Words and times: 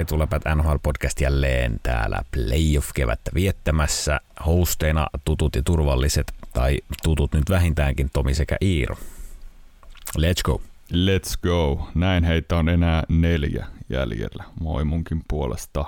Etuläpät 0.00 0.42
NHL-podcast 0.54 1.20
jälleen 1.20 1.80
täällä 1.82 2.22
playoff-kevättä 2.30 3.30
viettämässä. 3.34 4.20
Hosteina 4.46 5.06
tutut 5.24 5.56
ja 5.56 5.62
turvalliset, 5.62 6.32
tai 6.52 6.78
tutut 7.02 7.32
nyt 7.32 7.50
vähintäänkin 7.50 8.10
Tomi 8.12 8.34
sekä 8.34 8.56
Iiro. 8.62 8.96
Let's 10.18 10.42
go. 10.44 10.62
Let's 10.92 11.40
go. 11.42 11.88
Näin 11.94 12.24
heitä 12.24 12.56
on 12.56 12.68
enää 12.68 13.02
neljä 13.08 13.66
jäljellä. 13.88 14.44
Moi 14.60 14.84
munkin 14.84 15.22
puolesta. 15.28 15.84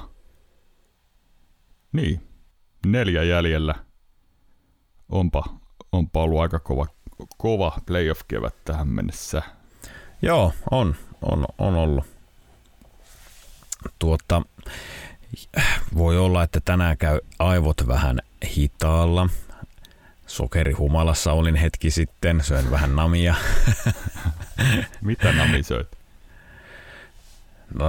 Niin, 1.92 2.20
neljä 2.86 3.22
jäljellä. 3.22 3.74
Onpa, 5.08 5.44
onpa 5.92 6.22
ollut 6.22 6.40
aika 6.40 6.58
kova, 6.58 6.86
kova 7.38 7.78
playoff-kevät 7.86 8.54
tähän 8.64 8.88
mennessä. 8.88 9.42
Joo, 10.22 10.52
on, 10.70 10.94
on, 11.22 11.46
on 11.58 11.74
ollut. 11.74 12.11
Tuota, 13.98 14.42
voi 15.94 16.18
olla, 16.18 16.42
että 16.42 16.60
tänään 16.64 16.98
käy 16.98 17.20
aivot 17.38 17.86
vähän 17.86 18.20
hitaalla. 18.56 19.28
Sokerihumalassa 20.26 21.32
olin 21.32 21.54
hetki 21.54 21.90
sitten, 21.90 22.44
söin 22.44 22.70
vähän 22.70 22.96
namia. 22.96 23.34
Mitä 25.00 25.32
nami 25.32 25.62
söit? 25.62 25.88
No, 27.74 27.86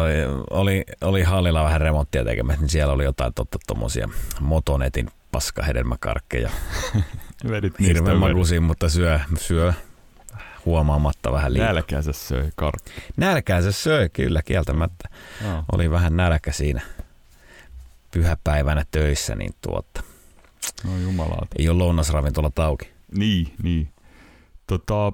oli, 0.49 0.83
oli 1.01 1.23
hallilla 1.23 1.63
vähän 1.63 1.81
remonttia 1.81 2.23
tekemässä, 2.23 2.61
niin 2.61 2.69
siellä 2.69 2.93
oli 2.93 3.03
jotain 3.03 3.33
totta 3.33 3.57
tuommoisia 3.67 4.09
Motonetin 4.39 5.09
paskahedelmäkarkkeja. 5.31 6.49
Vedit 7.49 7.79
Hirveän 7.79 8.17
makuisia, 8.17 8.61
mutta 8.61 8.89
syö, 8.89 9.19
syö 9.37 9.73
huomaamatta 10.65 11.31
vähän 11.31 11.53
liikaa. 11.53 11.73
Nälkäänsä 11.73 12.13
söi 12.13 12.49
karkki. 12.55 12.91
Nälkäänsä 13.17 13.71
söi, 13.71 14.09
kyllä, 14.09 14.41
kieltämättä. 14.41 15.09
Oh. 15.45 15.63
Oli 15.71 15.91
vähän 15.91 16.17
nälkä 16.17 16.51
siinä 16.51 16.81
pyhäpäivänä 18.11 18.85
töissä, 18.91 19.35
niin 19.35 19.53
tuotta. 19.61 20.03
No 20.83 20.97
jumalauta. 20.97 21.55
Ei 21.59 21.69
ole 21.69 21.77
lounasravintola 21.77 22.51
tauki. 22.55 22.91
Niin, 23.17 23.53
niin. 23.63 23.93
Tota, 24.67 25.11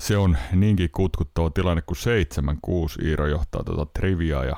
se 0.00 0.16
on 0.16 0.36
niinkin 0.52 0.90
kutkuttava 0.90 1.50
tilanne, 1.50 1.82
kun 1.82 1.96
7-6 3.02 3.06
Iiro 3.06 3.26
johtaa 3.26 3.64
tuota 3.64 3.86
triviaa 4.00 4.44
ja 4.44 4.56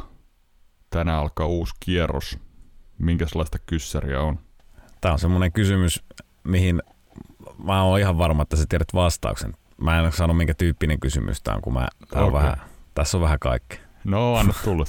tänään 0.91 1.19
alkaa 1.19 1.47
uusi 1.47 1.75
kierros. 1.81 2.39
Minkälaista 2.99 3.59
kyssäriä 3.67 4.21
on? 4.21 4.39
Tämä 5.01 5.13
on 5.13 5.19
semmoinen 5.19 5.53
kysymys, 5.53 6.05
mihin 6.45 6.83
mä 7.65 7.83
oon 7.83 8.01
ihan 8.01 8.19
varma, 8.19 8.43
että 8.43 8.57
sä 8.57 8.65
tiedät 8.69 8.95
vastauksen. 8.95 9.55
Mä 9.81 10.01
en 10.01 10.13
sano 10.13 10.35
minkä 10.35 10.55
tyyppinen 10.55 11.01
kysymys 11.01 11.43
tämä 11.43 11.55
on, 11.57 11.63
kun 11.63 11.73
mä, 11.73 11.89
tää 12.11 12.25
on 12.25 12.33
vähän, 12.33 12.57
tässä 12.95 13.17
on 13.17 13.23
vähän 13.23 13.39
kaikkea. 13.39 13.79
No, 14.05 14.35
anna 14.37 14.55
tulla. 14.65 14.85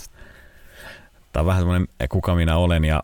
Tämä 1.32 1.42
on 1.42 1.46
vähän 1.48 1.62
semmoinen 1.62 1.88
kuka 2.10 2.36
minä 2.36 2.58
olen 2.58 2.86
ja 2.86 3.04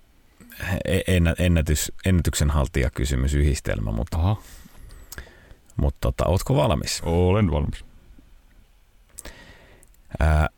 e- 0.85 1.02
ennä- 1.07 1.35
ennätys, 1.39 1.91
ennätyksen 2.05 2.49
haltija 2.49 2.89
kysymys 2.89 3.33
yhdistelmä, 3.33 3.91
mutta, 3.91 4.17
Aha, 4.17 4.41
mutta 5.75 5.97
tota, 6.02 6.25
ootko 6.25 6.55
valmis? 6.55 7.02
olen 7.05 7.52
valmis. 7.52 7.85
Ää, 10.19 10.49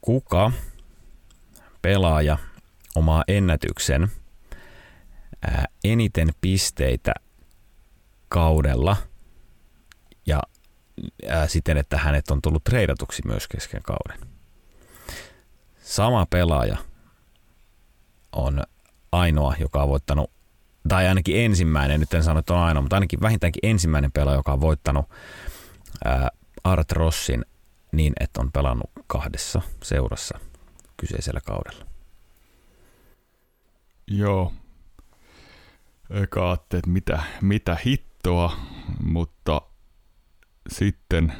kuka 0.00 0.52
pelaaja 1.82 2.38
omaa 2.94 3.24
ennätyksen 3.28 4.08
ää, 5.42 5.64
eniten 5.84 6.28
pisteitä 6.40 7.14
kaudella 8.32 8.96
ja 10.26 10.42
ää, 11.28 11.48
siten, 11.48 11.76
että 11.76 11.98
hänet 11.98 12.30
on 12.30 12.42
tullut 12.42 12.64
treidatuksi 12.64 13.22
myös 13.26 13.48
kesken 13.48 13.82
kauden. 13.82 14.28
Sama 15.82 16.26
pelaaja 16.26 16.78
on 18.32 18.62
ainoa, 19.12 19.54
joka 19.60 19.82
on 19.82 19.88
voittanut, 19.88 20.30
tai 20.88 21.08
ainakin 21.08 21.44
ensimmäinen, 21.44 22.00
nyt 22.00 22.14
en 22.14 22.24
sano, 22.24 22.40
että 22.40 22.54
on 22.54 22.60
ainoa, 22.60 22.80
mutta 22.80 22.96
ainakin 22.96 23.20
vähintäänkin 23.20 23.70
ensimmäinen 23.70 24.12
pelaaja, 24.12 24.38
joka 24.38 24.52
on 24.52 24.60
voittanut 24.60 25.06
ää, 26.04 26.30
Art 26.64 26.92
Rossin 26.92 27.44
niin, 27.92 28.12
että 28.20 28.40
on 28.40 28.52
pelannut 28.52 28.90
kahdessa 29.06 29.62
seurassa 29.82 30.38
kyseisellä 30.96 31.40
kaudella. 31.40 31.86
Joo. 34.06 34.52
Eka 36.10 36.52
että 36.54 36.80
mitä, 36.86 37.22
mitä 37.40 37.76
hittoa, 37.86 38.11
mutta 39.04 39.62
sitten 40.68 41.32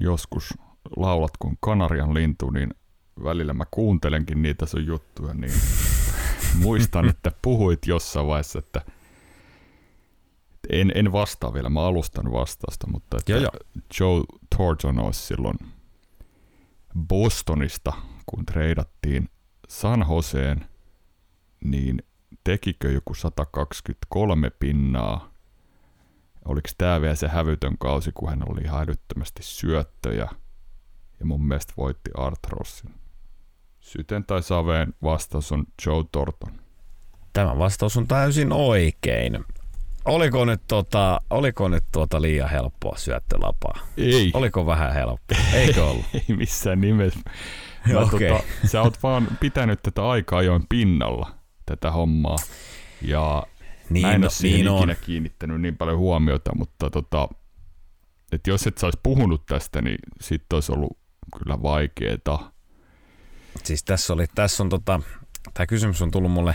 joskus 0.00 0.54
laulat 0.96 1.36
kun 1.38 1.56
Kanarian 1.60 2.14
lintu, 2.14 2.50
niin 2.50 2.74
välillä 3.24 3.54
mä 3.54 3.64
kuuntelenkin 3.70 4.42
niitä 4.42 4.66
sun 4.66 4.86
juttuja, 4.86 5.34
niin 5.34 5.52
muistan, 6.54 7.08
että 7.10 7.32
puhuit 7.42 7.86
jossain 7.86 8.26
vaiheessa, 8.26 8.58
että 8.58 8.82
en, 10.70 10.92
en 10.94 11.12
vastaa 11.12 11.54
vielä, 11.54 11.68
mä 11.68 11.82
alustan 11.82 12.32
vastausta, 12.32 12.86
mutta 12.86 13.16
että 13.16 13.32
Joo, 13.32 13.40
joo. 13.40 13.50
Joe 14.00 14.22
Thornton 14.56 14.98
olisi 14.98 15.20
silloin 15.20 15.56
Bostonista, 17.08 17.92
kun 18.26 18.46
treidattiin 18.46 19.28
San 19.68 20.06
Joseen, 20.10 20.68
niin 21.64 22.02
tekikö 22.44 22.92
joku 22.92 23.14
123 23.14 24.50
pinnaa? 24.50 25.37
Oliko 26.48 26.68
tämä 26.78 27.00
vielä 27.00 27.14
se 27.14 27.28
hävytön 27.28 27.78
kausi, 27.78 28.10
kun 28.14 28.28
hän 28.28 28.42
oli 28.48 28.60
ihan 28.60 28.82
älyttömästi 28.82 29.42
syöttöjä 29.42 30.28
ja 31.20 31.26
mun 31.26 31.48
mielestä 31.48 31.72
voitti 31.76 32.10
Art 32.16 32.46
Rossin? 32.48 32.94
Syten 33.80 34.24
tai 34.24 34.42
saveen 34.42 34.94
vastaus 35.02 35.52
on 35.52 35.64
Joe 35.86 36.04
Thornton. 36.12 36.60
Tämä 37.32 37.58
vastaus 37.58 37.96
on 37.96 38.08
täysin 38.08 38.52
oikein. 38.52 39.44
Oliko 40.04 40.44
nyt, 40.44 40.60
tota, 40.68 41.20
oliko 41.30 41.68
nyt 41.68 41.84
tuota 41.92 42.22
liian 42.22 42.50
helppoa 42.50 42.96
syöttölapaa? 42.96 43.78
Ei, 43.96 44.30
Oliko 44.34 44.66
vähän 44.66 44.92
helppoa? 44.94 45.38
Eikö 45.52 45.84
ollut? 45.86 46.04
ei 46.14 46.36
missään 46.36 46.80
nimessä. 46.80 47.20
Mä, 47.92 48.00
Okei. 48.00 48.28
tota, 48.28 48.42
sä 48.66 48.82
oot 48.82 49.02
vaan 49.02 49.28
pitänyt 49.40 49.82
tätä 49.82 50.08
aikaa 50.08 50.38
ajoin 50.38 50.62
pinnalla, 50.68 51.30
tätä 51.66 51.90
hommaa. 51.90 52.36
Ja 53.02 53.42
Niin, 53.90 54.06
mä 54.06 54.14
en 54.14 54.20
no, 54.20 54.24
ole 54.24 54.30
siihen 54.30 54.64
niin 54.66 54.76
ikinä 54.76 54.92
on. 54.92 55.04
kiinnittänyt 55.06 55.60
niin 55.60 55.76
paljon 55.76 55.98
huomiota, 55.98 56.54
mutta 56.54 56.90
tota, 56.90 57.28
et 58.32 58.46
jos 58.46 58.66
et 58.66 58.82
ois 58.82 58.98
puhunut 59.02 59.46
tästä, 59.46 59.82
niin 59.82 59.98
sit 60.20 60.52
olisi 60.52 60.72
ollut 60.72 60.98
kyllä 61.38 61.62
vaikeeta. 61.62 62.52
Siis 63.64 63.84
tässä, 63.84 64.12
oli, 64.12 64.26
tässä 64.34 64.62
on 64.62 64.68
tota, 64.68 65.00
tämä 65.54 65.66
kysymys 65.66 66.02
on 66.02 66.10
tullut 66.10 66.32
mulle 66.32 66.54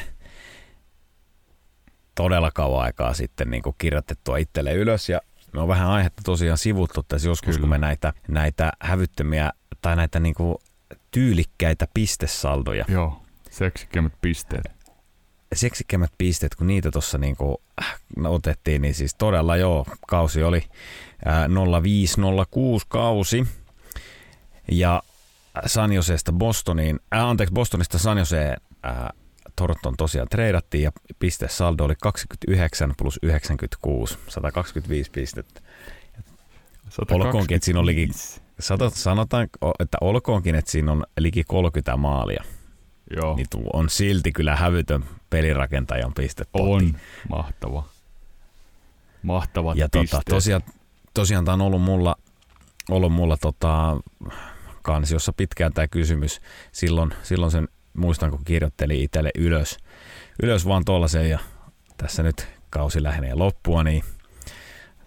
todella 2.16 2.52
kauan 2.52 2.84
aikaa 2.84 3.14
sitten 3.14 3.52
niin 3.52 3.64
kirjoitettua 3.78 4.38
itselle 4.38 4.74
ylös 4.74 5.10
ja 5.10 5.22
me 5.54 5.62
on 5.62 5.68
vähän 5.68 5.90
aihetta 5.90 6.22
tosiaan 6.26 6.58
sivuttu 6.58 7.04
tässä 7.04 7.28
joskus, 7.28 7.56
Kyllä. 7.56 7.60
kun 7.60 7.70
me 7.70 7.78
näitä, 7.78 8.14
näitä 8.28 8.72
hävyttömiä 8.80 9.52
tai 9.82 9.96
näitä 9.96 10.20
niin 10.20 10.36
kuin 10.36 10.56
tyylikkäitä 11.12 11.88
pistesaldoja, 11.94 12.86
Joo, 12.88 13.22
seksikemmät 13.52 14.14
pisteet. 14.22 14.72
Seksikkäämmät 15.56 16.12
pisteet, 16.18 16.56
kun 16.56 16.68
niitä 16.68 16.92
tuossa 16.92 17.18
niin 17.18 17.36
kuin, 17.36 17.58
äh, 17.82 17.96
otettiin, 18.26 18.82
niin 18.82 18.94
siis 18.94 19.16
todella 19.16 19.58
joo, 19.58 19.86
kausi 20.08 20.44
oli 20.44 20.64
äh, 21.28 21.48
0506 21.82 22.86
kausi 22.90 23.48
ja 24.72 25.04
San 25.66 25.94
Joseesta 25.94 26.32
Bostoniin, 26.32 27.00
äh, 27.16 27.24
anteeksi 27.24 27.54
Bostonista 27.54 27.98
San 27.98 28.18
Joseen 28.18 28.58
äh, 28.86 28.96
Toronton 29.56 29.98
tosiaan 29.98 30.28
treidattiin 30.30 30.84
ja 30.84 30.92
pistesaldo 31.20 31.84
oli 31.84 31.96
29 32.02 32.94
plus 32.98 33.20
96, 33.24 34.18
125 34.28 35.12
pistettä. 35.12 35.62
Olkoonkin, 37.12 37.56
että 37.56 37.66
siinä 37.66 37.80
on 37.80 37.86
liki- 37.86 38.42
125. 38.60 39.04
Sanotaan, 39.04 39.48
että 39.80 39.98
olkoonkin, 40.02 40.56
että 40.56 40.72
siinä 40.72 40.92
on 40.92 41.04
liki 41.20 41.44
30 41.44 41.98
maalia, 41.98 42.44
Joo, 43.16 43.36
niin 43.36 43.48
on 43.74 43.90
silti 43.90 44.32
kyllä 44.32 44.56
hävytön 44.56 45.06
pelirakentajan 45.34 46.14
pistepotti. 46.14 46.86
on 46.86 46.94
mahtava. 47.30 47.84
Mahtavat 49.24 49.78
Ja 49.78 49.90
tota, 49.90 50.02
pisteet. 50.02 50.24
tosiaan, 50.30 50.62
tosiaan 51.14 51.46
tämä 51.46 51.54
on 51.54 51.62
ollut 51.62 51.82
mulla, 51.82 52.16
ollut 52.90 53.14
mulla 53.14 53.38
tota, 53.38 53.98
kansiossa 54.82 55.34
pitkään 55.34 55.74
tämä 55.74 55.88
kysymys. 55.88 56.42
Silloin, 56.72 57.14
silloin 57.24 57.52
sen 57.52 57.68
muistan, 57.94 58.32
kun 58.32 58.46
kirjoittelin 58.46 59.02
itselle 59.02 59.32
ylös, 59.38 59.78
ylös 60.44 60.68
vaan 60.68 60.86
tuollaisen 60.86 61.30
ja 61.30 61.40
tässä 61.98 62.24
nyt 62.24 62.48
kausi 62.70 63.04
lähenee 63.04 63.34
loppua, 63.34 63.84
niin 63.84 64.04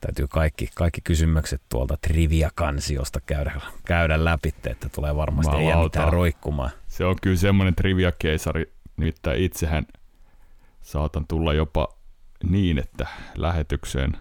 täytyy 0.00 0.26
kaikki, 0.31 0.69
kaikki 0.75 1.00
kysymykset 1.05 1.62
tuolta 1.69 1.96
trivia-kansiosta 1.96 3.20
käydä, 3.20 3.61
käydä 3.84 4.25
läpi, 4.25 4.55
että 4.67 4.88
tulee 4.88 5.17
varmasti 5.17 5.56
ei 5.56 5.82
mitään 5.84 6.12
roikkumaan. 6.12 6.70
Se 6.88 7.05
on 7.05 7.17
kyllä 7.22 7.37
semmoinen 7.37 7.75
trivia-keisari, 7.75 8.72
nimittäin 8.96 9.43
itsehän 9.43 9.87
saatan 10.86 11.26
tulla 11.26 11.54
jopa 11.54 11.88
niin, 12.44 12.78
että 12.78 13.06
lähetykseen 13.36 14.18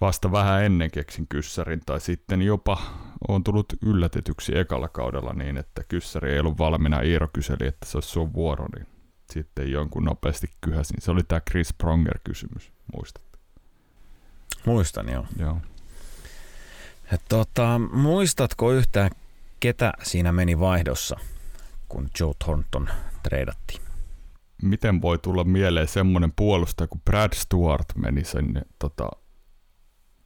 vasta 0.00 0.32
vähän 0.32 0.64
ennen 0.64 0.90
keksin 0.90 1.26
kyssärin, 1.28 1.80
tai 1.86 2.00
sitten 2.00 2.42
jopa 2.42 2.82
on 3.28 3.44
tullut 3.44 3.72
yllätetyksi 3.82 4.58
ekalla 4.58 4.88
kaudella 4.88 5.32
niin, 5.32 5.56
että 5.56 5.84
kyssäri 5.88 6.32
ei 6.32 6.40
ollut 6.40 6.58
valmiina. 6.58 7.00
Iiro 7.00 7.28
kyseli, 7.32 7.66
että 7.66 7.86
se 7.86 7.96
olisi 7.96 8.08
sun 8.08 8.32
vuoro, 8.32 8.66
niin 8.76 8.86
sitten 9.32 9.72
jonkun 9.72 10.04
nopeasti 10.04 10.46
kyhäsin. 10.60 10.96
Se 11.00 11.10
oli 11.10 11.22
tämä 11.22 11.40
Chris 11.50 11.74
Pronger-kysymys, 11.74 12.72
muistatte? 12.94 13.38
Muistan, 14.66 15.08
joo. 15.08 15.26
Joo. 15.38 15.58
Et 17.12 17.22
tota, 17.28 17.80
muistatko 17.92 18.72
yhtään, 18.72 19.10
ketä 19.60 19.92
siinä 20.02 20.32
meni 20.32 20.58
vaihdossa, 20.58 21.16
kun 21.88 22.08
Joe 22.20 22.32
Thornton 22.44 22.88
treidattiin? 23.22 23.80
Miten 24.64 25.02
voi 25.02 25.18
tulla 25.18 25.44
mieleen 25.44 25.88
semmoinen 25.88 26.32
puolustaja, 26.36 26.88
kun 26.88 27.00
Brad 27.00 27.34
Stewart 27.34 27.86
meni 27.96 28.24
sinne, 28.24 28.62
tota, 28.78 29.10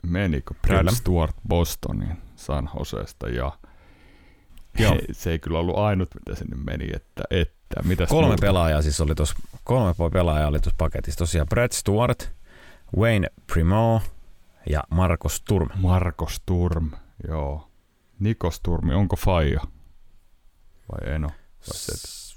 menikö 0.02 0.54
Brad 0.62 0.78
Kyllä. 0.78 0.92
Stewart 0.92 1.36
Bostoniin 1.48 2.16
San 2.36 2.70
Joseesta 2.78 3.28
ja 3.28 3.52
Joo. 4.78 4.96
se 5.12 5.30
ei 5.30 5.38
kyllä 5.38 5.58
ollut 5.58 5.78
ainut, 5.78 6.14
mitä 6.14 6.34
sinne 6.34 6.56
meni, 6.56 6.88
että, 6.94 7.22
että 7.30 7.82
mitäs 7.82 8.08
Kolme 8.08 8.26
muuta? 8.26 8.40
pelaajaa 8.40 8.82
siis 8.82 9.00
oli 9.00 9.14
tuossa, 9.14 9.34
kolme 9.64 9.94
pelaajaa 10.12 10.48
oli 10.48 10.60
tuossa 10.60 10.76
paketissa. 10.78 11.18
Tosiaan 11.18 11.48
Brad 11.48 11.72
Stewart, 11.72 12.30
Wayne 12.96 13.28
Primo 13.52 14.02
ja 14.70 14.84
Marcos 14.90 15.36
Sturm. 15.36 15.68
Marko 15.74 16.28
Sturm, 16.28 16.90
joo. 17.28 17.68
Niko 18.18 18.50
Sturmi, 18.50 18.94
onko 18.94 19.16
faija? 19.16 19.60
Vai 20.92 21.14
eno? 21.14 21.28
Vai 21.28 21.36
se, 21.60 22.27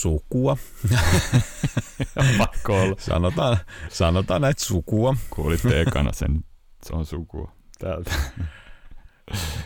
Sukua. 0.00 0.56
pakko 2.38 2.82
olla. 2.82 2.96
Sanotaan, 2.98 3.56
sanotaan 3.88 4.40
näitä 4.40 4.64
sukua. 4.64 5.16
Kuulitte 5.30 5.80
ekana 5.80 6.12
sen, 6.12 6.44
se 6.86 6.96
on 6.96 7.06
sukua. 7.06 7.52
Täältä. 7.78 8.10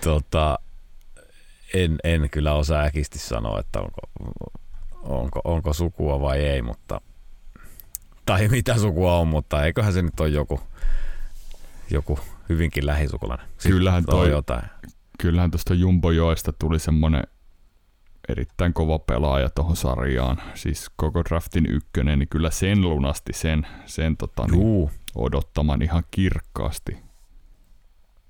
Tota, 0.05 0.59
en, 1.75 1.97
en 2.05 2.31
kyllä 2.31 2.55
osaa 2.55 2.83
äkisti 2.83 3.19
sanoa, 3.19 3.61
että 3.61 3.81
onko, 3.81 4.01
onko, 5.03 5.41
onko 5.45 5.73
sukua 5.73 6.21
vai 6.21 6.39
ei, 6.39 6.63
mutta 6.63 7.01
tai 8.27 8.49
mitä 8.49 8.79
sukua 8.79 9.19
on, 9.19 9.29
mutta 9.29 9.65
eiköhän 9.65 9.93
se 9.93 10.03
nyt 10.03 10.21
ole 10.21 10.29
joku, 10.29 10.61
joku 11.91 12.19
hyvinkin 12.49 12.87
lähisukulainen. 12.87 13.47
Sitten 13.49 13.73
Kyllähän 13.73 14.05
toi- 14.05 14.31
jotain. 14.31 14.63
Kyllähän 15.19 15.51
tuosta 15.51 15.75
Jumbo-joesta 15.75 16.53
tuli 16.53 16.79
semmonen 16.79 17.23
erittäin 18.29 18.73
kova 18.73 18.99
pelaaja 18.99 19.51
tuohon 19.51 19.77
sarjaan. 19.77 20.37
Siis 20.55 20.91
koko 20.97 21.25
draftin 21.25 21.67
ykkönen, 21.67 22.19
niin 22.19 22.29
kyllä 22.29 22.51
sen 22.51 22.81
lunasti 22.83 23.33
sen, 23.33 23.67
sen 23.87 24.17
tota, 24.17 24.47
niin, 24.51 24.91
odottaman 25.15 25.83
ihan 25.83 26.03
kirkkaasti. 26.11 26.99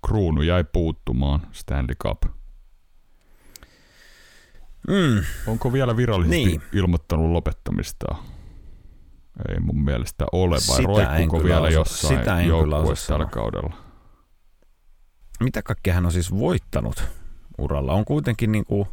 Kruunu 0.06 0.42
jäi 0.42 0.64
puuttumaan 0.64 1.46
Stanley 1.52 1.94
Cup. 1.94 2.22
mm, 4.88 5.24
Onko 5.46 5.72
vielä 5.72 5.96
virallisesti 5.96 6.44
Niin. 6.46 6.62
ilmoittanut 6.72 7.30
lopettamista? 7.30 8.06
Ei 9.48 9.60
mun 9.60 9.84
mielestä 9.84 10.24
ole, 10.32 10.50
vai 10.54 10.60
Sitä 10.60 10.86
roikkuuko 10.88 11.44
vielä 11.44 11.60
osaa- 11.60 11.70
jossain 11.70 12.18
sitä 12.18 12.42
joukkueessa 12.42 13.08
tällä 13.14 13.26
kaudella? 13.26 13.74
mitä 15.40 15.62
kaikkea 15.62 15.94
hän 15.94 16.06
on 16.06 16.12
siis 16.12 16.30
voittanut 16.38 17.04
uralla? 17.58 17.92
On 17.92 18.04
kuitenkin 18.04 18.52
niin 18.52 18.64
kuin, 18.64 18.86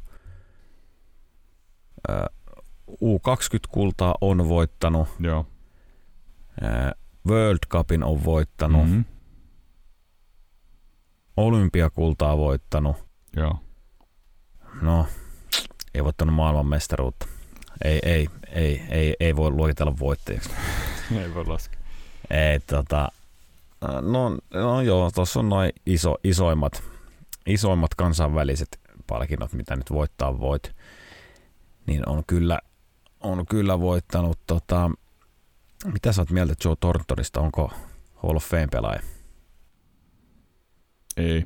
U20-kultaa 2.92 4.16
on 4.22 4.50
voittanut, 4.50 5.08
Joo. 5.20 5.46
World 7.28 7.60
Cupin 7.70 8.04
on 8.04 8.24
voittanut, 8.24 8.82
mm-hmm. 8.82 8.98
Mhm. 8.98 9.08
olympiakultaa 11.38 12.38
voittanut, 12.38 12.98
Joo. 13.36 13.56
no 14.82 15.08
ei 15.94 16.04
voittanut 16.04 16.36
maailmanmestaruutta. 16.36 17.26
Ei, 17.84 18.00
ei, 18.04 18.28
ei, 18.52 18.82
ei, 18.90 19.16
ei 19.20 19.36
voi 19.36 19.52
luokitella 19.52 19.94
voittajaksi. 20.00 20.50
Ei 21.22 21.34
voi 21.34 21.46
laskea. 21.46 21.80
Ei, 22.30 22.60
tota, 22.60 23.10
no, 24.02 24.38
no 24.54 24.82
joo, 24.82 25.12
tuossa 25.12 25.40
on 25.40 25.50
noin 25.50 25.72
iso, 25.86 26.18
isoimmat, 26.24 26.84
isoimmat 27.46 27.96
kansainväliset 27.96 28.80
palkinnot, 29.08 29.54
mitä 29.54 29.76
nyt 29.76 29.92
voittaa 29.92 30.40
voit. 30.40 30.76
Niin 31.92 32.10
on 32.10 32.24
kyllä, 32.28 32.60
on 33.20 33.46
kyllä 33.46 33.80
voittanut, 33.80 34.40
tota, 34.48 34.92
mitä 35.86 36.12
sä 36.12 36.22
oot 36.22 36.30
mieltä 36.30 36.54
Joe 36.66 36.76
Thorntonista, 36.80 37.42
onko 37.42 37.72
Hall 38.16 38.36
of 38.36 38.46
Fame-pelaaja? 38.46 39.02
Ei, 41.18 41.46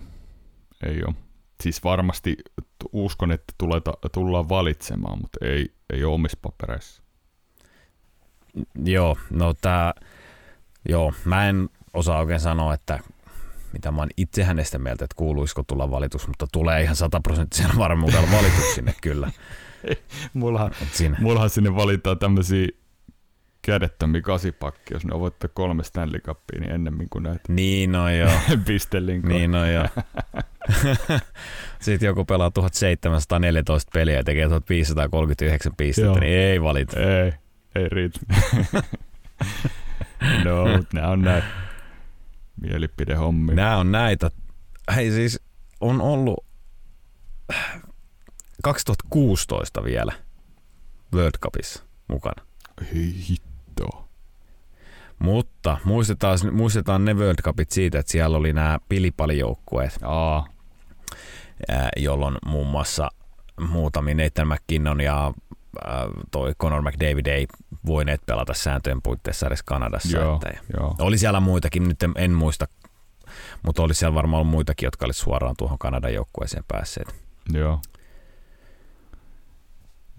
ei 0.85 1.03
ole. 1.07 1.15
Siis 1.63 1.83
varmasti 1.83 2.37
uskon, 2.91 3.31
että 3.31 3.53
tuleta, 3.57 3.93
tullaan 4.11 4.49
valitsemaan, 4.49 5.19
mutta 5.21 5.45
ei, 5.45 5.73
ei 5.93 6.03
ole 6.03 6.13
omissa 6.13 6.37
papereissa. 6.41 7.03
Joo, 8.83 9.17
no 9.29 9.53
tää, 9.53 9.93
joo, 10.89 11.13
mä 11.25 11.49
en 11.49 11.69
osaa 11.93 12.19
oikein 12.19 12.39
sanoa, 12.39 12.73
että 12.73 12.99
mitä 13.73 13.91
mä 13.91 14.01
oon 14.01 14.09
itse 14.17 14.43
hänestä 14.43 14.79
mieltä, 14.79 15.05
että 15.05 15.15
kuuluisiko 15.15 15.63
tulla 15.63 15.91
valituksi, 15.91 16.27
mutta 16.27 16.47
tulee 16.51 16.81
ihan 16.81 16.95
sataprosenttisella 16.95 17.73
varmuudella 17.77 18.31
valituksi 18.31 18.73
sinne 18.73 18.95
kyllä. 19.01 19.31
Mullahan, 20.33 20.71
mullahan 21.19 21.49
sinne 21.49 21.75
valitaan 21.75 22.19
tämmöisiä 22.19 22.67
kädettömiä 23.61 24.21
kasipakki, 24.21 24.93
jos 24.93 25.05
ne 25.05 25.19
voittaa 25.19 25.49
kolme 25.53 25.83
Stanley 25.83 26.19
Cupia, 26.19 26.59
niin 26.59 26.71
ennemmin 26.71 27.07
kuin 27.09 27.23
näitä 27.23 27.41
niin 27.47 27.91
no 27.91 28.09
joo, 28.09 28.31
pistelinkoja. 28.67 29.33
niin 29.37 29.51
no 29.51 29.65
joo. 29.65 29.87
Sitten 31.79 32.07
joku 32.07 32.25
pelaa 32.25 32.51
1714 32.51 33.89
peliä 33.93 34.15
ja 34.15 34.23
tekee 34.23 34.49
1539 34.49 35.75
pistettä, 35.75 36.07
Joo. 36.07 36.19
niin 36.19 36.37
ei 36.37 36.61
valita. 36.61 36.99
Ei, 36.99 37.33
ei 37.75 37.89
riitä. 37.89 38.19
no, 40.45 40.77
mutta 40.77 40.89
nämä 40.93 41.07
on 41.07 41.21
näin 41.21 41.43
mielipidehommi. 42.61 43.55
Nämä 43.55 43.77
on 43.77 43.91
näitä. 43.91 44.31
Hei 44.95 45.11
siis 45.11 45.39
on 45.81 46.01
ollut 46.01 46.45
2016 48.65 49.83
vielä 49.83 50.11
World 51.13 51.37
Cupissa 51.43 51.83
mukana. 52.07 52.45
Hei 52.93 53.13
hitto. 53.29 54.07
Mutta 55.19 55.77
muistetaan, 55.83 56.39
muistetaan 56.51 57.05
ne 57.05 57.13
World 57.13 57.41
Cupit 57.41 57.71
siitä, 57.71 57.99
että 57.99 58.11
siellä 58.11 58.37
oli 58.37 58.53
nämä 58.53 58.79
pilipalijoukkueet, 58.89 59.99
Aa, 60.03 60.47
jolloin 61.97 62.35
muun 62.45 62.67
muassa 62.67 63.09
muutamia 63.69 64.15
Nathan 64.15 64.47
McKinnon 64.47 65.01
ja 65.01 65.33
toi 66.31 66.53
Conor 66.61 66.81
McDavid 66.81 67.25
ei 67.25 67.47
voineet 67.85 68.21
pelata 68.25 68.53
sääntöjen 68.53 69.01
puitteissa 69.01 69.47
edes 69.47 69.63
Kanadassa. 69.63 70.17
joo, 70.17 70.35
Että 70.35 70.59
joo. 70.77 70.95
oli 70.99 71.17
siellä 71.17 71.39
muitakin, 71.39 71.87
nyt 71.87 72.03
en, 72.03 72.11
en 72.15 72.31
muista, 72.31 72.67
mutta 73.63 73.83
oli 73.83 73.93
siellä 73.93 74.15
varmaan 74.15 74.39
ollut 74.41 74.51
muitakin, 74.51 74.87
jotka 74.87 75.05
olisivat 75.05 75.23
suoraan 75.23 75.55
tuohon 75.57 75.77
Kanadan 75.79 76.13
joukkueeseen 76.13 76.63
päässeet. 76.67 77.15
Joo. 77.53 77.79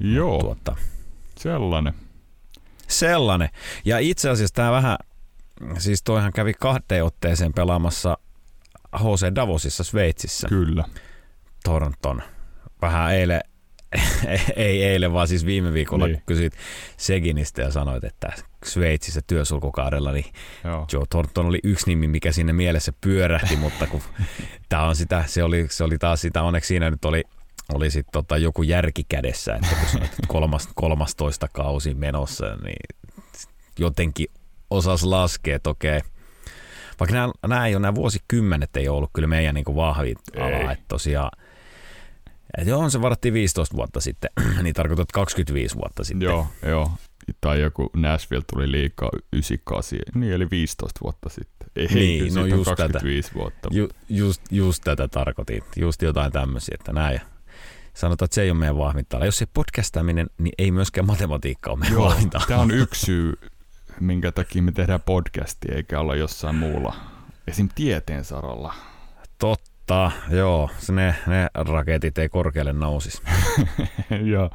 Joo, 0.01 0.39
Tuota, 0.41 0.77
sellainen. 1.39 1.95
sellainen. 2.89 3.49
Ja 3.85 3.99
itse 3.99 4.31
asiassa 4.31 4.55
tämä 4.55 4.71
vähän, 4.73 4.97
siis 5.79 6.03
toihan 6.03 6.33
kävi 6.33 6.53
kahteen 6.55 7.05
otteeseen 7.05 7.53
pelaamassa 7.53 8.19
HC 8.97 9.35
Davosissa 9.35 9.85
Sveitsissä. 9.85 10.49
Kyllä. 10.49 10.85
Toronton. 11.65 12.23
Vähän 12.83 13.15
eilen, 13.15 13.41
ei 14.57 14.85
eilen, 14.85 15.13
vaan 15.13 15.29
siis 15.29 15.47
viime 15.47 15.73
viikolla, 15.73 16.07
Niin. 16.07 16.17
kun 16.17 16.23
kysyit 16.27 16.53
Seginistä 16.97 17.63
ja 17.63 17.71
sanoit, 17.71 18.05
että 18.05 18.33
Sveitsissä 18.65 19.21
työsulkukaudella, 19.27 20.13
niin 20.13 20.33
Joo. 20.65 20.87
Joe 20.93 21.05
Thornton 21.11 21.47
oli 21.47 21.59
yksi 21.65 21.87
nimi, 21.87 22.09
mikä 22.09 22.33
sinne 22.33 22.53
mielessä 22.53 22.93
pyörähti, 23.01 23.57
mutta 23.57 23.87
kun 23.87 24.03
tää 24.69 24.83
on 24.83 24.97
sitä, 24.97 25.25
se 25.27 25.43
oli, 25.43 25.67
se 25.71 25.85
oli 25.85 25.99
taas 25.99 26.21
sitä, 26.21 26.43
onneksi 26.43 26.69
siinä 26.69 26.91
nyt 26.91 27.05
oli, 27.05 27.25
oli 27.75 27.91
sit 27.91 28.07
tota 28.13 28.37
joku 28.37 28.63
järki 28.63 29.05
kädessä, 29.09 29.55
että 29.55 29.77
kun 29.81 29.89
sanoit, 29.89 30.13
että 30.13 30.27
kolmas, 30.29 30.69
kolmastoista 30.75 31.49
kausi 31.49 31.95
menossa, 31.95 32.57
niin 32.65 32.97
jotenkin 33.79 34.27
osas 34.71 35.05
laskea, 35.05 35.57
että 35.57 35.71
okei, 35.71 36.01
vaikka 37.01 37.15
nämä, 37.15 37.33
nämä 37.47 37.67
ei 37.67 37.75
ole, 37.75 37.83
nämä 37.83 37.95
vuosikymmenet 37.95 38.77
ei 38.77 38.89
ole 38.89 38.97
ollut 38.97 39.11
kyllä 39.13 39.29
meidän 39.29 39.55
niin 39.55 39.77
vahvin 39.77 40.17
Ei. 40.35 40.43
ala, 40.43 40.73
että 40.73 40.85
tosiaan 40.89 41.31
että 42.59 42.71
joo, 42.71 42.91
se 42.91 43.03
varattiin 43.03 43.35
15 43.35 43.77
vuotta 43.77 44.01
sitten, 44.01 44.31
niin 44.63 44.75
tarkoitat 44.75 45.13
25 45.13 45.77
vuotta 45.77 46.05
sitten. 46.05 46.27
Joo, 46.27 46.47
joo. 46.67 46.91
Tai 47.41 47.61
joku 47.61 47.91
Nashville 47.97 48.45
tuli 48.53 48.73
liikaa 48.73 49.11
98, 49.33 49.99
niin 50.15 50.33
eli 50.33 50.51
15 50.51 51.01
vuotta 51.03 51.29
sitten. 51.29 51.69
Ei, 51.77 51.87
Niin, 51.87 52.35
no 52.35 52.47
just 52.47 52.65
tätä. 52.65 52.77
25 52.77 53.35
vuotta. 53.35 53.69
Ju, 53.73 53.89
just, 54.09 54.43
just 54.51 54.83
tätä 54.85 55.09
tarkoitin, 55.09 55.63
just 55.77 56.03
jotain 56.03 56.33
tämmöisiä, 56.33 56.77
että 56.81 56.93
näin. 56.93 57.21
Sanotaan, 57.97 58.27
että 58.27 58.35
se 58.35 58.43
ei 58.43 58.51
ole 58.51 58.59
meidän 58.59 58.79
vahvinta. 58.79 59.25
Jos 59.25 59.41
ei 59.41 59.47
podcastaminen, 59.55 60.31
niin 60.39 60.53
ei 60.59 60.71
myöskään 60.71 61.07
matematiikka 61.07 61.71
ole 61.71 61.79
meidän 61.79 61.95
Joo, 61.95 62.05
vahvinta. 62.09 62.41
tämä 62.49 62.61
on 62.61 62.71
yksi 62.71 63.07
syy, 63.07 63.33
minkä 64.01 64.33
takia 64.33 64.63
me 64.63 64.73
tehdään 64.73 65.01
podcastia, 65.03 65.75
eikä 65.77 66.01
olla 66.01 66.15
jossain 66.15 66.55
muulla, 66.55 66.97
esim. 67.47 67.69
tieteen 67.75 68.25
saralla. 68.25 68.75
Totta. 69.39 70.11
joo. 70.31 70.71
Ne, 70.93 71.15
ne 71.27 71.49
raketit 71.55 72.19
ei 72.19 72.29
korkealle 72.29 72.73
nousis. 72.73 73.23
ja 74.33 74.51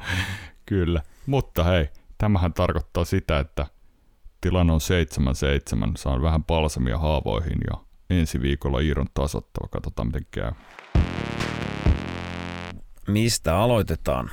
kyllä. 0.66 1.02
Mutta 1.26 1.64
hei, 1.64 1.88
tämähän 2.18 2.52
tarkoittaa 2.52 3.04
sitä, 3.04 3.38
että 3.38 3.66
tilanne 4.40 4.72
on 4.72 4.80
7-7. 5.88 5.92
Saan 5.96 6.22
vähän 6.22 6.44
palsamia 6.44 6.98
haavoihin 6.98 7.58
ja 7.70 7.80
ensi 8.10 8.40
viikolla 8.40 8.80
Iiron 8.80 9.08
tasottava. 9.14 9.68
Katsotaan 9.68 10.08
miten 10.08 10.26
käy. 10.30 10.52
Mistä 13.08 13.58
aloitetaan? 13.58 14.30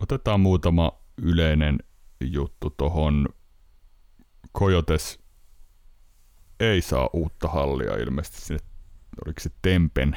Otetaan 0.00 0.40
muutama 0.40 0.92
yleinen 1.22 1.78
juttu 2.20 2.70
tuohon 2.70 3.28
Coyotes 4.58 5.18
ei 6.60 6.82
saa 6.82 7.10
uutta 7.12 7.48
hallia 7.48 7.94
ilmeisesti 7.94 8.40
sinne, 8.40 8.60
oliko 9.26 9.40
se 9.40 9.50
Tempen 9.62 10.16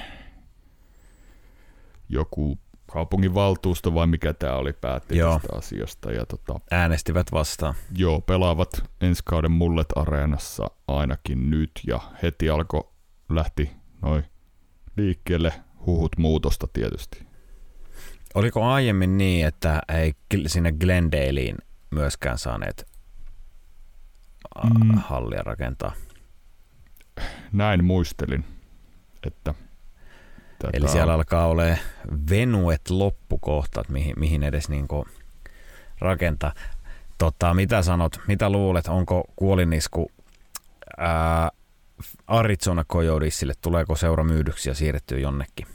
joku 2.09 2.59
kaupungin 2.91 3.33
valtuusto 3.33 3.93
vai 3.93 4.07
mikä 4.07 4.33
tämä 4.33 4.53
oli 4.55 4.73
päätti 4.73 5.17
joo. 5.17 5.39
tästä 5.39 5.57
asiasta. 5.57 6.11
Ja 6.11 6.25
tota, 6.25 6.59
Äänestivät 6.71 7.31
vastaan. 7.31 7.75
Joo, 7.97 8.21
pelaavat 8.21 8.69
ensi 9.01 9.21
kauden 9.25 9.51
Mullet 9.51 9.87
Areenassa 9.95 10.71
ainakin 10.87 11.49
nyt 11.49 11.71
ja 11.87 11.99
heti 12.23 12.49
alkoi 12.49 12.89
lähti 13.29 13.71
noin 14.01 14.23
liikkeelle 14.97 15.53
huhut 15.87 16.17
muutosta 16.17 16.67
tietysti. 16.73 17.27
Oliko 18.35 18.63
aiemmin 18.63 19.17
niin, 19.17 19.47
että 19.47 19.81
ei 19.89 20.13
sinne 20.47 20.71
Glendaleen 20.71 21.57
myöskään 21.91 22.37
saaneet 22.37 22.87
mm. 24.63 24.97
hallia 24.97 25.41
rakentaa? 25.43 25.93
Näin 27.51 27.83
muistelin, 27.83 28.45
että 29.27 29.53
Tätä... 30.59 30.77
Eli 30.77 30.87
siellä 30.87 31.13
alkaa 31.13 31.47
olemaan 31.47 31.79
venuet 32.29 32.89
loppukohtat, 32.89 33.89
mihin, 33.89 34.13
mihin 34.19 34.43
edes 34.43 34.69
niinku 34.69 35.07
rakentaa. 35.99 36.53
Tota, 37.17 37.53
mitä 37.53 37.81
sanot, 37.81 38.19
mitä 38.27 38.49
luulet, 38.49 38.87
onko 38.87 39.23
kuolinisku 39.35 40.11
ää, 40.97 41.51
Arizona 42.27 42.83
Coyotesille, 42.83 43.53
tuleeko 43.61 43.95
seura 43.95 44.23
myydyksi 44.23 44.69
ja 44.69 44.75
siirrettyä 44.75 45.19
jonnekin? 45.19 45.67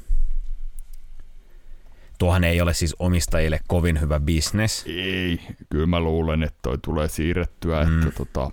Tuohan 2.23 2.45
ei 2.45 2.61
ole 2.61 2.75
siis 2.75 2.97
omistajille 2.99 3.61
kovin 3.69 4.01
hyvä 4.01 4.21
bisnes. 4.21 4.85
Ei, 4.87 5.41
kyllä 5.71 5.87
mä 5.87 6.01
luulen, 6.01 6.43
että 6.43 6.59
toi 6.63 6.79
tulee 6.79 7.09
siirrettyä, 7.09 7.85
mm. 7.85 7.99
että 7.99 8.19
tota, 8.19 8.51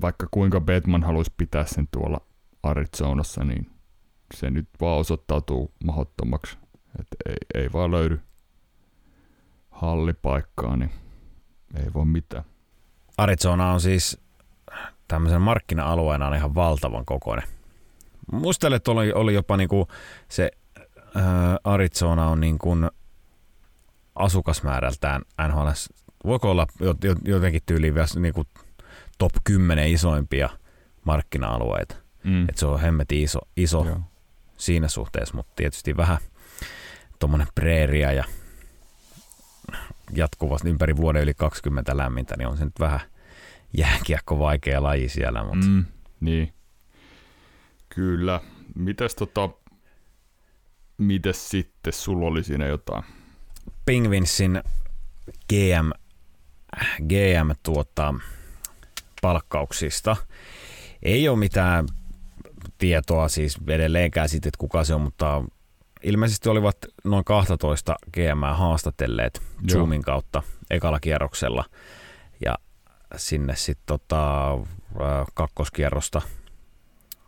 vaikka 0.00 0.28
kuinka 0.30 0.60
Batman 0.60 1.02
haluaisi 1.02 1.32
pitää 1.36 1.66
sen 1.66 1.88
tuolla 1.90 2.20
Arizonassa, 2.62 3.44
niin 3.44 3.70
se 4.34 4.50
nyt 4.50 4.68
vaan 4.80 4.98
osoittautuu 4.98 5.72
mahdottomaksi. 5.84 6.58
että 7.00 7.16
ei, 7.28 7.62
ei 7.62 7.72
vaan 7.72 7.90
löydy 7.90 8.20
hallipaikkaa, 9.70 10.76
niin 10.76 10.90
ei 11.84 11.94
voi 11.94 12.04
mitään. 12.04 12.44
Arizona 13.18 13.72
on 13.72 13.80
siis 13.80 14.20
tämmöisen 15.08 15.42
markkina-alueena 15.42 16.26
on 16.26 16.34
ihan 16.34 16.54
valtavan 16.54 17.04
kokoinen. 17.04 17.48
Muistelen, 18.32 18.76
että 18.76 18.90
oli, 18.90 19.12
oli 19.12 19.34
jopa 19.34 19.56
niinku 19.56 19.88
se 20.28 20.50
Arizona 21.64 22.28
on 22.28 22.40
niin 22.40 22.58
kuin 22.58 22.90
asukasmäärältään 24.14 25.22
NHL, 25.48 25.68
voiko 26.24 26.50
olla 26.50 26.66
jotenkin 27.24 27.62
tyyliin 27.66 27.94
vielä 27.94 28.06
niin 28.16 28.34
kuin 28.34 28.48
top 29.18 29.32
10 29.44 29.88
isoimpia 29.88 30.48
markkina-alueita. 31.04 31.96
Mm. 32.24 32.48
Et 32.48 32.58
se 32.58 32.66
on 32.66 32.80
hemmetin 32.80 33.22
iso, 33.22 33.38
iso 33.56 33.86
siinä 34.56 34.88
suhteessa, 34.88 35.34
mutta 35.34 35.52
tietysti 35.56 35.96
vähän 35.96 36.18
tuommoinen 37.18 37.48
preeria 37.54 38.12
ja 38.12 38.24
jatkuvasti 40.12 40.68
ympäri 40.68 40.96
vuoden 40.96 41.22
yli 41.22 41.34
20 41.34 41.96
lämmintä, 41.96 42.34
niin 42.36 42.48
on 42.48 42.56
se 42.56 42.64
nyt 42.64 42.80
vähän 42.80 43.00
jääkiekko 43.76 44.38
vaikea 44.38 44.82
laji 44.82 45.08
siellä. 45.08 45.44
Mutta. 45.44 45.66
Mm, 45.66 45.84
niin. 46.20 46.52
Kyllä. 47.88 48.40
Mites 48.74 49.14
tota, 49.14 49.50
mites 50.98 51.50
sitten, 51.50 51.92
sulla 51.92 52.26
oli 52.26 52.44
siinä 52.44 52.66
jotain? 52.66 53.04
Pingvinsin 53.86 54.62
GM, 55.48 55.90
GM 57.08 57.50
tuota, 57.62 58.14
palkkauksista. 59.22 60.16
Ei 61.02 61.28
ole 61.28 61.38
mitään 61.38 61.86
tietoa 62.78 63.28
siis 63.28 63.58
edelleenkään 63.68 64.28
siitä, 64.28 64.48
että 64.48 64.58
kuka 64.58 64.84
se 64.84 64.94
on, 64.94 65.00
mutta 65.00 65.44
ilmeisesti 66.02 66.48
olivat 66.48 66.76
noin 67.04 67.24
12 67.24 67.96
GM 68.12 68.54
haastatelleet 68.54 69.42
Zoomin 69.72 70.02
kautta 70.02 70.42
ekalla 70.70 71.00
kierroksella 71.00 71.64
ja 72.44 72.54
sinne 73.16 73.56
sitten 73.56 73.86
tota, 73.86 74.50
kakkoskierrosta 75.34 76.22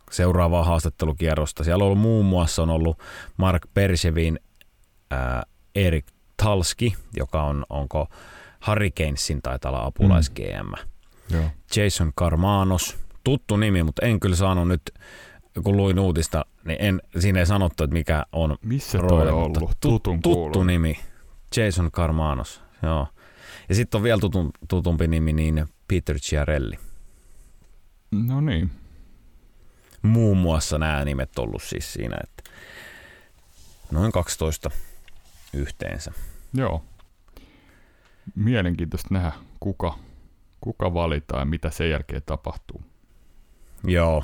seuraavaa 0.09 0.63
haastattelukierrosta. 0.63 1.63
Siellä 1.63 1.83
on 1.83 1.85
ollut 1.85 1.99
muun 1.99 2.25
muassa 2.25 2.63
on 2.63 2.69
ollut 2.69 2.99
Mark 3.37 3.61
Persevin 3.73 4.39
ää, 5.11 5.43
Erik 5.75 6.05
Talski, 6.37 6.95
joka 7.17 7.43
on, 7.43 7.65
onko 7.69 8.07
Hurricanesin 8.67 9.41
taitaa 9.41 9.71
olla 9.71 9.85
apulais 9.85 10.29
GM. 10.29 10.87
Mm. 11.33 11.49
Jason 11.75 12.13
Carmanos, 12.13 12.97
tuttu 13.23 13.57
nimi, 13.57 13.83
mutta 13.83 14.05
en 14.05 14.19
kyllä 14.19 14.35
saanut 14.35 14.67
nyt 14.67 14.81
kun 15.63 15.77
luin 15.77 15.99
uutista, 15.99 16.45
niin 16.65 16.77
en, 16.79 17.01
siinä 17.19 17.39
ei 17.39 17.45
sanottu, 17.45 17.83
että 17.83 17.93
mikä 17.93 18.25
on 18.31 18.57
Missä 18.61 18.97
rooli, 18.97 19.29
on 19.29 19.35
ollut? 19.35 19.77
Tutun 19.81 20.21
tuttu 20.21 20.63
nimi. 20.63 20.99
Jason 21.57 21.91
Carmanos, 21.91 22.61
joo. 22.83 23.07
Ja 23.69 23.75
sitten 23.75 23.99
on 23.99 24.03
vielä 24.03 24.19
tutun, 24.19 24.51
tutumpi 24.67 25.07
nimi, 25.07 25.33
niin 25.33 25.65
Peter 25.87 26.19
Chiarelli. 26.19 26.75
No 28.11 28.41
niin. 28.41 28.71
Muun 30.01 30.37
muassa 30.37 30.77
nämä 30.77 31.05
nimet 31.05 31.39
ollut 31.39 31.63
siis 31.63 31.93
siinä, 31.93 32.17
että 32.23 32.51
noin 33.91 34.11
12 34.11 34.71
yhteensä. 35.53 36.11
Joo. 36.53 36.85
Mielenkiintoista 38.35 39.13
nähdä, 39.13 39.31
kuka, 39.59 39.99
kuka 40.61 40.93
valitaan 40.93 41.41
ja 41.41 41.45
mitä 41.45 41.69
sen 41.69 41.89
jälkeen 41.89 42.21
tapahtuu. 42.25 42.83
Joo, 43.83 44.23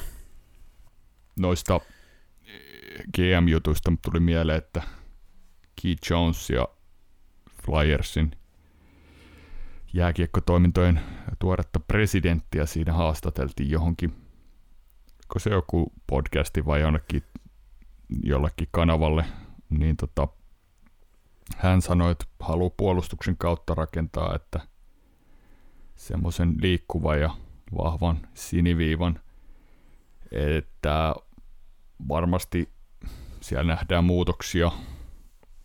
noista 1.39 1.79
eh, 2.45 3.03
GM-jutuista 3.15 3.93
tuli 4.01 4.19
mieleen, 4.19 4.57
että 4.57 4.81
Keith 5.81 6.11
Jones 6.11 6.49
ja 6.49 6.67
Flyersin 7.65 8.31
jääkiekkotoimintojen 9.93 11.01
tuoretta 11.39 11.79
presidenttiä 11.79 12.65
siinä 12.65 12.93
haastateltiin 12.93 13.69
johonkin, 13.69 14.13
se 15.37 15.49
joku 15.49 15.93
podcasti 16.07 16.65
vai 16.65 16.81
jonnekin 16.81 17.23
jollekin 18.23 18.67
kanavalle, 18.71 19.25
niin 19.69 19.97
tota, 19.97 20.27
hän 21.57 21.81
sanoi, 21.81 22.11
että 22.11 22.25
haluaa 22.39 22.73
puolustuksen 22.77 23.37
kautta 23.37 23.75
rakentaa, 23.75 24.35
että 24.35 24.59
semmoisen 25.95 26.55
liikkuvan 26.61 27.21
ja 27.21 27.29
vahvan 27.77 28.27
siniviivan, 28.33 29.19
että 30.31 31.15
varmasti 32.09 32.69
siellä 33.41 33.73
nähdään 33.73 34.03
muutoksia. 34.03 34.71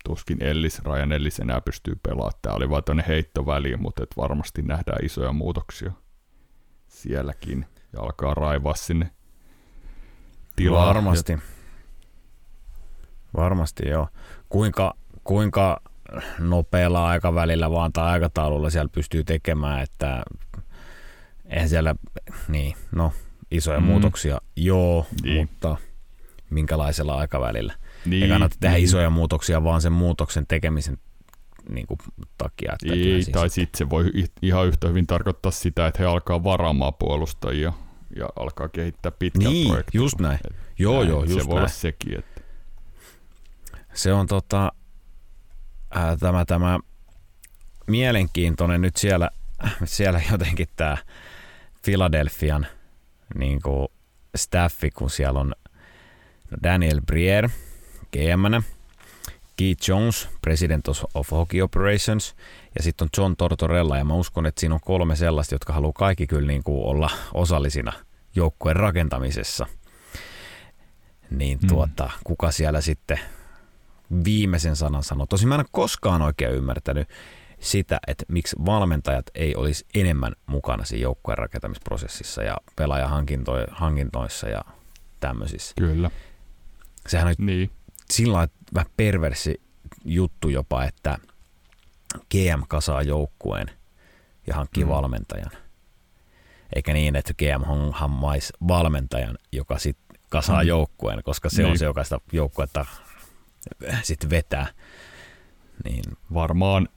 Tuskin 0.05 0.43
Ellis, 0.43 0.85
Ryan 0.85 1.13
Ellis 1.13 1.41
enää 1.41 1.61
pystyy 1.61 1.95
pelaamaan. 2.03 2.33
Tämä 2.43 2.55
oli 2.55 2.71
vain 2.71 2.85
tuonne 2.85 3.05
heittoväliin, 3.09 3.83
mutta 3.83 4.03
et 4.03 4.17
varmasti 4.17 4.63
nähdään 4.63 5.05
isoja 5.05 5.33
muutoksia 5.33 5.93
sielläkin. 6.89 7.67
Ja 7.93 8.01
alkaa 8.01 8.35
raivaa 8.35 8.75
sinne 8.75 9.11
tilaa. 10.65 10.87
Varmasti. 10.87 11.39
Varmasti 13.37 13.89
joo. 13.89 14.09
Kuinka, 14.49 14.95
kuinka 15.25 15.81
nopealla 16.39 17.09
aikavälillä 17.09 17.71
vaan 17.71 17.93
tai 17.93 18.11
aikataululla 18.11 18.71
siellä 18.71 18.91
pystyy 18.93 19.25
tekemään, 19.25 19.83
että 19.83 20.23
eihän 21.47 21.69
siellä, 21.69 21.95
niin, 22.49 22.77
no, 22.93 23.13
isoja 23.51 23.81
mm. 23.81 23.87
muutoksia, 23.87 24.41
joo, 24.57 25.07
niin. 25.23 25.41
mutta– 25.41 25.77
minkälaisella 26.51 27.15
aikavälillä. 27.15 27.75
Niin, 28.07 28.23
Ei 28.23 28.29
kannata 28.29 28.57
tehdä 28.61 28.75
niin. 28.75 28.85
isoja 28.85 29.11
muutoksia, 29.11 29.65
vaan 29.65 29.83
sen 29.83 29.93
muutoksen 29.93 30.47
tekemisen 30.47 30.99
niin 31.69 31.87
kuin, 31.87 31.99
takia. 32.39 32.73
Että 32.73 32.95
Ei, 32.95 33.25
tai 33.33 33.51
sitten 33.51 33.79
se 33.79 33.91
voi 33.91 34.11
ihan 34.43 34.67
yhtä 34.67 34.89
hyvin 34.89 35.07
tarkoittaa 35.07 35.53
sitä, 35.53 35.87
että 35.87 36.03
he 36.03 36.05
alkaa 36.05 36.45
varaamaan 36.45 36.95
puolustajia 36.95 37.73
ja 38.17 38.29
alkaa 38.37 38.69
kehittää 38.69 39.13
pitkän 39.13 39.53
niin, 39.53 39.69
projektin. 39.69 39.99
just 39.99 40.21
näin. 40.21 40.39
Et 40.51 40.57
joo, 40.79 40.99
näin, 40.99 41.09
joo, 41.09 41.25
just 41.25 41.35
Se 41.35 41.47
voi 41.47 41.55
näin. 41.55 41.59
olla 41.59 41.69
sekin. 41.69 42.19
Että... 42.19 42.41
Se 43.95 44.13
on 44.13 44.27
tota, 44.27 44.73
ää, 45.91 46.17
tämä, 46.17 46.45
tämä 46.45 46.79
mielenkiintoinen 47.87 48.81
nyt 48.81 48.97
siellä, 48.97 49.31
siellä 49.85 50.21
jotenkin 50.33 50.69
tämä 50.77 50.97
Philadelphian 51.85 52.67
niin 53.35 53.63
kuin 53.63 53.89
staffi, 54.37 54.91
kun 54.91 55.11
siellä 55.11 55.41
on 55.41 55.55
Daniel 56.63 57.01
Briere, 57.07 57.51
gm 58.13 58.63
Keith 59.61 59.89
Jones, 59.89 60.29
President 60.43 60.89
of 61.15 61.31
Hockey 61.31 61.61
Operations, 61.61 62.35
ja 62.77 62.83
sitten 62.83 63.05
on 63.05 63.09
John 63.17 63.37
Tortorella, 63.37 63.99
ja 63.99 64.05
mä 64.05 64.15
uskon, 64.15 64.47
että 64.47 64.61
siinä 64.61 64.75
on 64.75 64.81
kolme 64.81 65.17
sellaista, 65.17 65.55
jotka 65.55 65.73
haluaa 65.73 65.93
kaikki 65.93 66.27
kyllä 66.27 66.47
niin 66.47 66.63
kuin 66.63 66.85
olla 66.85 67.11
osallisina 67.35 67.93
joukkueen 68.37 68.77
rakentamisessa. 68.77 69.67
Niin 71.31 71.59
mm. 71.63 71.69
tuota, 71.69 72.11
kuka 72.25 72.51
siellä 72.51 72.81
sitten 72.81 73.21
viimeisen 74.25 74.77
sanan 74.77 75.03
sanoo. 75.03 75.27
Tosin 75.27 75.49
mä 75.49 75.55
en 75.55 75.61
ole 75.61 75.67
koskaan 75.73 76.23
oikein 76.23 76.55
ymmärtänyt 76.55 77.09
sitä, 77.61 78.01
että 78.07 78.25
miksi 78.29 78.57
valmentajat 78.67 79.27
ei 79.35 79.57
olisi 79.57 79.87
enemmän 79.95 80.33
mukana 80.47 80.85
siinä 80.85 81.03
joukkueen 81.03 81.39
rakentamisprosessissa 81.39 82.43
ja 82.43 82.57
pelaajahankintoissa 82.77 84.49
ja 84.49 84.65
tämmöisissä. 85.21 85.75
Kyllä. 85.79 86.11
Sehän 87.07 87.29
on 87.29 87.35
niin. 87.39 87.71
Sillä 88.11 88.49
vähän 88.75 88.93
perversi 88.97 89.61
juttu 90.05 90.49
jopa, 90.49 90.85
että 90.85 91.19
GM 92.31 92.63
kasaa 92.69 93.03
joukkueen 93.03 93.71
ja 94.47 94.55
hankkii 94.55 94.85
mm. 94.85 94.91
valmentajan. 94.91 95.51
Eikä 96.77 96.93
niin, 96.93 97.17
että 97.17 97.35
GM 97.35 97.93
hammaisi 97.93 98.53
valmentajan, 98.69 99.39
joka 99.53 99.79
sitten 99.79 100.17
kasaa 100.29 100.63
mm. 100.63 100.69
joukkueen, 100.69 101.23
koska 101.23 101.51
se 101.51 101.63
niin. 101.63 101.71
on 101.71 101.79
se, 101.79 101.85
joka 101.85 102.05
sitä 102.05 102.19
joukkuetta 102.33 102.87
sitten 104.03 104.31
vetää. 104.31 104.67
Niin. 105.85 106.05
Varmaan 106.35 106.89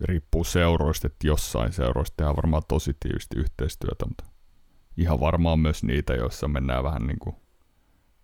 riippuu 0.00 0.44
seuroista, 0.44 1.06
että 1.06 1.26
jossain 1.26 1.72
seuroista 1.72 2.16
tehdään 2.16 2.36
varmaan 2.36 2.62
tosi 2.68 2.96
tiivisti 3.00 3.38
yhteistyötä, 3.38 4.06
mutta 4.06 4.24
ihan 4.96 5.20
varmaan 5.20 5.60
myös 5.60 5.82
niitä, 5.82 6.14
joissa 6.14 6.48
mennään 6.48 6.84
vähän 6.84 7.06
niin 7.06 7.18
kuin 7.18 7.36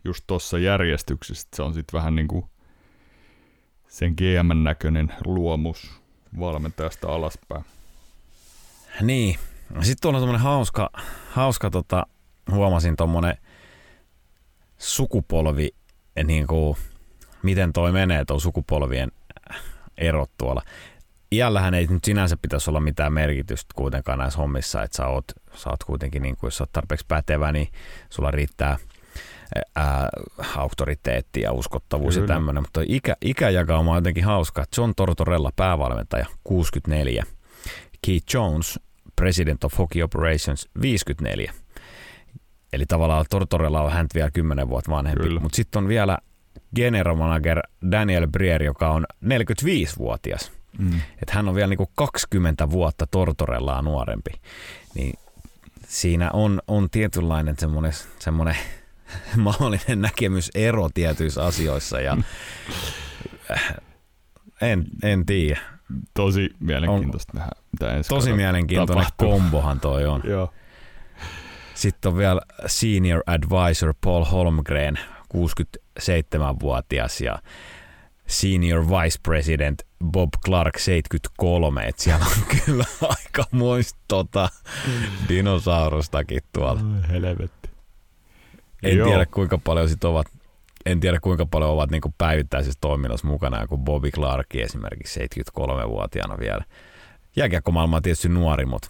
just 0.05 0.25
tuossa 0.27 0.59
järjestyksessä, 0.59 1.49
se 1.57 1.63
on 1.63 1.75
sitten 1.75 1.99
vähän 1.99 2.15
niin 2.15 2.29
kuin 2.29 2.45
sen 3.89 4.15
GM-näköinen 4.17 5.13
luomus 5.25 6.01
valmentajasta 6.39 7.09
alaspäin. 7.09 7.65
Niin. 9.01 9.39
Sitten 9.75 9.97
tuolla 10.03 10.19
on 10.19 10.23
semmoinen 10.23 10.45
hauska, 10.45 10.91
hauska 11.31 11.71
tota, 11.71 12.07
huomasin 12.51 12.97
tuommoinen 12.97 13.37
sukupolvi, 14.79 15.69
niin 16.25 16.47
kuin, 16.47 16.77
miten 17.43 17.73
toi 17.73 17.93
menee 17.93 18.25
tuo 18.25 18.39
sukupolvien 18.39 19.13
erot 19.99 20.31
tuolla. 20.39 20.63
Iällähän 21.33 21.75
ei 21.75 21.87
nyt 21.87 22.05
sinänsä 22.05 22.37
pitäisi 22.37 22.71
olla 22.71 22.81
mitään 22.81 23.13
merkitystä 23.13 23.73
kuitenkaan 23.75 24.19
näissä 24.19 24.39
hommissa, 24.39 24.83
että 24.83 24.97
sä 24.97 25.07
oot, 25.07 25.25
sä 25.55 25.71
oot 25.71 25.85
kuitenkin, 25.85 26.23
niin 26.23 26.37
kuin, 26.37 26.49
jos 26.49 26.57
sä 26.57 26.63
oot 26.63 26.73
tarpeeksi 26.73 27.07
pätevä, 27.09 27.53
niin 27.53 27.69
sulla 28.11 28.31
riittää 28.31 28.79
ää, 29.77 30.09
auktoriteetti 30.57 31.41
ja 31.41 31.53
uskottavuus 31.53 32.15
Kyllä. 32.15 32.25
ja 32.25 32.29
tämmöinen. 32.29 32.63
Mutta 32.63 32.81
ikä, 32.87 33.17
ikäjakauma 33.21 33.91
on 33.91 33.97
jotenkin 33.97 34.25
hauska. 34.25 34.65
John 34.77 34.93
Tortorella, 34.97 35.51
päävalmentaja, 35.57 36.27
64. 36.45 37.25
Keith 38.07 38.35
Jones, 38.35 38.81
President 39.17 39.65
of 39.65 39.79
Hockey 39.79 40.03
Operations, 40.03 40.69
54. 40.81 41.53
Eli 42.73 42.87
tavallaan 42.87 43.25
Tortorella 43.31 43.83
on 43.83 43.93
häntä 43.93 44.15
vielä 44.15 44.31
10 44.31 44.69
vuotta 44.69 44.91
vanhempi. 44.91 45.29
Mutta 45.39 45.57
sitten 45.57 45.79
on 45.79 45.89
vielä 45.89 46.19
general 46.77 47.17
manager 47.17 47.63
Daniel 47.91 48.27
Brier, 48.27 48.63
joka 48.63 48.89
on 48.91 49.07
45-vuotias. 49.25 50.53
Mm. 50.79 51.01
Että 51.23 51.35
hän 51.35 51.49
on 51.49 51.55
vielä 51.55 51.69
niinku 51.69 51.91
20 51.95 52.71
vuotta 52.71 53.07
Tortorellaa 53.07 53.83
nuorempi. 53.83 54.31
Niin 54.95 55.19
siinä 55.89 56.31
on, 56.33 56.61
on 56.69 56.91
tietynlainen 56.91 57.55
semmoinen, 57.59 57.93
semmoinen 58.19 58.57
mahdollinen 59.37 60.01
näkemysero 60.01 60.89
tietyissä 60.95 61.45
asioissa 61.45 62.01
ja 62.01 62.17
en, 64.61 64.85
en 65.03 65.27
tiedä. 65.27 65.61
Tosi 66.15 66.51
mielenkiintoista 66.61 67.33
on, 67.35 67.39
nähdä, 67.39 67.53
mitä 67.73 67.93
ensi 67.93 68.09
Tosi 68.09 68.33
mielenkiintoinen 68.33 69.05
tapahtuu. 69.05 69.31
kombohan 69.31 69.81
toi 69.81 70.07
on. 70.07 70.23
Joo. 70.31 70.53
Sitten 71.75 72.13
on 72.13 72.19
vielä 72.19 72.41
senior 72.67 73.23
advisor 73.27 73.95
Paul 74.01 74.25
Holmgren, 74.25 74.99
67-vuotias 75.37 77.21
ja 77.21 77.39
senior 78.27 78.89
vice 78.89 79.19
president 79.23 79.83
Bob 80.05 80.31
Clark 80.45 80.79
73, 80.79 81.85
että 81.89 82.03
siellä 82.03 82.25
on 82.27 82.47
kyllä 82.65 82.85
aika 83.03 83.45
muista 83.51 83.99
tota, 84.09 84.49
dinosaurustakin 85.29 86.41
tuolla. 86.53 86.81
Helvetti. 87.11 87.64
En 88.85 88.97
Joo. 88.97 89.09
tiedä 89.09 89.27
kuinka 89.27 89.59
paljon 89.59 89.89
sit 89.89 90.05
ovat 90.05 90.27
en 90.87 91.01
tiedä 91.01 91.21
kuinka 91.21 91.47
paljon 91.47 91.71
ovat 91.71 91.91
niin 91.91 92.03
päivittäisessä 92.19 92.79
toiminnassa 92.81 93.27
mukana, 93.27 93.67
kun 93.67 93.85
Bobby 93.85 94.11
Clark 94.11 94.55
esimerkiksi 94.55 95.21
73-vuotiaana 95.21 96.39
vielä. 96.39 96.65
Jääkiekkomaailma 97.37 97.97
on 97.97 98.03
tietysti 98.03 98.29
nuori, 98.29 98.67
mutta 98.67 98.89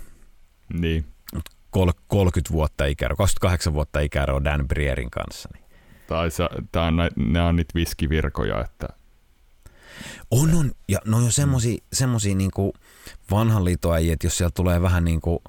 niin. 0.73 1.05
30 2.07 2.53
vuotta 2.53 2.85
ikäero, 2.85 3.17
28 3.17 3.75
vuotta 3.75 4.01
ikäero 4.01 4.45
Dan 4.45 4.69
Brierin 4.69 5.11
kanssa. 5.11 5.49
Niin. 5.55 5.65
Tai 6.07 6.31
se, 6.31 6.49
tää 6.73 6.85
on, 6.85 6.97
ne 7.17 7.43
on 7.43 7.57
niitä 7.57 7.75
viskivirkoja, 7.75 8.65
että 8.65 8.89
on, 10.31 10.55
on. 10.55 10.73
Ja 10.89 10.99
no 11.05 11.17
on 11.17 11.33
semmosia, 11.33 11.79
semmosia 11.93 12.35
niinku 12.35 12.75
vanhan 13.31 13.65
että 14.13 14.27
jos 14.27 14.39
siellä 14.39 14.53
tulee 14.55 14.83
vähän 14.83 15.05
niinku 15.05 15.43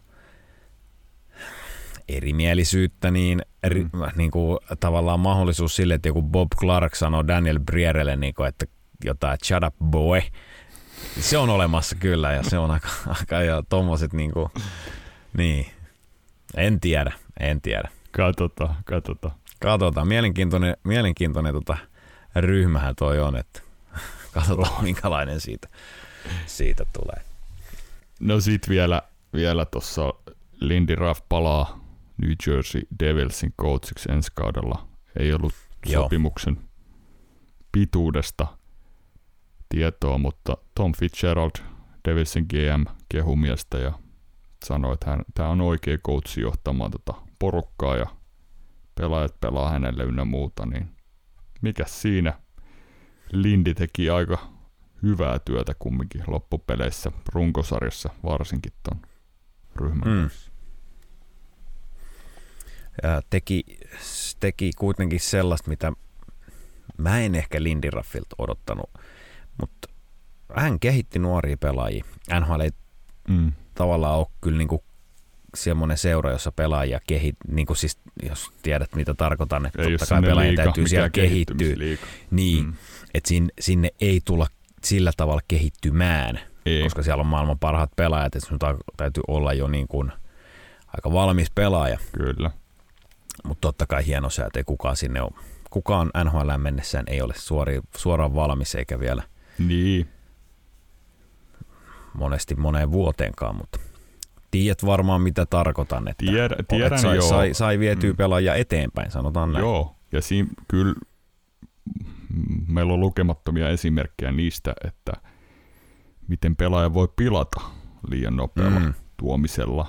erimielisyyttä, 2.08 3.12
niin 3.12 3.42
eri, 3.64 3.84
mm. 3.84 3.90
niinku, 4.16 4.60
tavallaan 4.80 5.20
mahdollisuus 5.20 5.76
sille, 5.76 5.94
että 5.94 6.10
joku 6.10 6.22
Bob 6.22 6.52
Clark 6.60 6.96
sanoo 6.96 7.28
Daniel 7.28 7.60
Brierelle, 7.60 8.16
niinku, 8.16 8.44
että 8.44 8.66
jotain 9.06 9.38
shut 9.44 9.64
up 9.64 9.76
boy, 9.84 10.22
se 11.20 11.38
on 11.38 11.50
olemassa 11.50 11.96
kyllä 11.96 12.34
ja 12.34 12.44
se 12.44 12.58
on 12.58 12.72
aika, 12.72 12.88
aika 13.20 13.42
ja 13.42 13.64
tommoset 13.70 14.14
niinku, 14.14 14.52
niin, 15.38 15.66
en 16.58 16.80
tiedä, 16.80 17.12
en 17.40 17.62
tiedä. 17.62 17.90
Katsotaan, 18.12 18.76
katsotaan. 18.86 19.36
Katsotaan, 19.62 20.08
mielenkiintoinen, 20.08 20.78
mielenkiintoinen 20.84 21.54
tota, 21.54 21.78
ryhmähän 22.36 22.96
toi 22.96 23.20
on, 23.20 23.36
että 23.36 23.62
Katsotaan, 24.34 24.72
oh. 24.74 24.82
minkälainen 24.82 25.42
siitä, 25.42 25.68
siitä 26.46 26.86
tulee. 26.94 27.26
No 28.20 28.40
sit 28.40 28.70
vielä, 28.70 29.02
vielä 29.34 29.66
tuossa 29.66 30.14
Lindy 30.60 30.96
Ruff 30.96 31.22
palaa 31.30 31.85
New 32.18 32.32
Jersey 32.48 32.82
Devilsin 33.00 33.54
coachiksi 33.62 34.12
ensi 34.12 34.32
kaudella. 34.36 34.88
Ei 35.20 35.34
ollut 35.34 35.54
Joo. 35.86 36.04
sopimuksen 36.04 36.58
pituudesta 37.72 38.48
tietoa, 39.70 40.18
mutta 40.18 40.58
Tom 40.76 40.94
Fitzgerald, 40.94 41.52
Devilsin 42.08 42.46
GM, 42.50 42.86
kehumiestä 43.10 43.78
ja 43.78 44.00
sanoi, 44.66 44.94
että 44.94 45.18
tämä 45.34 45.50
on 45.50 45.62
oikea 45.62 45.98
coachi 45.98 46.42
johtamaan 46.42 46.92
tota 46.92 47.14
porukkaa 47.40 47.98
ja 47.98 48.06
pelaajat 48.96 49.40
pelaa 49.40 49.70
hänelle 49.70 50.04
ynnä 50.04 50.26
muuta, 50.26 50.66
niin 50.66 50.90
mikä 51.62 51.84
siinä– 51.88 52.34
Lindi 53.32 53.74
teki 53.74 54.10
aika 54.10 54.38
hyvää 55.04 55.40
työtä 55.40 55.74
kumminkin 55.80 56.24
loppupeleissä, 56.28 57.12
runkosarjassa 57.34 58.10
varsinkin 58.24 58.72
ton 58.84 59.02
ryhmän 59.76 60.08
mm. 60.08 60.30
Teki, 63.30 63.64
teki 64.40 64.72
kuitenkin 64.78 65.20
sellaista, 65.20 65.70
mitä 65.70 65.94
mä 66.98 67.20
en 67.20 67.36
ehkä 67.36 67.64
Lindy 67.64 67.90
Raffilta 67.90 68.36
odottanut, 68.38 68.90
mutta 69.62 69.88
hän 70.56 70.80
kehitti 70.80 71.20
nuoria 71.20 71.58
pelaajia. 71.58 72.06
NHL 72.40 72.60
ei 72.60 72.72
mm. 73.28 73.52
tavallaan 73.74 74.18
ole 74.18 74.28
kyllä 74.42 74.58
niinku 74.58 74.84
semmoinen 75.56 75.98
seura, 75.98 76.32
jossa 76.32 76.52
pelaajia 76.52 77.00
kehit, 77.08 77.36
niin 77.48 77.68
kuin 77.68 77.78
siis, 77.78 78.00
jos 78.24 78.52
tiedät 78.62 78.96
mitä 78.96 79.14
tarkoitan, 79.14 79.66
että 79.66 79.82
ei 79.82 79.92
totta 79.92 80.06
kai 80.06 80.22
pelaajia 80.22 80.50
liiga, 80.50 80.64
täytyy 80.64 80.88
siellä 80.88 81.10
kehittyä. 81.10 81.76
Niin, 82.32 82.66
mm 82.66 82.74
että 83.16 83.28
sinne, 83.28 83.50
sinne 83.60 83.90
ei 84.02 84.22
tulla 84.26 84.48
sillä 84.84 85.12
tavalla 85.18 85.42
kehittymään, 85.48 86.40
ei. 86.66 86.84
koska 86.84 87.04
siellä 87.04 87.22
on 87.22 87.28
maailman 87.28 87.60
parhaat 87.60 87.92
pelaajat, 87.96 88.36
että 88.36 88.48
sinun 88.48 88.60
täytyy 88.98 89.24
olla 89.28 89.54
jo 89.54 89.68
niin 89.68 89.88
kuin 89.88 90.12
aika 90.88 91.14
valmis 91.14 91.52
pelaaja. 91.56 91.98
Kyllä. 92.12 92.52
Mutta 93.44 93.68
totta 93.68 93.88
kai 93.88 94.06
hieno 94.06 94.28
että 94.48 94.60
ei 94.60 94.64
kukaan 94.64 94.96
sinne 94.96 95.22
ole, 95.22 95.32
kukaan 95.70 96.12
NHL 96.24 96.58
mennessään 96.58 97.06
ei 97.08 97.22
ole 97.22 97.34
suori, 97.38 97.82
suoraan 97.98 98.36
valmis 98.36 98.76
eikä 98.76 99.00
vielä 99.00 99.24
niin. 99.60 100.10
monesti 102.14 102.56
moneen 102.56 102.92
vuoteenkaan, 102.92 103.56
mutta 103.56 103.80
tiedät 104.52 104.86
varmaan 104.86 105.22
mitä 105.22 105.46
tarkoitan, 105.46 106.08
että, 106.08 106.26
Tiedä, 106.26 106.56
tiedän, 106.68 107.00
sai, 107.00 107.16
joo. 107.16 107.30
sai, 107.30 107.54
sai 107.54 107.80
vietyä 107.80 108.10
mm. 108.12 108.18
pelaajia 108.18 108.56
eteenpäin, 108.56 109.12
sanotaan 109.12 109.54
näin. 109.54 109.64
Joo, 109.64 109.96
ja 110.12 110.22
siinä 110.22 110.50
kyllä 110.68 110.96
meillä 112.68 112.94
on 112.94 113.00
lukemattomia 113.00 113.70
esimerkkejä 113.70 114.32
niistä, 114.32 114.74
että 114.86 115.14
miten 116.28 116.56
pelaaja 116.56 116.94
voi 116.94 117.08
pilata 117.16 117.62
liian 118.10 118.36
nopealla 118.36 118.80
mm. 118.80 118.94
tuomisella 119.18 119.88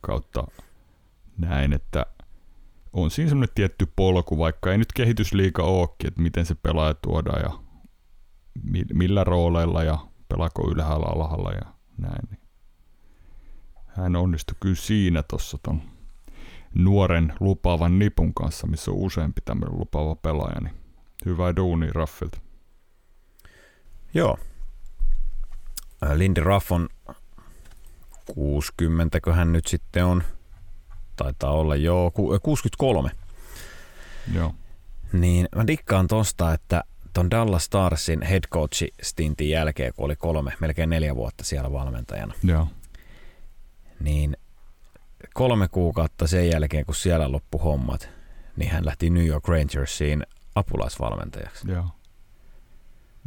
kautta 0.00 0.44
näin, 1.38 1.72
että 1.72 2.06
on 2.92 3.10
siinä 3.10 3.28
semmoinen 3.28 3.54
tietty 3.54 3.86
polku, 3.96 4.38
vaikka 4.38 4.72
ei 4.72 4.78
nyt 4.78 4.92
kehitysliika 4.92 5.62
olekin, 5.62 6.08
että 6.08 6.22
miten 6.22 6.46
se 6.46 6.54
pelaaja 6.54 6.94
tuodaan 6.94 7.42
ja 7.42 7.58
millä 8.94 9.24
rooleilla 9.24 9.82
ja 9.82 9.98
pelaako 10.28 10.70
ylhäällä 10.70 11.06
alhaalla 11.06 11.52
ja 11.52 11.74
näin. 11.98 12.28
Niin 12.30 12.40
hän 13.86 14.16
onnistui 14.16 14.56
kyllä 14.60 14.74
siinä 14.74 15.22
tuossa 15.22 15.58
ton 15.62 15.82
nuoren 16.74 17.32
lupaavan 17.40 17.98
nipun 17.98 18.34
kanssa, 18.34 18.66
missä 18.66 18.90
on 18.90 18.96
useampi 18.96 19.40
tämmöinen 19.44 19.78
lupaava 19.78 20.16
pelaaja, 20.16 20.60
niin 20.60 20.74
hyvä 21.24 21.56
duuni 21.56 21.90
Raffilta. 21.92 22.38
Joo. 24.14 24.38
Lindy 26.14 26.40
Raff 26.40 26.72
on 26.72 26.88
60, 28.34 29.18
hän 29.32 29.52
nyt 29.52 29.66
sitten 29.66 30.04
on, 30.04 30.22
taitaa 31.16 31.50
olla 31.50 31.76
jo 31.76 32.12
63. 32.42 33.10
Joo. 34.34 34.54
Niin 35.12 35.48
mä 35.56 35.66
dikkaan 35.66 36.06
tosta, 36.06 36.52
että 36.52 36.84
ton 37.12 37.30
Dallas 37.30 37.64
Starsin 37.64 38.22
head 38.22 38.44
coach 38.52 38.84
stintin 39.02 39.50
jälkeen, 39.50 39.92
kun 39.96 40.04
oli 40.04 40.16
kolme, 40.16 40.52
melkein 40.60 40.90
neljä 40.90 41.16
vuotta 41.16 41.44
siellä 41.44 41.72
valmentajana. 41.72 42.34
Joo. 42.44 42.68
Niin 44.00 44.36
kolme 45.34 45.68
kuukautta 45.68 46.26
sen 46.26 46.50
jälkeen, 46.50 46.86
kun 46.86 46.94
siellä 46.94 47.32
loppu 47.32 47.58
hommat, 47.58 48.08
niin 48.56 48.70
hän 48.70 48.86
lähti 48.86 49.10
New 49.10 49.26
York 49.26 49.48
Rangersiin 49.48 50.26
apulaisvalmentajaksi. 50.54 51.70
Joo. 51.70 51.86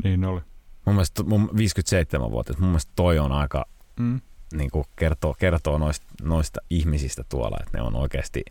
Niin 0.04 0.26
oli. 0.26 0.42
Mun 0.86 0.96
mielestä 0.96 1.24
mun 1.24 1.50
57 1.58 2.32
vuotta, 2.32 2.54
mun 2.60 2.70
mielestä 2.70 2.92
toi 2.96 3.20
on 3.20 3.32
aika, 3.32 3.66
mm. 4.00 4.22
Niin 4.54 4.72
kuin 4.72 4.86
kertoo, 4.96 5.34
kertoo 5.34 5.78
noista, 5.78 6.06
noista 6.22 6.60
ihmisistä 6.70 7.24
tuolla, 7.30 7.58
että 7.60 7.78
ne 7.78 7.84
on 7.84 7.96
oikeasti, 7.96 8.44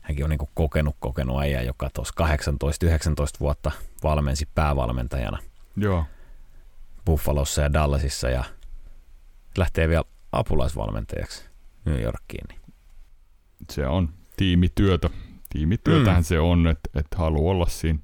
hänkin 0.00 0.24
on 0.24 0.30
niin 0.30 0.38
kuin 0.38 0.50
kokenut, 0.54 0.96
kokenut 0.98 1.40
äijä, 1.40 1.62
joka 1.62 1.90
tuossa 1.94 2.14
18-19 2.24 3.40
vuotta 3.40 3.70
valmensi 4.02 4.48
päävalmentajana. 4.54 5.38
Joo. 5.76 6.04
Buffalossa 7.06 7.62
ja 7.62 7.72
Dallasissa 7.72 8.30
ja 8.30 8.44
lähtee 9.58 9.88
vielä 9.88 10.04
apulaisvalmentajaksi 10.32 11.44
New 11.84 12.02
Yorkiin. 12.02 12.44
Niin. 12.48 12.60
Se 13.70 13.86
on 13.86 14.08
tiimityötä. 14.36 15.10
Tiimityötähän 15.52 16.20
mm. 16.20 16.24
se 16.24 16.40
on, 16.40 16.66
että 16.66 16.90
et 16.94 17.06
haluaa 17.16 17.50
olla 17.50 17.66
siinä 17.66 17.98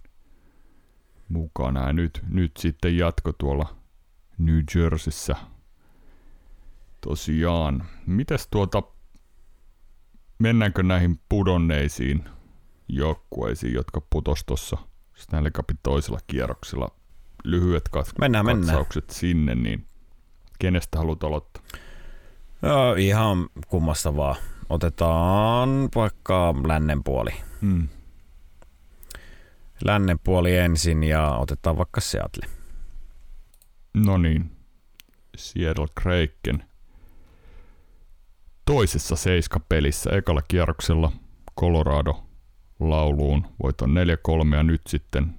mukana. 1.28 1.86
Ja 1.86 1.92
nyt, 1.92 2.22
nyt 2.28 2.52
sitten 2.56 2.98
jatko 2.98 3.32
tuolla 3.32 3.76
New 4.38 4.60
Jerseyssä. 4.74 5.36
Tosiaan. 7.06 7.84
Mites 8.06 8.48
tuota, 8.50 8.82
mennäänkö 10.38 10.82
näihin 10.82 11.20
pudonneisiin 11.28 12.24
joukkueisiin, 12.88 13.74
jotka 13.74 14.02
putos 14.10 14.44
tuossa 14.44 14.76
Stanley 15.14 15.50
Cupin 15.50 15.78
toisella 15.82 16.18
kierroksella? 16.26 16.88
Lyhyet 17.44 17.88
kat- 17.96 18.12
mennään, 18.20 18.46
katsaukset 18.46 19.04
mennään. 19.04 19.20
sinne, 19.20 19.54
niin 19.54 19.86
kenestä 20.58 20.98
haluat 20.98 21.24
aloittaa? 21.24 21.62
Joo, 22.62 22.94
ihan 22.94 23.48
kummasta 23.68 24.16
vaan. 24.16 24.36
Otetaan 24.68 25.88
vaikka 25.94 26.54
lännen 26.66 27.04
puoli. 27.04 27.30
Hmm. 27.60 27.88
Lännen 29.84 30.18
puoli 30.24 30.56
ensin 30.56 31.04
ja 31.04 31.28
otetaan 31.36 31.78
vaikka 31.78 32.00
Seattle. 32.00 32.46
No 33.94 34.18
niin. 34.18 34.50
Seattle 35.36 35.86
Kraken. 35.94 36.71
Toisessa 38.64 39.16
seiska-pelissä 39.16 40.10
ekalla 40.10 40.42
kierroksella 40.42 41.12
Colorado 41.60 42.22
lauluun. 42.80 43.46
Voiton 43.62 43.90
4-3 44.52 44.56
ja 44.56 44.62
nyt 44.62 44.80
sitten 44.88 45.34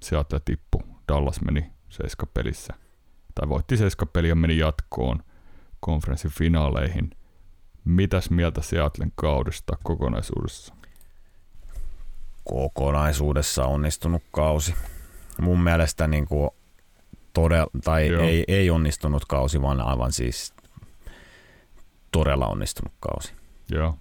Seattle 0.00 0.40
tippu. 0.44 0.82
Dallas 1.08 1.40
meni 1.40 1.72
seiska-pelissä. 1.88 2.74
Tai 3.34 3.48
voitti 3.48 3.76
seiska 3.76 4.06
ja 4.28 4.34
meni 4.34 4.58
jatkoon 4.58 5.22
konferenssin 5.80 6.30
finaaleihin. 6.30 7.10
Mitäs 7.84 8.30
mieltä 8.30 8.62
Seattlen 8.62 9.12
kaudesta 9.14 9.76
kokonaisuudessa? 9.82 10.74
Kokonaisuudessa 12.44 13.64
onnistunut 13.64 14.22
kausi. 14.30 14.74
Mun 15.40 15.60
mielestä 15.60 16.06
niin 16.06 16.26
kuin 16.26 16.50
todella, 17.32 17.70
tai 17.84 18.08
ei, 18.08 18.44
ei 18.48 18.70
onnistunut 18.70 19.24
kausi, 19.24 19.62
vaan 19.62 19.80
aivan 19.80 20.12
siis 20.12 20.54
todella 22.10 22.46
onnistunut 22.46 22.92
kausi. 23.00 23.34
Joo. 23.70 23.98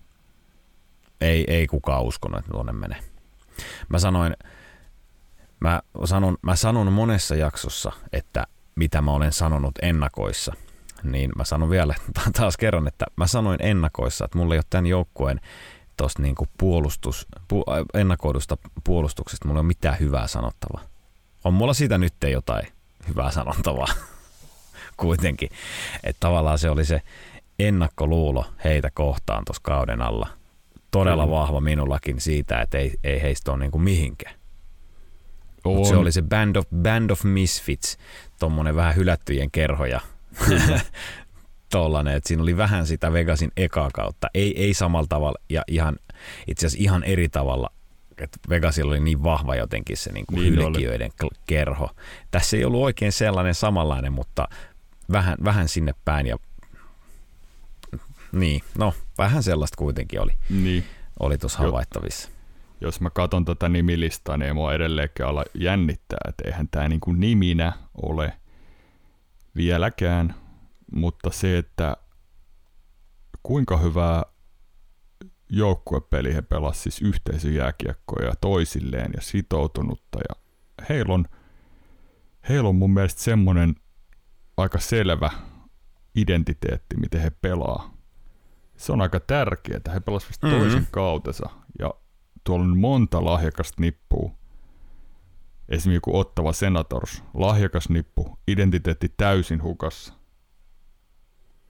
Ei, 1.22 1.46
ei 1.48 1.68
kukaan 1.68 2.04
uskonut, 2.04 2.40
että 2.40 2.52
tuonne 2.52 2.72
menee. 2.72 3.00
Mä 3.90 4.00
sanoin, 4.00 4.36
mä 5.60 5.82
sanon, 6.06 6.38
mä 6.42 6.56
sanon 6.56 6.94
monessa 6.94 7.36
jaksossa, 7.36 7.92
että 8.14 8.48
mitä 8.76 9.02
mä 9.02 9.12
olen 9.12 9.34
sanonut 9.34 9.74
ennakoissa– 9.82 10.54
niin 11.04 11.32
mä 11.36 11.44
sanon 11.44 11.70
vielä 11.70 11.96
taas 12.38 12.58
kerran, 12.58 12.88
että 12.88 13.06
mä 13.16 13.28
sanoin 13.28 13.62
ennakoissa, 13.62 14.26
että 14.26 14.38
mulla 14.38 14.54
ei 14.54 14.58
ole 14.58 14.66
tämän 14.70 14.88
joukkueen 14.88 15.42
tuosta 15.98 16.22
niin 16.22 16.36
puolustus, 16.58 17.28
pu, 17.48 17.64
ennakoidusta 17.94 18.58
puolustuksesta 18.84 19.48
mulla 19.48 19.60
ei 19.60 19.62
ole 19.62 19.68
mitään 19.68 20.00
hyvää 20.00 20.28
sanottavaa. 20.28 20.84
On 21.44 21.54
mulla 21.54 21.74
siitä 21.74 21.98
nyt 21.98 22.14
jotain 22.32 22.68
hyvää 23.08 23.32
sanottavaa 23.32 23.88
kuitenkin. 24.98 25.50
Että 26.04 26.20
tavallaan 26.20 26.60
se 26.60 26.70
oli 26.70 26.86
se 26.86 27.02
ennakkoluulo 27.60 28.46
heitä 28.64 28.92
kohtaan 28.94 29.46
tuossa 29.46 29.62
kauden 29.64 30.02
alla. 30.02 30.28
Todella 30.92 31.26
mm. 31.26 31.32
vahva 31.32 31.62
minullakin 31.62 32.22
siitä, 32.22 32.62
että 32.62 32.78
ei, 32.78 32.94
ei 33.04 33.22
heistä 33.22 33.52
ole 33.52 33.60
niin 33.60 33.72
kuin 33.72 33.82
mihinkään. 33.82 34.36
Mut 35.66 35.88
se 35.88 35.96
oli 35.96 36.12
se 36.12 36.22
Band 36.22 36.56
of, 36.56 36.66
Band 36.76 37.10
of 37.10 37.24
Misfits, 37.24 37.98
tuommoinen 38.40 38.76
vähän 38.76 38.96
hylättyjen 38.96 39.52
kerhoja 39.52 40.00
tollanen, 41.72 42.16
että 42.16 42.28
siinä 42.28 42.44
oli 42.44 42.58
vähän 42.58 42.88
sitä 42.88 43.14
Vegasin 43.14 43.52
ekaa 43.58 43.90
kautta. 43.94 44.28
Ei, 44.34 44.64
ei 44.64 44.74
samalla 44.74 45.08
tavalla 45.10 45.40
ja 45.50 45.64
ihan, 45.68 45.96
itse 46.48 46.68
asiassa 46.68 46.84
ihan 46.84 47.04
eri 47.04 47.30
tavalla 47.30 47.70
että 48.24 48.40
Vegasilla 48.50 48.92
oli 48.92 49.00
niin 49.00 49.24
vahva 49.24 49.56
jotenkin 49.56 49.98
se 49.98 50.12
niin 50.12 50.26
kuin 50.26 50.42
niin 50.42 50.56
hylkiöiden 50.56 51.12
oli. 51.24 51.30
kerho. 51.48 51.90
Tässä 52.32 52.58
ei 52.58 52.66
ollut 52.66 52.84
oikein 52.84 53.12
sellainen 53.12 53.56
samanlainen, 53.56 54.14
mutta 54.14 54.48
vähän, 55.12 55.38
vähän 55.44 55.68
sinne 55.68 55.94
päin 56.06 56.28
ja 56.28 56.38
niin, 58.32 58.62
no 58.78 58.94
vähän 59.18 59.44
sellaista 59.44 59.76
kuitenkin 59.78 60.22
oli, 60.22 60.32
niin. 60.50 60.84
oli 61.20 61.38
tuossa 61.38 61.60
havaittavissa. 61.60 62.30
Jos 62.82 63.02
mä 63.02 63.10
katson 63.10 63.46
tätä 63.46 63.70
nimilistaa, 63.70 64.38
niin 64.38 64.48
ei 64.48 64.54
mua 64.54 64.74
edelleenkään 64.74 65.30
olla 65.30 65.44
jännittää, 65.54 66.20
että 66.30 66.44
eihän 66.46 66.68
tämä 66.72 66.88
niin 66.88 67.00
kuin 67.02 67.20
niminä 67.20 67.74
ole– 68.02 68.34
vieläkään, 69.56 70.36
mutta 70.92 71.32
se, 71.32 71.58
että 71.58 71.98
kuinka 73.44 73.78
hyvää 73.78 74.24
joukkuepeli 75.50 76.34
he 76.34 76.42
pelasivat 76.42 76.84
siis 76.84 77.02
yhteisöjääkiekkoja 77.02 78.34
toisilleen 78.42 79.12
ja 79.16 79.22
sitoutunutta. 79.22 80.20
Ja 80.30 80.36
heillä 80.90 81.14
on, 81.14 81.26
heillä 82.50 82.70
on 82.70 82.76
mun 82.76 82.94
mielestä 82.94 83.22
semmoinen 83.22 83.76
aika 84.58 84.80
selvä 84.80 85.32
identiteetti, 86.16 86.98
miten 86.98 87.22
he 87.22 87.30
pelaa. 87.30 87.94
Se 88.80 88.92
on 88.92 89.02
aika 89.02 89.20
tärkeää. 89.20 89.80
He 89.94 90.00
pelasivat 90.00 90.36
mm-hmm. 90.42 90.60
toisen 90.60 90.88
kautensa 90.92 91.50
ja 91.80 91.94
tuolla 92.44 92.66
on 92.66 92.78
monta 92.78 93.26
lahjakasta 93.26 93.82
nippua 93.82 94.40
Esimerkiksi 95.70 95.96
joku 95.96 96.20
ottava 96.20 96.54
Senators, 96.54 97.24
lahjakas 97.34 97.90
nippu, 97.90 98.40
identiteetti 98.48 99.14
täysin 99.18 99.64
hukassa. 99.64 100.14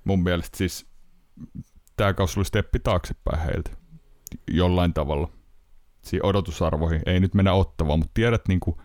Mun 0.03 0.23
mielestä 0.23 0.57
siis 0.57 0.87
tämä 1.95 2.13
kausi 2.13 2.39
oli 2.39 2.45
steppi 2.45 2.79
taaksepäin 2.79 3.39
heiltä 3.39 3.71
jollain 4.51 4.93
tavalla. 4.93 5.29
Siinä 6.01 6.27
odotusarvoihin 6.27 7.01
ei 7.05 7.19
nyt 7.19 7.33
mennä 7.33 7.53
ottavaan, 7.53 7.99
mutta 7.99 8.11
tiedät 8.13 8.47
niin 8.47 8.59
kuin, 8.59 8.77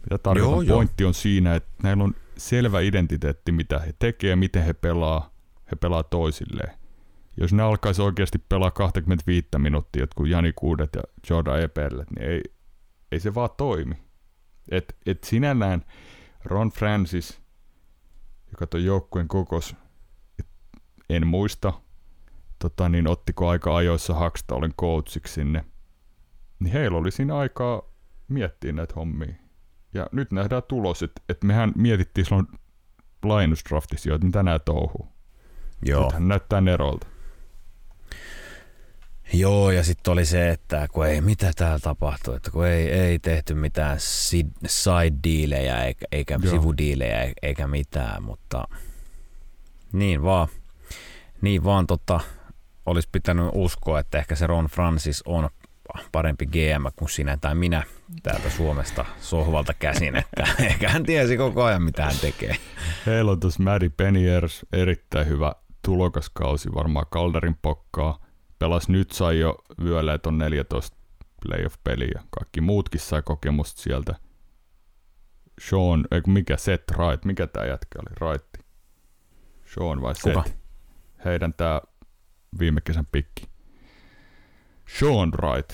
mitä 0.00 0.18
tarkoitan. 0.18 0.66
Joo, 0.66 0.76
Pointti 0.76 1.02
jo. 1.02 1.08
on 1.08 1.14
siinä, 1.14 1.54
että 1.54 1.70
näillä 1.82 2.04
on 2.04 2.14
selvä 2.36 2.80
identiteetti, 2.80 3.52
mitä 3.52 3.78
he 3.78 3.94
tekee, 3.98 4.36
miten 4.36 4.62
he 4.62 4.72
pelaa. 4.72 5.30
He 5.70 5.76
pelaa 5.76 6.02
toisilleen. 6.02 6.79
Jos 7.40 7.52
ne 7.52 7.62
alkaisi 7.62 8.02
oikeasti 8.02 8.38
pelaa 8.38 8.70
25 8.70 9.48
minuuttia, 9.58 10.02
jotkut 10.02 10.28
Jani 10.28 10.52
Kuudet 10.56 10.90
ja 10.94 11.02
Jordan 11.30 11.62
Eperlet, 11.62 12.10
niin 12.10 12.30
ei, 12.30 12.42
ei 13.12 13.20
se 13.20 13.34
vaan 13.34 13.50
toimi. 13.56 13.94
Et, 14.70 14.96
et 15.06 15.24
sinällään 15.24 15.84
Ron 16.44 16.70
Francis, 16.70 17.40
joka 18.50 18.66
tuon 18.66 18.84
joukkueen 18.84 19.28
kokos, 19.28 19.76
en 21.10 21.26
muista, 21.26 21.72
tota, 22.58 22.88
niin 22.88 23.08
ottiko 23.08 23.48
aika 23.48 23.76
ajoissa 23.76 24.14
Hakstallen 24.14 24.74
coachiksi 24.74 25.34
sinne, 25.34 25.64
niin 26.58 26.72
heillä 26.72 26.98
oli 26.98 27.10
siinä 27.10 27.36
aikaa 27.36 27.82
miettiä 28.28 28.72
näitä 28.72 28.94
hommia. 28.96 29.34
Ja 29.94 30.06
nyt 30.12 30.32
nähdään 30.32 30.62
tulos, 30.68 31.02
että, 31.02 31.22
että 31.28 31.46
mehän 31.46 31.72
mietittiin 31.76 32.24
silloin 32.24 32.46
lainusdraftissa 33.24 34.08
jo, 34.08 34.14
että 34.14 34.26
mitä 34.26 34.42
nämä 34.42 34.58
touhuu. 34.58 35.08
Joo. 35.86 36.04
Nythän 36.04 36.28
näyttää 36.28 36.60
nerolta. 36.60 37.06
Joo, 39.32 39.70
ja 39.70 39.84
sitten 39.84 40.12
oli 40.12 40.24
se, 40.24 40.50
että 40.50 40.88
kun 40.92 41.06
ei, 41.06 41.20
mitä 41.20 41.50
täällä 41.56 41.78
tapahtui, 41.78 42.36
että 42.36 42.50
kun 42.50 42.66
ei, 42.66 42.90
ei 42.90 43.18
tehty 43.18 43.54
mitään 43.54 43.98
side-dealejä 44.66 45.84
eikä, 45.84 46.06
eikä 46.12 46.38
sivudiilejä 46.50 47.32
eikä 47.42 47.66
mitään, 47.66 48.22
mutta 48.22 48.64
niin 49.92 50.22
vaan, 50.22 50.48
niin 51.40 51.64
vaan 51.64 51.86
tota, 51.86 52.20
olisi 52.86 53.08
pitänyt 53.12 53.46
uskoa, 53.54 54.00
että 54.00 54.18
ehkä 54.18 54.34
se 54.34 54.46
Ron 54.46 54.66
Francis 54.66 55.22
on 55.26 55.48
parempi 56.12 56.46
GM 56.46 56.86
kuin 56.96 57.08
sinä 57.08 57.36
tai 57.40 57.54
minä 57.54 57.82
täältä 58.22 58.50
Suomesta 58.50 59.04
sohvalta 59.20 59.74
käsin, 59.74 60.16
että 60.16 60.44
ehkä 60.66 60.88
hän 60.88 61.02
tiesi 61.02 61.36
koko 61.36 61.64
ajan, 61.64 61.82
mitä 61.82 62.04
hän 62.04 62.16
tekee. 62.20 62.56
Heillä 63.06 63.30
on 63.30 63.40
tuossa 63.40 63.62
Maddie 63.62 63.90
Peniers, 63.96 64.66
erittäin 64.72 65.28
hyvä 65.28 65.54
tulokaskausi, 65.84 66.68
varmaan 66.74 67.06
Calderin 67.06 67.56
pokkaa. 67.62 68.29
Pelas 68.60 68.88
nyt 68.88 69.10
sai 69.10 69.38
jo 69.38 69.58
vyöllä, 69.84 70.18
on 70.26 70.38
14 70.38 70.96
playoff-peliä. 71.46 72.22
Kaikki 72.30 72.60
muutkin 72.60 73.00
sai 73.00 73.22
kokemusta 73.22 73.82
sieltä. 73.82 74.14
Sean, 75.60 76.06
ei 76.10 76.20
mikä 76.26 76.56
Seth 76.56 76.98
Wright, 76.98 77.24
mikä 77.24 77.46
tämä 77.46 77.66
jätkä 77.66 77.98
oli, 77.98 78.28
Wright? 78.28 78.48
Sean 79.74 80.02
vai 80.02 80.14
Kuka? 80.22 80.42
Seth? 80.42 80.56
Heidän 81.24 81.54
tämä 81.54 81.80
viime 82.58 82.80
kesän 82.80 83.06
pikki. 83.12 83.48
Sean 84.98 85.32
Wright. 85.42 85.72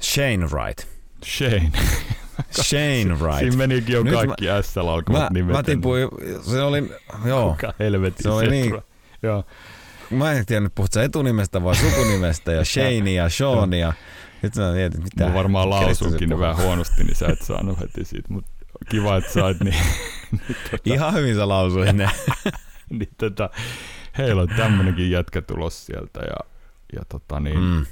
Shane 0.00 0.46
Wright. 0.46 0.88
Shane. 1.24 1.72
Shane 2.62 3.14
Wright. 3.20 3.38
Siinä 3.38 3.56
menikin 3.56 3.92
jo 3.92 4.02
Nyt 4.02 4.14
kaikki 4.14 4.46
mä, 4.46 4.62
S 4.62 4.78
alkavat 4.78 5.30
nimet. 5.32 5.56
Mä 5.56 5.62
tipuin, 5.62 6.08
se 6.42 6.62
oli, 6.62 6.90
joo. 7.24 7.50
Kuka 7.50 7.74
helvetin 7.78 8.22
se 8.22 8.28
oli 8.28 8.50
niin, 8.50 8.82
joo. 9.22 9.44
Mä 10.10 10.32
en 10.32 10.46
tiedä, 10.46 10.70
puhutko 10.74 11.00
etunimestä 11.00 11.64
vai 11.64 11.76
sukunimestä 11.76 12.52
ja 12.52 12.64
Shane 12.74 13.12
ja 13.12 13.28
Sean 13.28 13.72
ja 13.72 13.92
nyt 14.42 14.56
mä 14.56 14.72
mietin, 14.72 15.02
mitä. 15.02 15.26
Mä 15.26 15.34
varmaan 15.34 15.70
lausunkin 15.70 16.38
vähän 16.38 16.56
huonosti, 16.56 17.04
niin 17.04 17.16
sä 17.16 17.26
et 17.26 17.42
saanut 17.42 17.80
heti 17.80 18.04
siitä, 18.04 18.28
mutta 18.32 18.50
kiva, 18.88 19.16
että 19.16 19.32
sait. 19.32 19.60
Niin, 19.60 19.74
niin 20.32 20.56
tota, 20.70 20.94
Ihan 20.94 21.14
hyvin 21.14 21.34
sä 21.34 21.48
lausuit 21.48 21.92
ne. 21.92 22.10
niin 22.98 23.08
tota, 23.18 23.50
heillä 24.18 24.42
on 24.42 24.48
tämmönenkin 24.56 25.10
jätkä 25.10 25.42
tulos 25.42 25.86
sieltä 25.86 26.20
ja, 26.20 26.36
ja 26.96 27.02
tota 27.08 27.40
niin, 27.40 27.60
mm. 27.60 27.86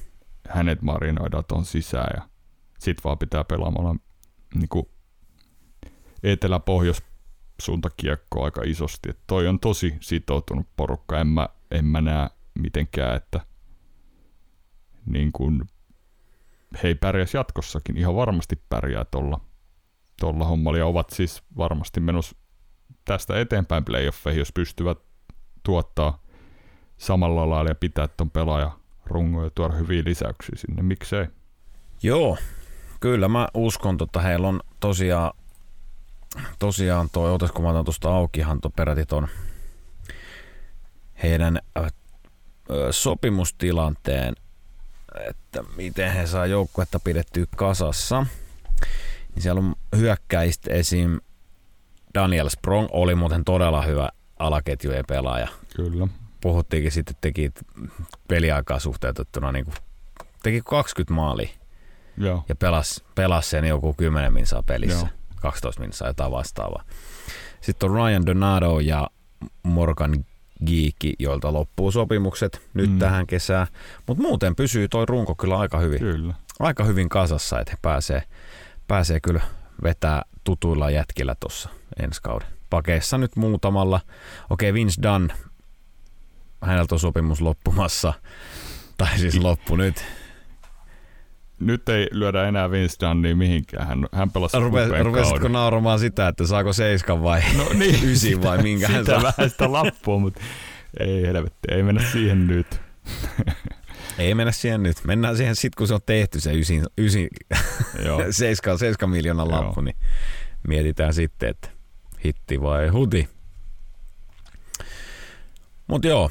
hänet 0.48 0.83
marinoidaan 0.83 1.44
ton 1.48 1.64
sisään 1.64 2.11
ja 2.16 2.29
sit 2.79 3.05
vaan 3.05 3.18
pitää 3.18 3.44
pelaamalla 3.44 3.96
niin 4.55 4.87
etelä-pohjois 6.22 7.03
suuntakiekko 7.64 8.44
aika 8.44 8.62
isosti. 8.64 9.11
Et 9.11 9.18
toi 9.27 9.46
on 9.46 9.61
tosi 9.61 9.94
sitoutunut 10.00 10.66
porukka. 10.77 11.20
En 11.20 11.27
mä, 11.27 11.48
en 11.70 11.85
mä 11.85 12.00
näe 12.00 12.31
mitenkään, 12.55 13.16
että 13.16 13.40
niin 15.07 15.33
kuin, 15.33 15.62
he 16.83 16.88
ei 16.88 16.94
pärjäs 16.94 17.35
jatkossakin. 17.35 17.96
Ihan 17.96 18.16
varmasti 18.16 18.62
pärjää 18.68 19.05
tuolla 19.05 19.40
tolla 20.20 20.44
hommalla 20.44 20.79
ja 20.79 20.87
ovat 20.87 21.11
siis 21.11 21.42
varmasti 21.57 22.00
menossa 22.00 22.37
tästä 23.05 23.40
eteenpäin 23.40 23.85
playoffeihin, 23.85 24.38
jos 24.38 24.53
pystyvät 24.53 24.98
tuottaa 25.62 26.22
samalla 26.96 27.50
lailla 27.50 27.70
ja 27.70 27.74
pitää 27.74 28.09
tuon 28.09 28.31
pelaaja 28.31 28.70
rungon 29.07 29.44
ja 29.44 29.50
tuoda 29.50 29.74
hyviä 29.74 30.03
lisäyksiä 30.07 30.55
sinne. 30.57 30.83
Miksei? 30.83 31.27
Joo, 32.03 32.37
kyllä 33.00 33.29
mä 33.29 33.48
uskon, 33.55 33.94
että 33.94 33.98
tota, 33.98 34.20
heillä 34.20 34.48
on 34.48 34.61
tosiaan, 34.81 35.33
tosiaan 36.59 37.09
toi, 37.12 37.33
otasko 37.33 37.62
mä 37.62 37.70
otan 37.70 37.85
tuosta 37.85 38.14
aukihan 38.16 38.61
to 38.61 38.70
peräti 38.70 39.07
ton 39.07 39.29
heidän 41.23 41.59
ö, 42.70 42.92
sopimustilanteen, 42.92 44.35
että 45.29 45.64
miten 45.77 46.12
he 46.12 46.27
saa 46.27 46.47
joukkuetta 46.47 47.01
pidettyä 47.05 47.44
kasassa. 47.57 48.27
Niin 49.35 49.42
siellä 49.42 49.59
on 49.59 49.75
hyökkäistä 49.97 50.73
esim. 50.73 51.20
Daniel 52.14 52.49
Sprong 52.49 52.88
oli 52.90 53.14
muuten 53.14 53.44
todella 53.44 53.83
hyvä 53.83 54.09
alaketjujen 54.38 55.05
pelaaja. 55.09 55.49
Kyllä. 55.77 56.09
Puhuttiinkin 56.40 56.92
sitten, 56.92 57.16
teki 57.20 57.53
peliaikaa 58.29 58.79
suhteutettuna 58.79 59.53
niin 59.53 59.64
kuin, 59.64 59.75
teki 60.42 60.62
20 60.64 61.14
maalia. 61.14 61.49
Joo. 62.16 62.44
Ja 62.49 62.57
pelasi, 62.57 63.05
pelasi 63.14 63.51
sen 63.51 63.64
joku 63.64 63.94
10 63.94 64.33
minsaa 64.33 64.62
pelissä. 64.62 65.07
Joo. 65.07 65.23
12 65.44 65.80
minsaa 65.80 66.09
jotain 66.09 66.33
vastaavaa. 66.33 66.85
Sitten 67.61 67.90
on 67.90 67.96
Ryan 67.96 68.26
Donato 68.26 68.80
ja 68.80 69.09
Morgan 69.62 70.24
Geeki, 70.66 71.14
joilta 71.18 71.52
loppuu 71.52 71.90
sopimukset 71.90 72.62
nyt 72.74 72.90
mm. 72.90 72.98
tähän 72.98 73.26
kesään. 73.26 73.66
Mutta 74.07 74.22
muuten 74.22 74.57
pysyy 74.57 74.88
toi 74.88 75.07
runko 75.07 75.35
kyllä 75.35 75.59
aika 75.59 75.78
hyvin. 75.78 75.98
Kyllä. 75.98 76.35
Aika 76.61 76.85
hyvin 76.85 77.09
kasassa, 77.09 77.61
että 77.61 77.70
he 77.72 77.78
pääsee, 77.83 78.22
pääsee 78.88 79.20
kyllä 79.20 79.40
vetää 79.83 80.22
tutuilla 80.44 80.90
jätkillä 80.90 81.35
tuossa 81.40 81.68
ensi 82.02 82.22
kauden. 82.22 82.48
Pakeissa 82.70 83.18
nyt 83.18 83.37
muutamalla. 83.37 84.00
Okei, 84.50 84.70
okay, 84.70 84.74
Vince 84.74 85.02
Dunn, 85.02 85.28
häneltä 86.62 86.94
on 86.94 86.98
sopimus 86.98 87.40
loppumassa. 87.40 88.12
Tai 88.96 89.18
siis 89.18 89.38
loppu 89.38 89.76
nyt. 89.76 90.04
Nyt 91.64 91.88
ei 91.88 92.09
lyödä 92.11 92.48
enää 92.48 92.68
Dunnia 93.00 93.37
mihinkään. 93.37 93.87
Hän, 93.87 94.07
hän 94.12 94.31
pelasi 94.31 94.59
Rupe, 94.59 95.03
Rupesitko 95.03 95.48
nauramaan 95.48 95.98
sitä, 95.98 96.29
että 96.29 96.46
saako 96.46 96.72
seiskan 96.72 97.22
vai 97.22 97.42
no, 97.57 97.66
niin, 97.74 98.05
ysi 98.11 98.42
vai 98.42 98.62
minkä 98.62 98.88
hän 98.88 99.07
saa? 99.07 99.22
vähän 99.22 99.50
sitä 99.50 99.72
lappua, 99.72 100.18
mutta 100.18 100.40
ei 101.00 101.22
helvetti, 101.22 101.68
ei 101.70 101.83
mennä 101.83 102.03
siihen 102.12 102.46
nyt. 102.46 102.66
Ei 104.18 104.35
mennä 104.35 104.53
siihen 104.53 104.83
nyt. 104.83 104.96
Mennään 105.05 105.37
siihen 105.37 105.57
sitten, 105.57 105.79
kun 105.79 105.88
se 105.88 105.94
on 105.94 106.00
tehty 106.07 106.40
se 106.40 106.53
ysin, 106.53 106.87
ysin 106.98 107.29
seiska, 108.31 108.79
seiska 108.79 109.07
miljoonan 109.07 109.50
lappu, 109.50 109.81
niin 109.81 109.96
mietitään 110.68 111.14
sitten, 111.14 111.48
että 111.48 111.68
hitti 112.24 112.61
vai 112.61 112.88
huti. 112.88 113.29
Mutta 115.87 116.09
joo, 116.09 116.31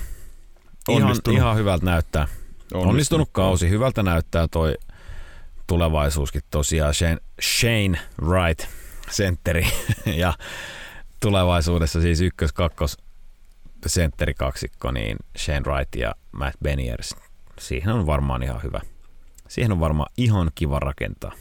ihan, 0.90 1.16
ihan 1.32 1.58
hyvältä 1.58 1.86
näyttää. 1.86 2.24
Onnistunut, 2.24 2.90
Onnistunut 2.90 3.30
kausi, 3.32 3.70
hyvältä 3.70 4.04
näyttää 4.04 4.48
toi 4.48 4.76
tulevaisuuskin 5.74 6.42
tosiaan. 6.52 6.94
Shane, 6.94 7.18
Shane 7.42 8.00
Wright, 8.22 8.68
sentteri, 9.10 9.68
ja 10.24 10.34
tulevaisuudessa 11.20 12.02
siis 12.02 12.22
ykkös, 12.22 12.54
kakkos, 12.54 12.98
sentteri 13.88 14.34
kaksikko, 14.34 14.92
niin 14.92 15.18
Shane 15.38 15.60
Wright 15.60 15.96
ja 15.96 16.16
Matt 16.32 16.56
Beniers. 16.64 17.16
Siihen 17.60 17.94
on 17.94 18.06
varmaan 18.06 18.44
ihan 18.44 18.64
hyvä. 18.64 18.82
Siihen 19.48 19.72
on 19.72 19.80
varmaan 19.80 20.10
ihan 20.18 20.52
kiva 20.56 20.80
rakentaa. 20.80 21.32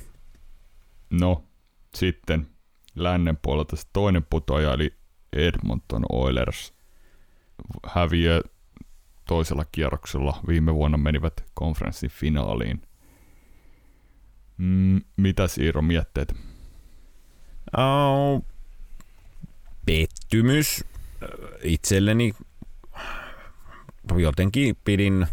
No, 1.10 1.44
sitten 1.94 2.46
lännen 2.94 3.38
puolelta 3.42 3.76
se 3.76 3.82
toinen 3.92 4.26
putoja, 4.30 4.72
eli 4.72 4.94
Edmonton 5.32 6.04
Oilers 6.12 6.74
häviö 7.86 8.40
toisella 9.28 9.64
kierroksella. 9.72 10.40
Viime 10.48 10.74
vuonna 10.74 10.98
menivät 10.98 11.44
konferenssin 11.54 12.10
finaaliin. 12.10 12.82
Mm, 14.62 15.00
mitä 15.16 15.48
Siiro 15.48 15.82
mietteet? 15.82 16.34
Oh, 17.76 18.44
pettymys 19.86 20.84
itselleni. 21.62 22.34
Jotenkin 24.16 24.76
pidin, 24.84 25.26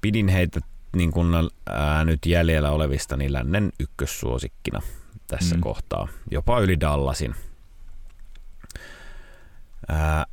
pidin 0.00 0.28
heitä 0.28 0.60
niin 0.96 1.10
kun, 1.10 1.50
ää, 1.66 2.04
nyt 2.04 2.26
jäljellä 2.26 2.70
olevista 2.70 3.16
niin 3.16 3.32
lännen 3.32 3.72
ykkössuosikkina 3.80 4.80
tässä 5.26 5.54
mm. 5.54 5.60
kohtaa. 5.60 6.08
Jopa 6.30 6.60
yli 6.60 6.80
Dallasin. 6.80 7.34
Ää, 9.88 10.26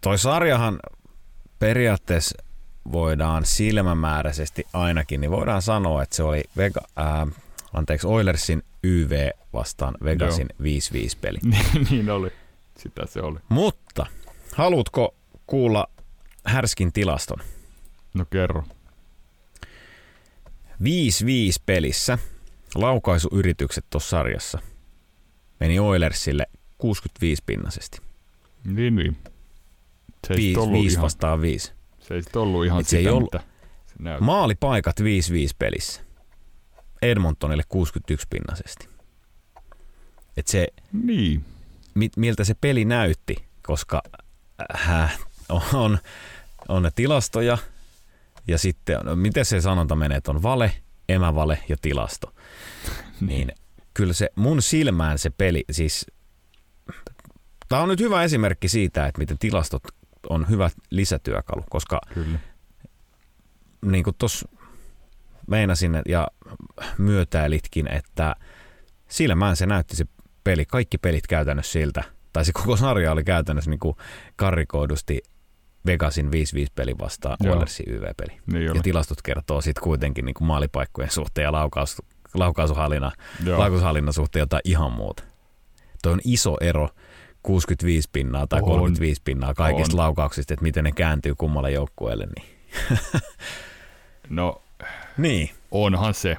toi 0.00 0.18
sarjahan 0.18 0.80
periaatteessa 1.58 2.42
voidaan 2.92 3.46
silmämääräisesti 3.46 4.64
ainakin, 4.72 5.20
niin 5.20 5.30
voidaan 5.30 5.62
sanoa, 5.62 6.02
että 6.02 6.16
se 6.16 6.22
oli 6.22 6.42
Vega, 6.56 6.80
ää, 6.96 7.26
anteeksi, 7.72 8.06
Oilersin 8.06 8.62
YV 8.82 9.30
vastaan 9.52 9.94
Vegasin 10.04 10.48
Joo. 10.58 11.04
5-5 11.14 11.18
peli. 11.20 11.38
niin 11.90 12.10
oli, 12.10 12.30
sitä 12.76 13.06
se 13.06 13.20
oli. 13.20 13.38
Mutta 13.48 14.06
haluatko 14.54 15.14
kuulla 15.46 15.88
härskin 16.44 16.92
tilaston? 16.92 17.38
No 18.14 18.24
kerro. 18.30 18.64
5-5 20.72 20.84
pelissä 21.66 22.18
laukaisuyritykset 22.74 23.84
tuossa 23.90 24.10
sarjassa 24.10 24.58
meni 25.60 25.78
Oilersille 25.78 26.46
65 26.78 27.42
pinnasesti. 27.46 27.98
Niin, 28.64 28.96
niin. 28.96 29.16
Se 30.26 30.36
5, 30.36 30.60
5 30.72 30.92
ihan... 30.92 31.02
vastaan 31.02 31.40
5. 31.40 31.72
Se 32.02 32.14
ei 32.14 32.22
ollut 32.34 32.64
ihan 32.64 32.80
Et 32.80 32.88
sitä, 32.88 33.12
ollut... 33.12 33.32
mitä 33.32 33.44
se 33.86 34.20
Maalipaikat 34.20 35.00
5-5 35.00 35.04
pelissä. 35.58 36.00
Edmontonille 37.02 37.62
61 37.68 38.26
pinnasesti. 38.30 38.88
Et 40.36 40.46
se, 40.46 40.68
niin. 40.92 41.44
mi, 41.94 42.10
miltä 42.16 42.44
se 42.44 42.54
peli 42.54 42.84
näytti, 42.84 43.36
koska 43.62 44.02
äh, 44.88 45.18
on, 45.72 45.98
on 46.68 46.82
ne 46.82 46.90
tilastoja, 46.94 47.58
ja 48.48 48.58
sitten, 48.58 48.98
no, 49.04 49.16
miten 49.16 49.44
se 49.44 49.60
sanonta 49.60 49.96
menee, 49.96 50.18
että 50.18 50.30
on 50.30 50.42
vale, 50.42 50.72
emävale 51.08 51.58
ja 51.68 51.76
tilasto. 51.82 52.34
niin 53.20 53.52
kyllä 53.94 54.12
se 54.12 54.30
mun 54.34 54.62
silmään 54.62 55.18
se 55.18 55.30
peli, 55.30 55.64
siis 55.70 56.06
tämä 57.68 57.82
on 57.82 57.88
nyt 57.88 58.00
hyvä 58.00 58.22
esimerkki 58.22 58.68
siitä, 58.68 59.06
että 59.06 59.18
miten 59.18 59.38
tilastot 59.38 59.82
on 60.30 60.48
hyvä 60.48 60.70
lisätyökalu, 60.90 61.64
koska 61.70 62.00
Kyllä. 62.14 62.38
niin 63.84 64.04
kuin 64.04 64.16
tuossa 64.18 64.48
meinasin 65.46 66.02
ja 66.08 66.28
myötäilitkin, 66.98 67.88
että 67.92 68.36
silmään 69.08 69.56
se 69.56 69.66
näytti 69.66 69.96
se 69.96 70.04
peli, 70.44 70.64
kaikki 70.64 70.98
pelit 70.98 71.26
käytännössä 71.26 71.72
siltä, 71.72 72.04
tai 72.32 72.44
se 72.44 72.52
koko 72.52 72.76
sarja 72.76 73.12
oli 73.12 73.24
käytännössä 73.24 73.70
niin 73.70 73.80
kuin 73.80 73.96
karrikoidusti 74.36 75.22
Vegasin 75.86 76.26
5-5 76.26 76.30
peli 76.74 76.98
vastaan. 76.98 77.36
Oilersin 77.48 77.86
YV-peli. 77.88 78.40
Niin 78.52 78.74
Ja 78.74 78.82
tilastot 78.82 79.22
kertoo 79.22 79.60
sitten 79.60 79.84
kuitenkin 79.84 80.24
niin 80.24 80.34
kuin 80.34 80.48
maalipaikkojen 80.48 81.10
suhteen 81.10 81.42
ja 81.44 81.52
laukaus, 81.52 82.02
laukaisuhallinnan, 82.34 83.12
Joo. 83.44 83.58
laukaushallinnan 83.58 84.12
suhteen 84.12 84.40
jotain 84.40 84.60
ihan 84.64 84.92
muuta. 84.92 85.22
Toi 86.02 86.12
on 86.12 86.20
iso 86.24 86.56
ero 86.60 86.88
65 87.42 88.08
pinnaa 88.12 88.46
tai 88.46 88.60
On. 88.62 88.68
35 88.68 89.22
pinnaa 89.24 89.54
kaikista 89.54 89.92
On. 89.96 89.98
laukauksista, 89.98 90.54
että 90.54 90.62
miten 90.62 90.84
ne 90.84 90.92
kääntyy 90.92 91.34
kummalle 91.34 91.70
joukkueelle. 91.70 92.26
Niin. 92.36 92.48
No 94.28 94.62
niin. 95.18 95.50
onhan 95.70 96.14
se 96.14 96.36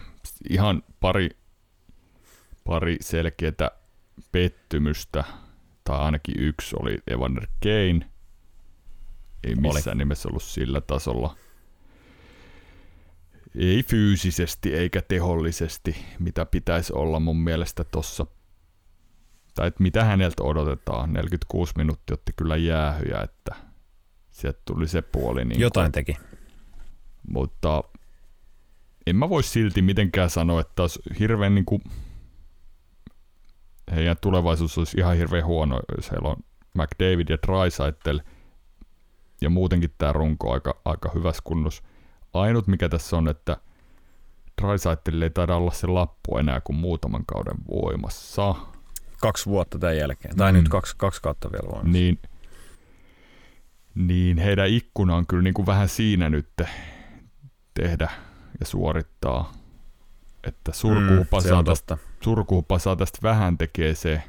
ihan 0.49 0.83
pari, 0.99 1.29
pari 2.63 2.97
selkeätä 3.01 3.71
pettymystä, 4.31 5.23
tai 5.83 5.99
ainakin 5.99 6.35
yksi 6.39 6.75
oli 6.79 6.97
Evander 7.07 7.47
Kane. 7.63 8.09
Ei 9.43 9.55
missään 9.55 9.97
nimessä 9.97 10.29
ollut 10.29 10.43
sillä 10.43 10.81
tasolla. 10.81 11.35
Ei 13.55 13.83
fyysisesti 13.83 14.73
eikä 14.73 15.01
tehollisesti, 15.01 15.95
mitä 16.19 16.45
pitäisi 16.45 16.93
olla 16.93 17.19
mun 17.19 17.37
mielestä 17.37 17.83
tossa. 17.83 18.25
Tai 19.55 19.67
että 19.67 19.83
mitä 19.83 20.03
häneltä 20.03 20.43
odotetaan. 20.43 21.13
46 21.13 21.73
minuuttia 21.77 22.13
otti 22.13 22.31
kyllä 22.35 22.57
jäähyjä, 22.57 23.21
että 23.21 23.55
sieltä 24.31 24.59
tuli 24.65 24.87
se 24.87 25.01
puoli. 25.01 25.45
Niin 25.45 25.59
Jotain 25.59 25.91
teki. 25.91 26.17
mutta 27.29 27.83
en 29.07 29.15
mä 29.15 29.29
voi 29.29 29.43
silti 29.43 29.81
mitenkään 29.81 30.29
sanoa, 30.29 30.61
että 30.61 30.81
olisi 30.81 31.01
hirveän 31.19 31.55
niin 31.55 31.65
kuin, 31.65 31.81
heidän 33.95 34.17
tulevaisuus 34.21 34.77
olisi 34.77 34.97
ihan 34.97 35.17
hirveän 35.17 35.45
huono, 35.45 35.79
jos 35.97 36.11
heillä 36.11 36.29
on 36.29 36.37
McDavid 36.73 37.29
ja 37.29 37.37
Drysaitel 37.47 38.19
ja 39.41 39.49
muutenkin 39.49 39.93
tämä 39.97 40.13
runko 40.13 40.53
aika, 40.53 40.81
aika 40.85 41.11
hyvässä 41.15 41.41
kunnossa. 41.43 41.83
Ainut 42.33 42.67
mikä 42.67 42.89
tässä 42.89 43.17
on, 43.17 43.27
että 43.27 43.57
Drysaitel 44.61 45.21
ei 45.21 45.29
taida 45.29 45.55
olla 45.55 45.71
se 45.71 45.87
lappu 45.87 46.37
enää 46.37 46.61
kuin 46.61 46.77
muutaman 46.77 47.25
kauden 47.25 47.57
voimassa. 47.71 48.55
Kaksi 49.23 49.45
vuotta 49.45 49.79
tämän 49.79 49.97
jälkeen. 49.97 50.35
Tai 50.35 50.51
Mm. 50.51 50.57
nyt 50.57 50.69
kaksi, 50.69 50.93
kaksi 50.97 51.21
kautta 51.21 51.51
vielä 51.51 51.67
voimassa. 51.67 51.91
Niin, 51.91 52.19
niin 53.95 54.37
heidän 54.37 54.67
ikkuna 54.69 55.15
on 55.15 55.27
kyllä 55.27 55.43
niin 55.43 55.53
kuin 55.53 55.65
vähän 55.65 55.89
siinä 55.89 56.29
nyt 56.29 56.49
tehdä 57.73 58.09
ja 58.59 58.65
suorittaa. 58.65 59.53
Että 60.43 60.71
surkuhupa, 60.73 61.41
se 61.41 61.49
saa 61.49 61.63
tästä, 61.63 61.97
surkuhupa 62.21 62.79
saa 62.79 62.95
tästä 62.95 63.17
vähän 63.23 63.57
tekee 63.57 63.95
se, 63.95 64.23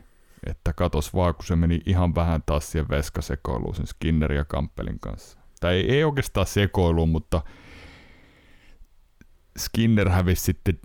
että 0.46 0.72
katos 0.72 1.14
vaan, 1.14 1.34
kun 1.34 1.44
se 1.44 1.56
meni 1.56 1.80
ihan 1.86 2.14
vähän 2.14 2.42
taas 2.46 2.72
siihen 2.72 2.88
veskasekoiluun 2.88 3.74
sen 3.74 3.86
Skinner 3.86 4.32
ja 4.32 4.44
Kampelin 4.44 5.00
kanssa. 5.00 5.38
Tai 5.60 5.74
ei, 5.74 5.90
ei 5.92 6.04
oikeastaan 6.04 6.46
sekoiluun, 6.46 7.08
mutta 7.08 7.42
Skinner 9.58 10.08
hävisi 10.08 10.42
sitten 10.42 10.78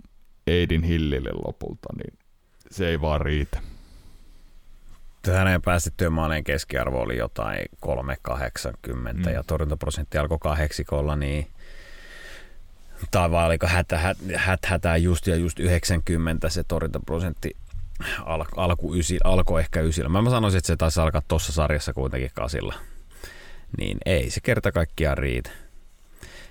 Eidin 0.46 0.82
Hillille 0.82 1.30
lopulta, 1.46 1.88
niin 1.96 2.18
se 2.70 2.88
ei 2.88 3.00
vaan 3.00 3.20
riitä. 3.20 3.60
Hänen 5.26 5.62
päästettyjen 5.62 6.12
maalien 6.12 6.44
keskiarvo 6.44 7.00
oli 7.00 7.16
jotain 7.16 7.66
3,80 7.80 9.12
Mm. 9.14 9.32
ja 9.32 9.44
torjuntaprosentti 9.46 10.18
alkoi 10.18 10.38
kahdeksikolla, 10.40 11.16
niin 11.16 11.46
tai 13.10 13.30
vai 13.30 13.46
oliko 13.46 13.66
hätä, 13.66 13.98
hät, 13.98 14.18
hät, 14.36 14.66
hätää 14.66 14.96
just 14.96 15.26
ja 15.26 15.36
just 15.36 15.58
90 15.58 16.48
se 16.48 16.64
torjuntaprosentti 16.64 17.56
al, 18.24 18.44
alku 18.56 18.94
ysi, 18.94 19.18
alkoi 19.24 19.60
ehkä 19.60 19.80
ysillä. 19.80 20.08
Mä, 20.08 20.22
mä 20.22 20.30
sanoisin, 20.30 20.58
että 20.58 20.66
se 20.66 20.76
taisi 20.76 21.00
alkaa 21.00 21.22
tuossa 21.28 21.52
sarjassa 21.52 21.92
kuitenkin 21.92 22.30
kasilla. 22.34 22.74
Niin 23.78 23.98
ei 24.06 24.30
se 24.30 24.40
kerta 24.40 24.72
kaikkiaan 24.72 25.18
riitä. 25.18 25.50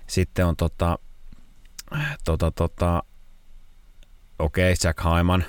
Sitten 0.08 0.46
on 0.46 0.56
tota, 0.56 1.00
tota, 2.26 2.52
tota 2.52 3.04
okei, 4.40 4.74
okay, 4.74 4.90
Jack 4.90 5.00
Hyman 5.04 5.46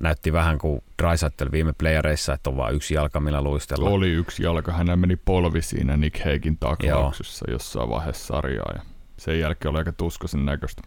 näytti 0.00 0.32
vähän 0.32 0.58
kuin 0.58 0.80
Drysaitel 1.02 1.50
viime 1.52 1.72
playereissa, 1.78 2.32
että 2.32 2.50
on 2.50 2.56
vain 2.56 2.74
yksi 2.74 2.94
jalka, 2.94 3.20
millä 3.20 3.42
luistella. 3.42 3.90
Oli 3.90 4.10
yksi 4.10 4.42
jalka, 4.42 4.72
hänellä 4.72 4.96
meni 4.96 5.16
polvi 5.16 5.62
siinä 5.62 5.96
Nick 5.96 6.24
Heikin 6.24 6.56
taklauksessa 6.58 7.50
jossain 7.50 7.88
vaiheessa 7.90 8.26
sarjaa 8.26 8.72
ja 8.74 8.82
sen 9.16 9.40
jälkeen 9.40 9.70
oli 9.70 9.78
aika 9.78 9.92
tuskaisen 9.92 10.44
näköistä. 10.46 10.82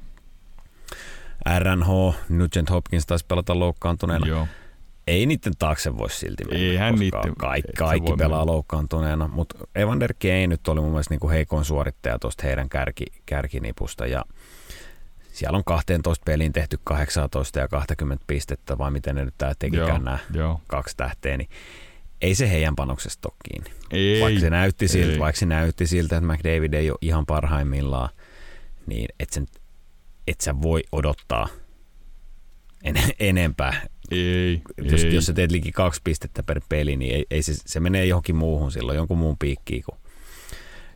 RNH, 1.60 1.88
Nugent 2.30 2.70
Hopkins 2.70 3.06
taisi 3.06 3.26
pelata 3.28 3.60
loukkaantuneena. 3.60 4.28
Joo. 4.28 4.48
Ei 5.08 5.26
niiden 5.26 5.54
taakse 5.60 5.98
voi 5.98 6.10
silti 6.10 6.44
mennä, 6.46 6.60
Eihän 6.66 6.94
koska 6.94 7.04
niitten- 7.04 7.36
kaikki, 7.38 7.72
kaikki 7.78 8.14
pelaa 8.18 8.40
mennä. 8.40 8.52
loukkaantuneena, 8.52 9.28
mutta 9.28 9.58
Evander 9.76 10.14
Kane 10.22 10.48
nyt 10.48 10.68
oli 10.68 10.82
mun 10.82 10.90
mielestä 10.90 11.14
niinku 11.14 11.30
heikoin 11.30 11.66
suorittaja 11.66 12.20
tuosta 12.20 12.44
heidän 12.48 12.70
kärki, 12.70 13.06
kärkinipusta 13.26 14.06
ja 14.08 14.26
siellä 15.38 15.58
on 15.58 15.64
12 15.64 16.24
peliin 16.26 16.54
tehty 16.54 16.80
18 16.84 17.60
ja 17.60 17.68
20 17.68 18.24
pistettä, 18.28 18.78
vai 18.78 18.92
miten 18.92 19.16
ne 19.16 19.26
nyt 19.26 19.34
tää 19.38 19.50
Joo, 19.50 19.56
tekikään 19.60 20.04
nämä 20.04 20.18
joo. 20.34 20.62
kaksi 20.68 20.98
tähteä, 20.98 21.38
niin 21.38 21.50
ei 22.22 22.36
se 22.36 22.50
heidän 22.52 22.76
panoksesta 22.76 23.30
ole 23.30 23.38
kiinni. 23.50 23.80
Ei, 23.92 24.22
vaikka 24.22 24.40
se 24.40 24.50
näytti 24.50 24.88
siltä, 24.88 25.14
ei. 25.14 25.20
vaikka 25.20 25.40
se 25.40 25.46
näytti 25.46 25.88
siltä, 25.88 26.18
että 26.18 26.34
McDavid 26.34 26.74
ei 26.74 26.92
ole 26.92 26.98
ihan 27.02 27.26
parhaimmillaan, 27.26 28.10
niin 28.88 29.08
et, 29.20 29.30
sen, 29.30 29.46
et 30.28 30.42
sä 30.42 30.62
voi 30.62 30.84
odottaa 30.92 31.48
en, 32.84 32.96
enempää. 33.20 33.88
ei, 34.12 34.62
Jos, 34.78 35.04
ei. 35.04 35.16
jos 35.16 35.26
sä 35.26 35.34
teet 35.34 35.52
liki 35.52 35.72
kaksi 35.72 36.02
pistettä 36.04 36.44
per 36.44 36.62
peli, 36.70 36.98
niin 36.98 37.16
ei, 37.16 37.26
ei 37.32 37.44
se, 37.44 37.54
se 37.66 37.80
menee 37.80 38.06
johonkin 38.06 38.36
muuhun 38.36 38.72
silloin, 38.72 38.96
jonkun 38.96 39.18
muun 39.18 39.38
piikkiin 39.38 39.84
kuin, 39.84 40.00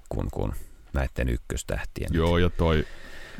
kuin, 0.09 0.31
kuin 0.31 0.51
näiden 0.93 1.29
ykköstähtien. 1.29 2.09
Joo, 2.13 2.37
ja 2.37 2.49
toi 2.49 2.85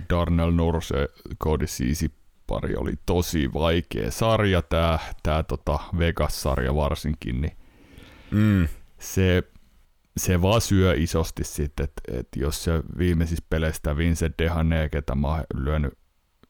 Darnell 0.10 0.52
Nurse, 0.52 1.08
Cody 1.44 1.66
Cici 1.66 2.12
pari 2.48 2.76
oli 2.76 2.94
tosi 3.06 3.54
vaikea 3.54 4.12
sarja, 4.12 4.62
tää, 4.62 5.00
tää 5.24 5.44
tota 5.44 5.80
Vegas-sarja 5.98 6.76
varsinkin, 6.76 7.42
niin 7.42 7.58
Mm, 8.32 8.68
se, 9.00 9.44
se 10.18 10.42
vaan 10.42 10.62
syö 10.62 10.94
isosti 10.98 11.44
sitten, 11.44 11.84
että 11.84 12.02
et 12.20 12.28
jos 12.36 12.64
se 12.64 12.84
viimeisissä 12.98 13.46
peleissä 13.50 13.98
Vincent 13.98 14.36
Dehane, 14.40 14.90
ketä 14.90 15.16
mä 15.16 15.28
oon 15.28 15.44
lyönyt, 15.56 15.94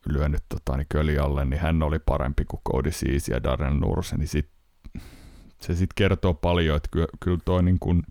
lyönyt 0.09 0.43
tota, 0.49 0.77
niin 0.77 0.87
köli 0.89 1.17
alle, 1.17 1.45
niin 1.45 1.59
hän 1.59 1.83
oli 1.83 1.99
parempi 1.99 2.45
kuin 2.45 2.61
Cody 2.71 2.89
Cease 2.89 3.33
ja 3.33 3.43
Darren 3.43 3.79
Nurse, 3.79 4.17
niin 4.17 4.27
sit, 4.27 4.49
se 5.59 5.75
sitten 5.75 5.95
kertoo 5.95 6.33
paljon, 6.33 6.77
että 6.77 6.89
kyllä, 6.91 7.07
kyllä 7.19 7.39
toi 7.45 7.63
niin 7.63 7.79
kuin 7.79 8.03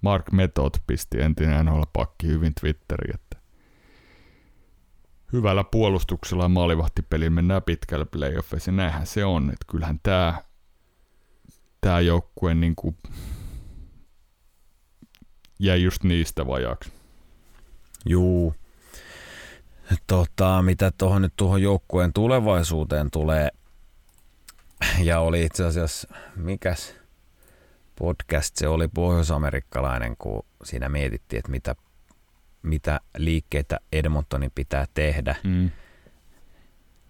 Mark 0.00 0.32
Method 0.32 0.74
pisti 0.86 1.20
entinen 1.20 1.66
NHL-pakki 1.66 2.26
hyvin 2.26 2.52
Twitteriin, 2.60 3.14
että 3.14 3.36
hyvällä 5.32 5.64
puolustuksella 5.64 6.44
ja 6.44 6.48
maalivahtipeliin 6.48 7.32
mennään 7.32 7.62
pitkälle 7.62 8.04
playoffeissa, 8.04 8.72
näinhän 8.72 9.06
se 9.06 9.24
on, 9.24 9.44
että 9.44 9.64
kyllähän 9.70 10.00
tämä 10.02 10.42
tää 11.80 12.00
joukkue 12.00 12.54
niin 12.54 12.76
kuin 12.76 12.96
jäi 15.58 15.82
just 15.82 16.04
niistä 16.04 16.46
vajaaksi. 16.46 16.92
juu. 18.06 18.54
Tota, 20.06 20.62
mitä 20.62 20.90
tuohon 20.98 21.22
nyt 21.22 21.32
tuohon 21.36 21.62
joukkueen 21.62 22.12
tulevaisuuteen 22.12 23.10
tulee, 23.10 23.48
ja 25.02 25.20
oli 25.20 25.44
itse 25.44 25.64
asiassa, 25.64 26.08
mikäs 26.36 26.94
podcast 27.98 28.56
se 28.56 28.68
oli 28.68 28.88
pohjoisamerikkalainen, 28.88 30.16
kun 30.16 30.46
siinä 30.64 30.88
mietittiin, 30.88 31.38
että 31.38 31.50
mitä, 31.50 31.76
mitä 32.62 33.00
liikkeitä 33.16 33.80
Edmontonin 33.92 34.50
pitää 34.54 34.86
tehdä. 34.94 35.36
Mm. 35.44 35.70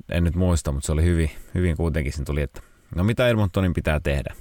En 0.09 0.25
nyt 0.25 0.35
muista, 0.35 0.73
mutta 0.73 0.87
se 0.87 0.93
oli 0.93 1.03
hyvin, 1.05 1.31
hyvin 1.55 1.77
kuitenkin. 1.77 2.13
Siinä 2.13 2.25
tuli, 2.25 2.43
että 2.43 2.61
no 2.95 3.05
mitä 3.05 3.29
Edmontonin 3.29 3.75
pitää 3.75 4.01
tehdä? 4.01 4.35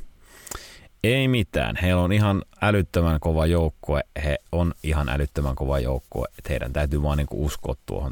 Ei 1.03 1.28
mitään. 1.28 1.76
Heillä 1.82 2.01
on 2.01 2.12
ihan 2.12 2.43
älyttömän 2.62 3.20
kova 3.20 3.45
joukkue. 3.45 4.03
He 4.24 4.38
on 4.51 4.74
ihan 4.84 5.10
älyttömän 5.10 5.55
kova 5.55 5.80
joukkue. 5.80 6.28
Että 6.38 6.49
heidän 6.49 6.74
täytyy 6.74 7.01
vaan 7.01 7.18
niinku 7.18 7.45
uskoa 7.45 7.76
tuohon, 7.86 8.12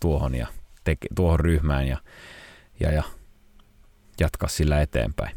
tuohon, 0.00 0.34
ja 0.34 0.46
teke, 0.84 1.08
tuohon 1.14 1.40
ryhmään 1.40 1.88
ja, 1.88 1.98
ja, 2.80 2.92
ja 2.92 3.02
jatkaa 4.20 4.48
sillä 4.48 4.82
eteenpäin. 4.82 5.36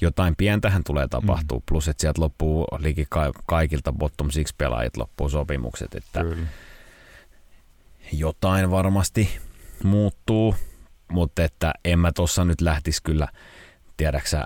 Jotain 0.00 0.36
pientähän 0.36 0.82
tulee 0.86 1.08
tapahtua, 1.08 1.58
mm. 1.58 1.62
plus 1.68 1.88
että 1.88 2.00
sieltä 2.00 2.22
loppuu 2.22 2.66
liki 2.78 3.06
kaikilta 3.46 3.92
bottom 3.92 4.30
six 4.30 4.54
pelaajat 4.58 4.96
loppuu 4.96 5.28
sopimukset, 5.28 5.94
että 5.94 6.20
Kyllä. 6.20 6.46
jotain 8.12 8.70
varmasti 8.70 9.38
muuttuu, 9.84 10.54
mutta 11.10 11.44
että 11.44 11.72
en 11.84 11.98
mä 11.98 12.12
tossa 12.12 12.44
nyt 12.44 12.60
lähtisi 12.60 13.02
kyllä, 13.02 13.28
tiedäksä, 13.96 14.44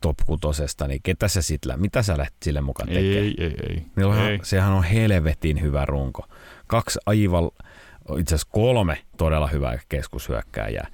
top 0.00 0.16
kutosesta, 0.26 0.88
niin 0.88 1.00
ketä 1.02 1.28
sä 1.28 1.42
sit, 1.42 1.62
mitä 1.76 2.02
sä 2.02 2.18
lähtit 2.18 2.42
sille 2.42 2.60
mukaan 2.60 2.88
tekemään? 2.88 3.14
Ei, 3.16 3.34
ei, 3.38 3.54
ei. 3.62 3.84
ei. 4.28 4.40
Sehän 4.42 4.72
on 4.72 4.84
helvetin 4.84 5.60
hyvä 5.62 5.84
runko. 5.84 6.26
Kaksi 6.66 6.98
aivan, 7.06 7.50
itse 8.18 8.34
asiassa 8.34 8.52
kolme 8.52 8.98
todella 9.16 9.46
hyvää 9.46 9.78
keskushyökkääjää. 9.88 10.86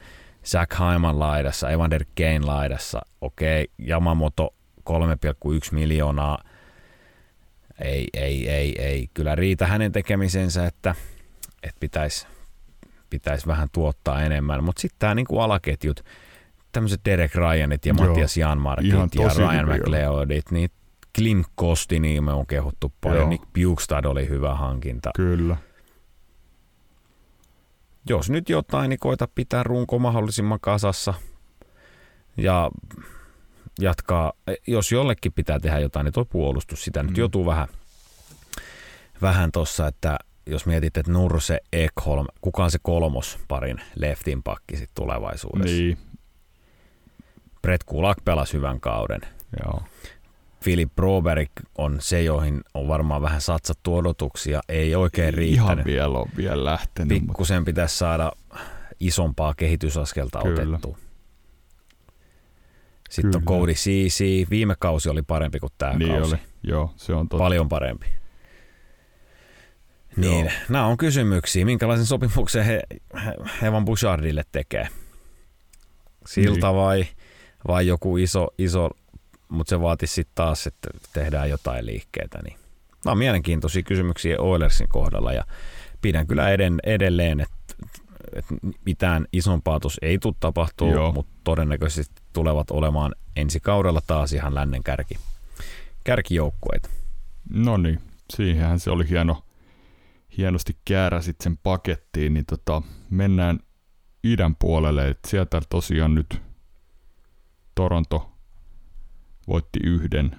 Zach 0.49 0.79
Hyman 0.79 1.19
laidassa, 1.19 1.71
Evander 1.71 2.05
Kane 2.17 2.41
laidassa, 2.41 3.01
okei, 3.21 3.63
okay, 3.63 3.89
Yamamoto 3.89 4.55
3,1 4.91 4.95
miljoonaa, 5.73 6.39
ei, 7.81 8.09
ei, 8.15 8.51
ei, 8.51 8.83
ei, 8.83 9.11
kyllä 9.15 9.35
riitä 9.35 9.67
hänen 9.67 9.93
tekemisensä, 9.93 10.67
että, 10.67 10.95
että 11.63 11.81
pitäisi 11.81 12.27
pitäisi 13.11 13.47
vähän 13.47 13.69
tuottaa 13.73 14.23
enemmän, 14.23 14.65
mutta 14.65 14.81
sitten 14.81 14.99
tämä 14.99 15.15
niinku 15.15 15.39
alaketjut, 15.39 16.05
tämmöiset 16.73 17.01
Derek 17.05 17.35
Ryanit 17.35 17.87
ja 17.87 17.95
Joo, 17.99 18.09
Matias 18.09 18.37
Janmarkit 18.37 19.15
ja 19.15 19.31
Ryan 19.37 19.69
McLeodit, 19.69 20.51
niin 20.51 20.71
Clint 21.17 21.47
Kosti, 21.55 22.01
niin 22.01 22.25
me 22.25 22.33
on 22.33 22.47
kehuttu 22.47 22.93
paljon. 23.01 23.21
Joo. 23.21 23.29
Nick 23.29 23.45
Bukestad 23.55 24.05
oli 24.05 24.29
hyvä 24.29 24.55
hankinta. 24.55 25.11
Kyllä. 25.17 25.57
Jos 28.09 28.31
nyt 28.31 28.49
jotain, 28.49 28.89
niin 28.89 28.99
koita 28.99 29.29
pitää 29.35 29.63
runko 29.63 29.99
mahdollisimman 29.99 30.61
kasassa 30.61 31.15
ja 32.37 32.71
jatkaa. 33.81 34.33
Jos 34.67 34.93
jollekin 34.93 35.33
pitää 35.33 35.61
tehdä 35.61 35.79
jotain, 35.79 36.05
niin 36.05 36.13
tuo 36.13 36.25
puolustus, 36.25 36.85
sitä 36.85 37.03
mm. 37.03 37.07
nyt 37.07 37.17
joutuu 37.17 37.47
vähän, 37.47 37.69
vähän 39.23 39.53
tossa, 39.53 39.87
että 39.87 40.19
jos 40.47 40.67
mietit, 40.67 40.97
että 40.97 41.13
Nurse, 41.13 41.61
Ekholm, 41.73 42.27
kuka 42.41 42.65
on 42.65 42.71
se 42.71 42.79
kolmos 42.83 43.39
parin 43.49 43.81
leftin 43.95 44.43
pakki 44.43 44.77
sit 44.77 44.91
tulevaisuudessa? 44.95 45.77
Niin. 45.77 45.99
Brett 47.63 47.83
Kulak 47.87 48.19
pelasi 48.25 48.53
hyvän 48.53 48.81
kauden. 48.81 49.21
Joo. 49.65 49.83
Philip 50.65 50.97
Broberg 50.97 51.51
on 51.79 51.97
se, 52.01 52.23
joihin 52.23 52.61
on 52.75 52.89
varmaan 52.89 53.23
vähän 53.23 53.41
satsattu 53.41 53.97
odotuksia. 53.97 54.61
Ei 54.69 54.95
oikein 54.95 55.35
riittänyt. 55.35 55.73
Ihan 55.73 55.85
vielä 55.85 56.19
on 56.19 56.29
vielä 56.37 56.65
lähtenyt. 56.65 57.09
Pikkusen 57.09 57.61
mutta... 57.61 57.71
pitäisi 57.71 57.99
saada 57.99 58.33
isompaa 59.01 59.55
kehitysaskelta 59.55 60.43
Kyllä. 60.43 60.63
otettua. 60.63 60.99
Sitten 63.11 63.31
Kyllä. 63.31 63.43
on 63.47 63.61
Cody 63.61 63.73
CC. 63.73 64.51
Viime 64.51 64.75
kausi 64.79 65.09
oli 65.09 65.23
parempi 65.23 65.61
kuin 65.61 65.73
tämä 65.79 65.93
niin 65.93 66.13
kausi. 66.13 66.35
Oli. 66.35 66.43
Joo, 66.63 66.93
se 66.97 67.15
on 67.15 67.29
totta. 67.29 67.45
Paljon 67.45 67.69
parempi. 67.69 68.07
Niin, 70.17 70.45
Joo. 70.45 70.55
nämä 70.69 70.87
on 70.87 70.97
kysymyksiä. 70.97 71.65
Minkälaisen 71.65 72.07
sopimuksen 72.07 72.65
he, 72.65 72.83
he 73.25 73.67
Evan 73.67 73.85
Bouchardille 73.85 74.45
tekee? 74.53 74.89
Silta 76.27 76.67
niin. 76.67 76.77
vai, 76.77 77.07
vai 77.69 77.87
joku 77.87 78.17
iso, 78.17 78.49
iso 78.59 78.91
mutta 79.49 79.71
se 79.71 79.81
vaatisi 79.81 80.15
sitten 80.15 80.35
taas, 80.35 80.67
että 80.67 80.89
tehdään 81.13 81.51
jotain 81.51 81.87
liikkeitä. 81.87 82.39
Niin. 82.45 82.59
Nämä 83.05 83.13
on 83.13 83.19
mielenkiintoisia 83.19 83.83
kysymyksiä 83.83 84.41
Oilersin 84.41 84.89
kohdalla 84.89 85.33
ja 85.33 85.45
pidän 86.03 86.27
kyllä 86.27 86.51
eden, 86.51 86.81
edelleen, 86.85 87.41
että, 87.41 87.57
että 88.33 88.55
mitään 88.87 89.27
isompaa 89.33 89.81
tuossa 89.81 90.07
ei 90.07 90.19
tule 90.19 90.35
tapahtuu, 90.41 91.13
mutta 91.13 91.33
todennäköisesti 91.45 92.23
tulevat 92.33 92.71
olemaan 92.71 93.15
ensi 93.37 93.61
kaudella 93.61 94.01
taas 94.07 94.33
ihan 94.33 94.55
lännen 94.55 94.83
kärki, 94.83 95.19
kärkijoukkueita. 96.05 96.89
No 97.51 97.77
niin, 97.77 98.01
siihenhän 98.37 98.81
se 98.81 98.91
oli 98.91 99.09
hieno, 99.09 99.43
hienosti 100.39 100.77
kääräsit 100.85 101.37
sen 101.41 101.59
pakettiin, 101.63 102.35
niin 102.35 102.47
tota, 102.47 102.83
mennään 103.11 103.59
idän 104.25 104.57
puolelle, 104.57 105.09
että 105.09 105.29
sieltä 105.29 105.61
tosiaan 105.69 106.15
nyt 106.15 106.43
Toronto 107.75 108.38
voitti 109.49 109.79
yhden, 109.85 110.37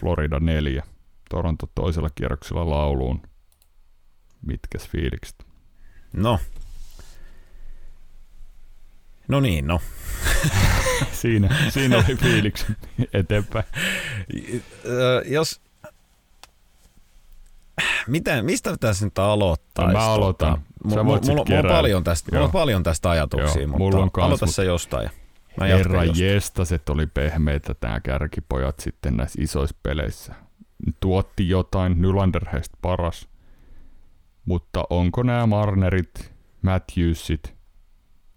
Florida 0.00 0.40
neljä, 0.40 0.82
Toronto 1.30 1.68
toisella 1.74 2.08
kierroksella 2.14 2.70
lauluun. 2.70 3.22
Mitkäs 4.46 4.88
fiilikset? 4.88 5.46
No. 6.12 6.38
No 9.28 9.40
niin, 9.40 9.66
no. 9.66 9.80
siinä, 11.22 11.56
siinä 11.70 11.96
oli 11.96 12.16
fiiliksi 12.16 12.66
eteenpäin. 13.12 13.64
Jos, 15.24 15.60
miten, 18.06 18.44
mistä 18.44 18.76
tässä 18.76 19.06
nyt 19.06 19.18
aloittaa? 19.18 19.86
No 19.86 19.92
mä 19.92 20.08
aloitan. 20.08 20.52
Tota, 20.52 20.62
mulla, 20.84 21.04
mulla, 21.04 21.20
mulla, 21.26 21.40
on 21.58 21.68
paljon 21.68 22.04
tästä, 22.04 22.32
mulla 22.32 22.44
on 22.44 22.52
paljon 22.52 22.82
tästä 22.82 23.10
ajatuksia, 23.10 23.62
Joo, 23.62 23.78
mutta 23.78 23.98
on 23.98 24.10
kans, 24.10 24.24
aloita 24.26 24.46
se 24.46 24.64
jostain. 24.64 25.10
Mä 25.60 25.66
Herra 25.66 26.04
jestaset 26.04 26.88
oli 26.88 27.06
pehmeitä 27.06 27.74
nämä 27.82 28.00
kärkipojat 28.00 28.80
sitten 28.80 29.16
näissä 29.16 29.42
isoissa 29.42 29.76
peleissä. 29.82 30.34
Tuotti 31.00 31.48
jotain, 31.48 32.02
Nylander 32.02 32.48
heistä 32.52 32.76
paras. 32.82 33.28
Mutta 34.44 34.84
onko 34.90 35.22
nämä 35.22 35.46
Marnerit, 35.46 36.32
Matthewsit, 36.62 37.54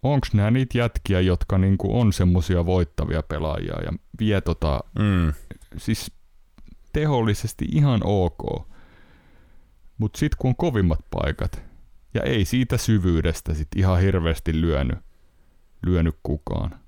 onko 0.04 0.28
nämä 0.34 0.52
niitä 0.52 0.78
jätkiä, 0.78 1.22
jotka 1.22 1.58
niinku 1.58 2.00
on 2.00 2.14
semmosia 2.14 2.66
voittavia 2.66 3.24
pelaajia 3.24 3.82
ja 3.86 3.92
vie 4.20 4.42
tota, 4.42 4.80
mm. 5.00 5.34
siis 5.78 6.12
tehollisesti 6.94 7.66
ihan 7.72 8.02
ok. 8.04 8.68
Mutta 9.98 10.20
sitten 10.20 10.38
kun 10.38 10.50
on 10.50 10.56
kovimmat 10.56 11.00
paikat, 11.10 11.62
ja 12.14 12.24
ei 12.24 12.46
siitä 12.46 12.78
syvyydestä 12.78 13.54
sit 13.54 13.68
ihan 13.76 14.00
hirveästi 14.00 14.62
lyönyt, 14.62 15.00
lyönyt 15.86 16.16
kukaan. 16.24 16.80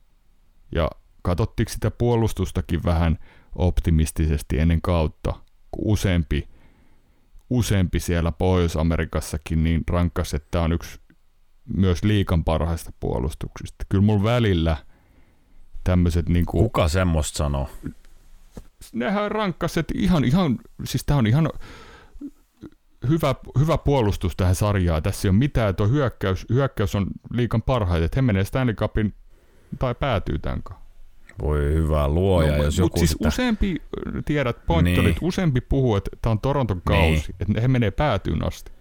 Ja 0.71 0.89
katsottiinko 1.21 1.71
sitä 1.71 1.91
puolustustakin 1.91 2.83
vähän 2.83 3.17
optimistisesti 3.55 4.59
ennen 4.59 4.81
kautta, 4.81 5.33
kun 5.71 5.83
useampi, 5.85 6.47
useampi 7.49 7.99
siellä 7.99 8.31
Pohjois-Amerikassakin 8.31 9.63
niin 9.63 9.83
rankkas, 9.89 10.33
että 10.33 10.47
tämä 10.51 10.63
on 10.63 10.71
yksi 10.71 10.99
myös 11.77 12.03
liikan 12.03 12.43
parhaista 12.43 12.91
puolustuksista. 12.99 13.85
Kyllä 13.89 14.03
mulla 14.03 14.23
välillä 14.23 14.77
tämmöiset 15.83 16.29
niin 16.29 16.45
kuin, 16.45 16.63
Kuka 16.63 16.87
semmoista 16.87 17.37
sanoo? 17.37 17.69
Nehän 18.93 19.31
rankkas, 19.31 19.77
että 19.77 19.93
ihan, 19.97 20.23
ihan, 20.23 20.59
siis 20.83 21.05
tämä 21.05 21.17
on 21.17 21.27
ihan 21.27 21.49
hyvä, 23.07 23.35
hyvä 23.59 23.77
puolustus 23.77 24.35
tähän 24.35 24.55
sarjaan. 24.55 25.03
Tässä 25.03 25.27
ei 25.27 25.29
ole 25.29 25.37
mitään, 25.37 25.75
tuo 25.75 25.87
hyökkäys, 25.87 26.45
hyökkäys 26.49 26.95
on 26.95 27.07
liikan 27.31 27.61
parhaita, 27.61 28.05
että 28.05 28.17
he 28.17 28.21
menee 28.21 28.43
Stanley 28.43 28.75
Cupin 28.75 29.13
tai 29.79 29.95
päätyy 29.95 30.39
tämän 30.39 30.63
kanssa. 30.63 30.89
Voi 31.41 31.59
hyvä 31.59 32.07
luoja, 32.07 32.57
no, 32.57 32.63
jos 32.63 32.77
joku 32.77 32.97
siis 32.97 33.11
sitä... 33.11 33.27
useampi, 33.27 33.81
tiedät, 34.25 34.65
pointti 34.65 35.01
niin. 35.01 35.15
useampi 35.21 35.61
puhuu, 35.61 35.95
että 35.95 36.11
tämä 36.21 36.31
on 36.31 36.39
Toronton 36.39 36.81
kausi, 36.85 37.05
niin. 37.05 37.35
että 37.39 37.61
he 37.61 37.67
menee 37.67 37.91
päätyyn 37.91 38.47
asti. 38.47 38.71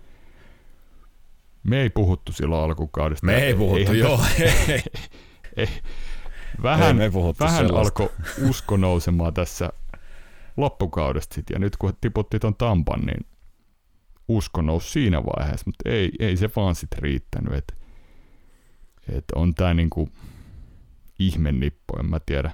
Me 1.63 1.81
ei 1.81 1.91
puhuttu 1.91 2.33
silloin 2.33 2.65
alkukaudesta. 2.65 3.27
Me 3.27 3.37
ei 3.37 3.55
puhuttu, 3.55 3.93
ei, 3.93 3.99
joo. 3.99 4.21
ei, 4.69 4.83
ei. 5.57 5.69
Vähän, 6.63 7.01
ei 7.01 7.11
vähän 7.41 7.75
alkoi 7.75 8.11
usko 8.49 8.77
nousemaan 8.77 9.35
tässä 9.35 9.71
loppukaudesta 10.57 11.35
sit, 11.35 11.51
ja 11.51 11.59
nyt 11.59 11.77
kun 11.77 11.93
tiputti 12.01 12.39
ton 12.39 12.55
Tampan, 12.55 13.01
niin 13.01 13.27
usko 14.29 14.63
nousi 14.63 14.91
siinä 14.91 15.23
vaiheessa, 15.25 15.65
mutta 15.67 15.89
ei, 15.91 16.13
ei 16.19 16.37
se 16.37 16.51
vaan 16.57 16.75
sitten 16.75 17.03
riittänyt, 17.03 17.55
että 17.55 17.75
et 19.09 19.25
on 19.35 19.55
tämä 19.55 19.75
niinku, 19.75 20.09
ihmenippo, 21.19 21.99
en 22.01 22.11
mä 22.11 22.21
tiedä. 22.27 22.51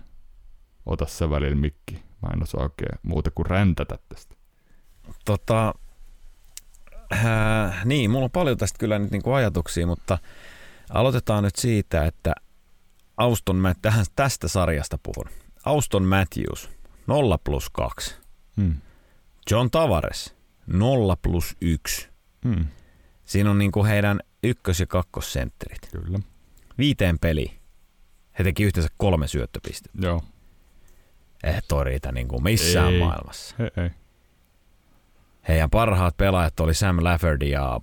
Ota 0.87 1.07
sä 1.07 1.31
välillä 1.31 1.57
mikki. 1.57 1.95
Mä 1.95 2.29
en 2.35 2.43
osaa 2.43 2.63
oikein 2.63 2.99
muuta 3.03 3.31
kuin 3.31 3.47
räntätä 3.47 3.99
tästä. 4.09 4.35
Tota, 5.25 5.75
äh, 7.13 7.85
niin, 7.85 8.11
mulla 8.11 8.25
on 8.25 8.31
paljon 8.31 8.59
tästä 8.59 8.79
kyllä 8.79 8.99
nyt 8.99 9.11
niinku 9.11 9.33
ajatuksia, 9.33 9.87
mutta 9.87 10.19
aloitetaan 10.91 11.45
nyt 11.45 11.57
siitä, 11.57 12.05
että 12.05 12.35
Auston, 13.17 13.57
mä 13.57 13.75
tähän, 13.83 14.07
tästä 14.17 14.49
sarjasta 14.49 14.99
puhun. 15.03 15.31
Auston 15.65 16.05
Matthews, 16.05 16.71
0 17.07 17.39
plus 17.39 17.71
2. 17.71 18.15
Hmm. 18.57 18.77
John 19.51 19.71
Tavares, 19.71 20.37
0 20.67 21.17
plus 21.17 21.57
1. 21.61 22.09
Hmm. 22.49 22.67
Siinä 23.25 23.51
on 23.51 23.59
niinku 23.59 23.85
heidän 23.85 24.21
ykkös- 24.43 24.81
ja 24.81 24.87
kakkosentterit. 24.87 25.89
Kyllä. 25.91 26.19
Viiteen 26.79 27.19
peli 27.19 27.64
he 28.39 28.45
teki 28.45 28.63
yhteensä 28.65 28.89
kolme 28.97 29.29
syöttöpistettä. 29.29 30.07
Joo. 30.07 30.23
Eihän 31.45 31.63
toi 31.69 31.85
riitä 31.85 32.13
niin 32.13 32.29
kuin 32.29 32.43
missään 32.43 32.93
ei, 32.93 32.99
maailmassa. 32.99 33.57
Ei, 33.59 33.85
ei. 33.85 33.91
Heidän 35.49 35.71
parhaat 35.71 36.17
pelaajat 36.17 36.61
oli 36.61 36.75
Sam 36.75 37.05
Lafferty 37.05 37.47
ja 37.47 37.81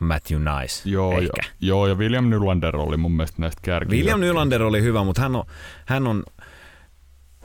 Matthew 0.00 0.38
Nice 0.38 0.88
Joo, 0.90 1.12
ehkä. 1.12 1.42
ja, 1.42 1.48
joo, 1.60 1.86
ja 1.86 1.94
William 1.94 2.24
Nylander 2.24 2.76
oli 2.76 2.96
mun 2.96 3.12
mielestä 3.12 3.40
näistä 3.40 3.60
kärki. 3.64 3.96
William 3.96 4.20
Nylander 4.20 4.62
oli 4.62 4.82
hyvä, 4.82 5.04
mutta 5.04 5.22
hän 5.22 5.36
on, 5.36 5.44
hän 5.86 6.06
on 6.06 6.24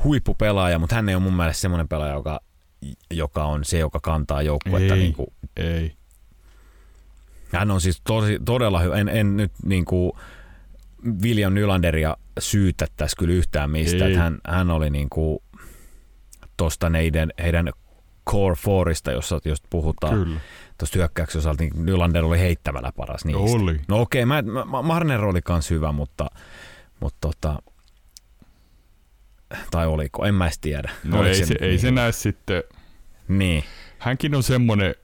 huippupelaaja, 0.04 0.80
mutta 0.80 0.96
hän 0.96 1.10
ei 1.10 1.16
ole 1.16 1.24
mun 1.24 1.36
mielestä 1.36 1.62
semmoinen 1.62 1.88
pelaaja, 1.88 2.14
joka, 2.14 2.40
joka 3.12 3.44
on 3.44 3.66
se, 3.66 3.80
joka 3.80 4.00
kantaa 4.00 4.42
joukkuetta. 4.42 4.94
Ei. 4.94 5.00
Niin 5.00 5.14
kuin, 5.14 5.28
Ei. 5.58 5.96
hän 7.54 7.72
on 7.72 7.82
siis 7.82 8.02
tosi, 8.04 8.40
todella 8.46 8.80
hyvä. 8.80 8.96
En, 8.96 9.10
en 9.10 9.38
nyt 9.38 9.52
niin 9.66 9.86
kuin 9.86 10.12
William 11.24 11.54
Nylanderia 11.54 12.18
syytettäisi 12.40 13.16
kyllä 13.18 13.34
yhtään 13.34 13.70
mistä. 13.70 14.06
Ei. 14.06 14.12
Että 14.12 14.24
hän, 14.24 14.38
hän 14.48 14.72
oli 14.72 14.90
niin 14.90 15.10
kuin 15.10 15.40
tosta 16.58 16.90
heidän, 16.90 17.32
heidän 17.44 17.72
core 18.30 18.56
fourista, 18.56 19.12
jossa 19.12 19.40
jos 19.46 19.64
puhutaan 19.70 20.42
tuosta 20.78 20.98
hyökkäyksen 20.98 21.40
osalta, 21.40 21.64
niin 21.64 21.86
Nylander 21.86 22.26
oli 22.26 22.40
heittämällä 22.40 22.92
paras 22.96 23.26
niistä. 23.26 23.58
Oli. 23.58 23.80
No 23.88 24.02
okei, 24.02 24.26
mä, 24.26 24.42
mä, 24.42 24.82
Marner 24.82 25.24
oli 25.26 25.42
kans 25.42 25.70
hyvä, 25.70 25.92
mutta, 25.92 26.28
mutta 27.00 27.18
tota, 27.22 27.62
tai 29.72 29.88
oliko, 29.88 30.26
en 30.26 30.36
mä 30.36 30.46
edes 30.46 30.60
tiedä. 30.60 30.92
No 31.04 31.20
Oliko 31.20 31.36
ei 31.36 31.46
se, 31.46 31.56
ei 31.62 31.70
niin 31.70 31.80
se 31.80 31.88
hyvä? 31.88 32.02
näe 32.02 32.12
sitten. 32.12 32.64
Niin, 33.28 33.64
Hänkin 33.98 34.36
on 34.36 34.44
semmonen, 34.44 34.96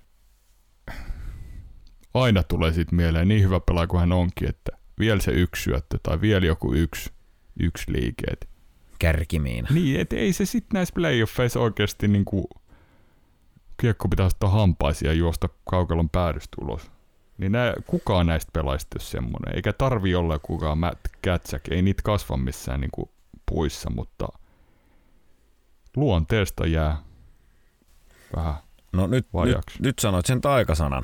aina 2.13 2.43
tulee 2.43 2.73
siitä 2.73 2.95
mieleen 2.95 3.27
niin 3.27 3.43
hyvä 3.43 3.59
pelaaja 3.59 3.87
kuin 3.87 3.99
hän 3.99 4.11
onkin, 4.11 4.49
että 4.49 4.76
vielä 4.99 5.21
se 5.21 5.31
yksi 5.31 5.63
syöttö 5.63 5.97
tai 6.03 6.21
vielä 6.21 6.45
joku 6.45 6.73
yksi, 6.73 7.11
yksi 7.59 7.91
liike. 7.93 8.23
Et, 8.31 8.49
kärkimiina. 8.99 9.67
niin, 9.71 9.99
et 9.99 10.13
ei 10.13 10.33
se 10.33 10.45
sitten 10.45 10.73
näissä 10.73 10.93
playoffeissa 10.95 11.59
oikeasti 11.59 12.07
niinku, 12.07 12.49
kiekko 13.77 14.07
pitää 14.07 14.25
ottaa 14.25 14.49
hampaisia 14.49 15.11
ja 15.11 15.17
juosta 15.17 15.49
kaukalon 15.69 16.09
päädystä 16.09 16.57
ulos. 16.61 16.91
Niin 17.37 17.51
nää, 17.51 17.73
kukaan 17.87 18.25
näistä 18.25 18.51
pelaajista 18.53 18.95
ei 18.95 18.99
ole 18.99 19.09
semmonen. 19.09 19.55
Eikä 19.55 19.73
tarvi 19.73 20.15
olla 20.15 20.39
kukaan 20.39 20.77
Matt 20.77 21.07
Kätsäk. 21.21 21.61
Ei 21.71 21.81
niitä 21.81 22.01
kasva 22.03 22.37
missään 22.37 22.81
niinku 22.81 23.11
puissa, 23.45 23.89
mutta 23.89 24.27
luonteesta 25.95 26.67
jää 26.67 26.97
vähän 28.35 28.55
No 28.93 29.07
nyt, 29.07 29.27
nyt, 29.45 29.57
nyt 29.79 29.99
sanoit 29.99 30.25
sen 30.25 30.41
taikasanan, 30.41 31.03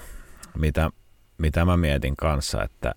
mitä, 0.58 0.92
mitä 1.38 1.66
mä 1.66 1.78
mietin 1.78 2.16
kanssa, 2.16 2.64
että 2.64 2.96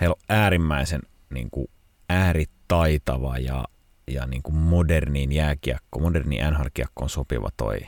heillä 0.00 0.12
on 0.12 0.24
äärimmäisen 0.28 1.00
niin 1.30 1.50
kuin, 1.50 1.66
ääritaitava 2.08 3.38
ja, 3.38 3.64
ja 4.10 4.26
niin 4.26 4.42
kuin 4.42 4.56
moderniin 4.56 5.32
jääkiekko, 5.32 6.00
moderniin 6.00 6.44
NHL-kiekkoon 6.44 7.08
sopiva 7.08 7.48
toi 7.56 7.80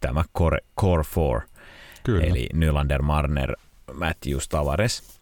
tämä 0.00 0.24
Core, 0.38 0.58
core 0.80 1.04
Four, 1.04 1.40
Kyllä. 2.04 2.24
eli 2.24 2.46
Nylander, 2.54 3.02
Marner, 3.02 3.56
Matthews, 3.94 4.48
Tavares. 4.48 5.20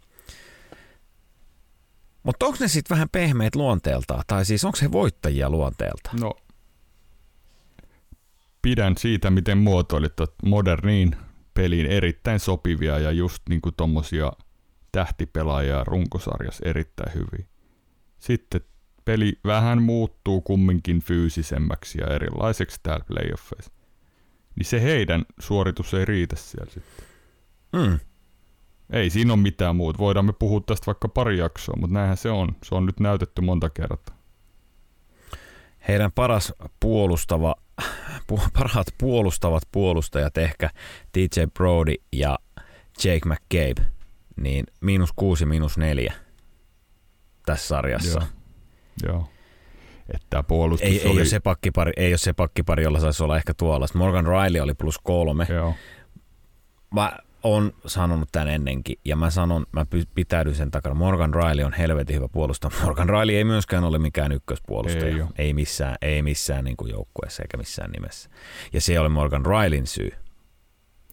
Mutta 2.22 2.46
onko 2.46 2.58
ne 2.60 2.68
sitten 2.68 2.94
vähän 2.94 3.08
pehmeät 3.08 3.54
luonteeltaan, 3.54 4.22
tai 4.26 4.44
siis 4.44 4.64
onko 4.64 4.78
he 4.82 4.92
voittajia 4.92 5.50
luonteeltaan? 5.50 6.20
No, 6.20 6.34
pidän 8.62 8.96
siitä, 8.98 9.30
miten 9.30 9.58
muotoilit 9.58 10.12
moderniin 10.44 11.16
peliin 11.54 11.86
erittäin 11.86 12.40
sopivia 12.40 12.98
ja 12.98 13.10
just 13.10 13.42
niinku 13.48 13.72
tommosia 13.72 14.32
tähtipelaajia 14.96 15.84
runkosarjassa 15.84 16.68
erittäin 16.68 17.14
hyvin. 17.14 17.48
Sitten 18.18 18.60
peli 19.04 19.38
vähän 19.44 19.82
muuttuu 19.82 20.40
kumminkin 20.40 21.00
fyysisemmäksi 21.00 21.98
ja 22.00 22.06
erilaiseksi 22.06 22.80
täällä 22.82 23.04
playoffeissa. 23.04 23.72
Niin 24.56 24.66
se 24.66 24.82
heidän 24.82 25.24
suoritus 25.38 25.94
ei 25.94 26.04
riitä 26.04 26.36
siellä 26.36 26.72
sitten. 26.72 27.04
Mm. 27.72 27.98
Ei 28.90 29.10
siinä 29.10 29.32
ole 29.32 29.42
mitään 29.42 29.76
muuta. 29.76 29.98
Voidaan 29.98 30.26
me 30.26 30.32
puhua 30.32 30.60
tästä 30.60 30.86
vaikka 30.86 31.08
pari 31.08 31.38
jaksoa, 31.38 31.76
mutta 31.80 31.94
näinhän 31.94 32.16
se 32.16 32.30
on. 32.30 32.56
Se 32.64 32.74
on 32.74 32.86
nyt 32.86 33.00
näytetty 33.00 33.42
monta 33.42 33.70
kertaa. 33.70 34.16
heidän 35.88 36.12
paras 36.12 36.52
puolustava, 36.80 37.54
pu, 38.26 38.40
parhaat 38.52 38.86
puolustavat 38.98 39.62
puolustajat 39.72 40.38
ehkä 40.38 40.70
DJ 41.18 41.40
Brody 41.54 41.94
ja 42.12 42.38
Jake 43.04 43.28
McCabe, 43.28 43.95
niin 44.36 44.66
miinus 44.80 45.12
kuusi, 45.16 45.46
miinus 45.46 45.78
neljä 45.78 46.14
tässä 47.46 47.68
sarjassa. 47.68 48.20
Joo. 49.04 49.12
Joo. 49.12 49.28
Että 50.14 50.42
puolustus 50.42 50.88
Ei, 50.88 51.00
ei, 51.00 51.06
oli... 51.06 51.20
ole 51.20 51.24
se 51.24 51.40
pakkipari, 51.40 51.92
ei 51.96 52.10
ole 52.10 52.18
se 52.18 52.32
pakkipari, 52.32 52.82
jolla 52.82 53.00
saisi 53.00 53.22
olla 53.22 53.36
ehkä 53.36 53.54
tuolla. 53.54 53.86
Sitten 53.86 53.98
Morgan 53.98 54.26
Riley 54.26 54.60
oli 54.60 54.74
plus 54.74 54.98
kolme. 54.98 55.46
Joo. 55.48 55.74
Mä 56.94 57.12
oon 57.42 57.72
sanonut 57.86 58.28
tämän 58.32 58.48
ennenkin, 58.48 58.98
ja 59.04 59.16
mä 59.16 59.30
sanon, 59.30 59.66
mä 59.72 59.86
pitäydyn 60.14 60.54
sen 60.54 60.70
takana. 60.70 60.94
Morgan 60.94 61.34
Riley 61.34 61.64
on 61.64 61.72
helvetin 61.72 62.16
hyvä 62.16 62.28
puolustaja. 62.28 62.70
Morgan 62.84 63.08
Riley 63.08 63.36
ei 63.36 63.44
myöskään 63.44 63.84
ole 63.84 63.98
mikään 63.98 64.32
ykköspuolustaja. 64.32 65.16
Ei 65.16 65.46
ei 65.46 65.54
missään, 65.54 65.96
ei 66.02 66.22
missään 66.22 66.64
niin 66.64 66.76
kuin 66.76 66.90
joukkueessa 66.90 67.42
eikä 67.42 67.56
missään 67.56 67.90
nimessä. 67.90 68.30
Ja 68.72 68.80
se 68.80 68.92
ei 68.92 68.98
ole 68.98 69.08
Morgan 69.08 69.46
Rileyn 69.46 69.86
syy. 69.86 70.10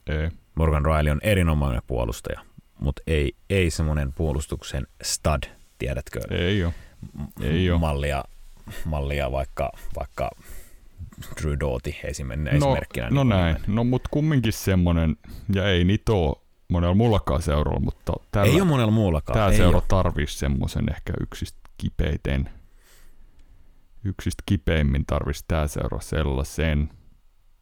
Ei. 0.06 0.28
Morgan 0.54 0.84
Riley 0.84 1.10
on 1.10 1.20
erinomainen 1.22 1.82
puolustaja, 1.86 2.40
mutta 2.80 3.02
ei, 3.06 3.32
ei 3.50 3.70
semmoinen 3.70 4.12
puolustuksen 4.12 4.86
stud, 5.02 5.42
tiedätkö? 5.78 6.20
Ei 6.30 6.64
ole. 6.64 6.74
Ei 7.42 7.70
oo. 7.70 7.78
Mallia, 7.78 8.24
mallia 8.84 9.32
vaikka, 9.32 9.72
vaikka 9.96 10.30
Drew 11.42 11.56
Doughty 11.60 11.94
esimerkkinä. 12.04 12.50
No, 12.58 12.66
esimerkkinä 12.66 13.08
no 13.10 13.24
niin 13.24 13.28
näin. 13.28 13.56
No 13.66 13.84
mut 13.84 14.02
kumminkin 14.10 14.52
semmonen, 14.52 15.16
ja 15.54 15.68
ei 15.70 15.84
niitä 15.84 16.12
oo 16.12 16.44
monella 16.68 16.94
mullakaan 16.94 17.42
seuralla, 17.42 17.80
mutta 17.80 18.12
tällä, 18.30 18.52
Ei 18.52 18.60
ole 18.60 18.68
monella 18.68 18.92
muullakaan. 18.92 19.38
tää 19.38 19.48
ei 19.48 19.56
seura 19.56 19.78
oo. 19.78 19.84
tarvis 19.88 20.38
semmosen 20.38 20.84
ehkä 20.90 21.12
yksistä 21.20 21.58
kipeiten. 21.78 22.50
Yksistä 24.04 24.42
kipeimmin 24.46 25.06
tarvis 25.06 25.44
tää 25.48 25.68
seura 25.68 26.00
sellaisen. 26.00 26.90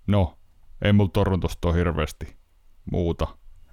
No, 0.06 0.38
ei 0.82 0.92
mulla 0.92 1.10
Torontosta 1.12 1.68
ole 1.68 1.76
hirveästi 1.76 2.36
muuta. 2.92 3.26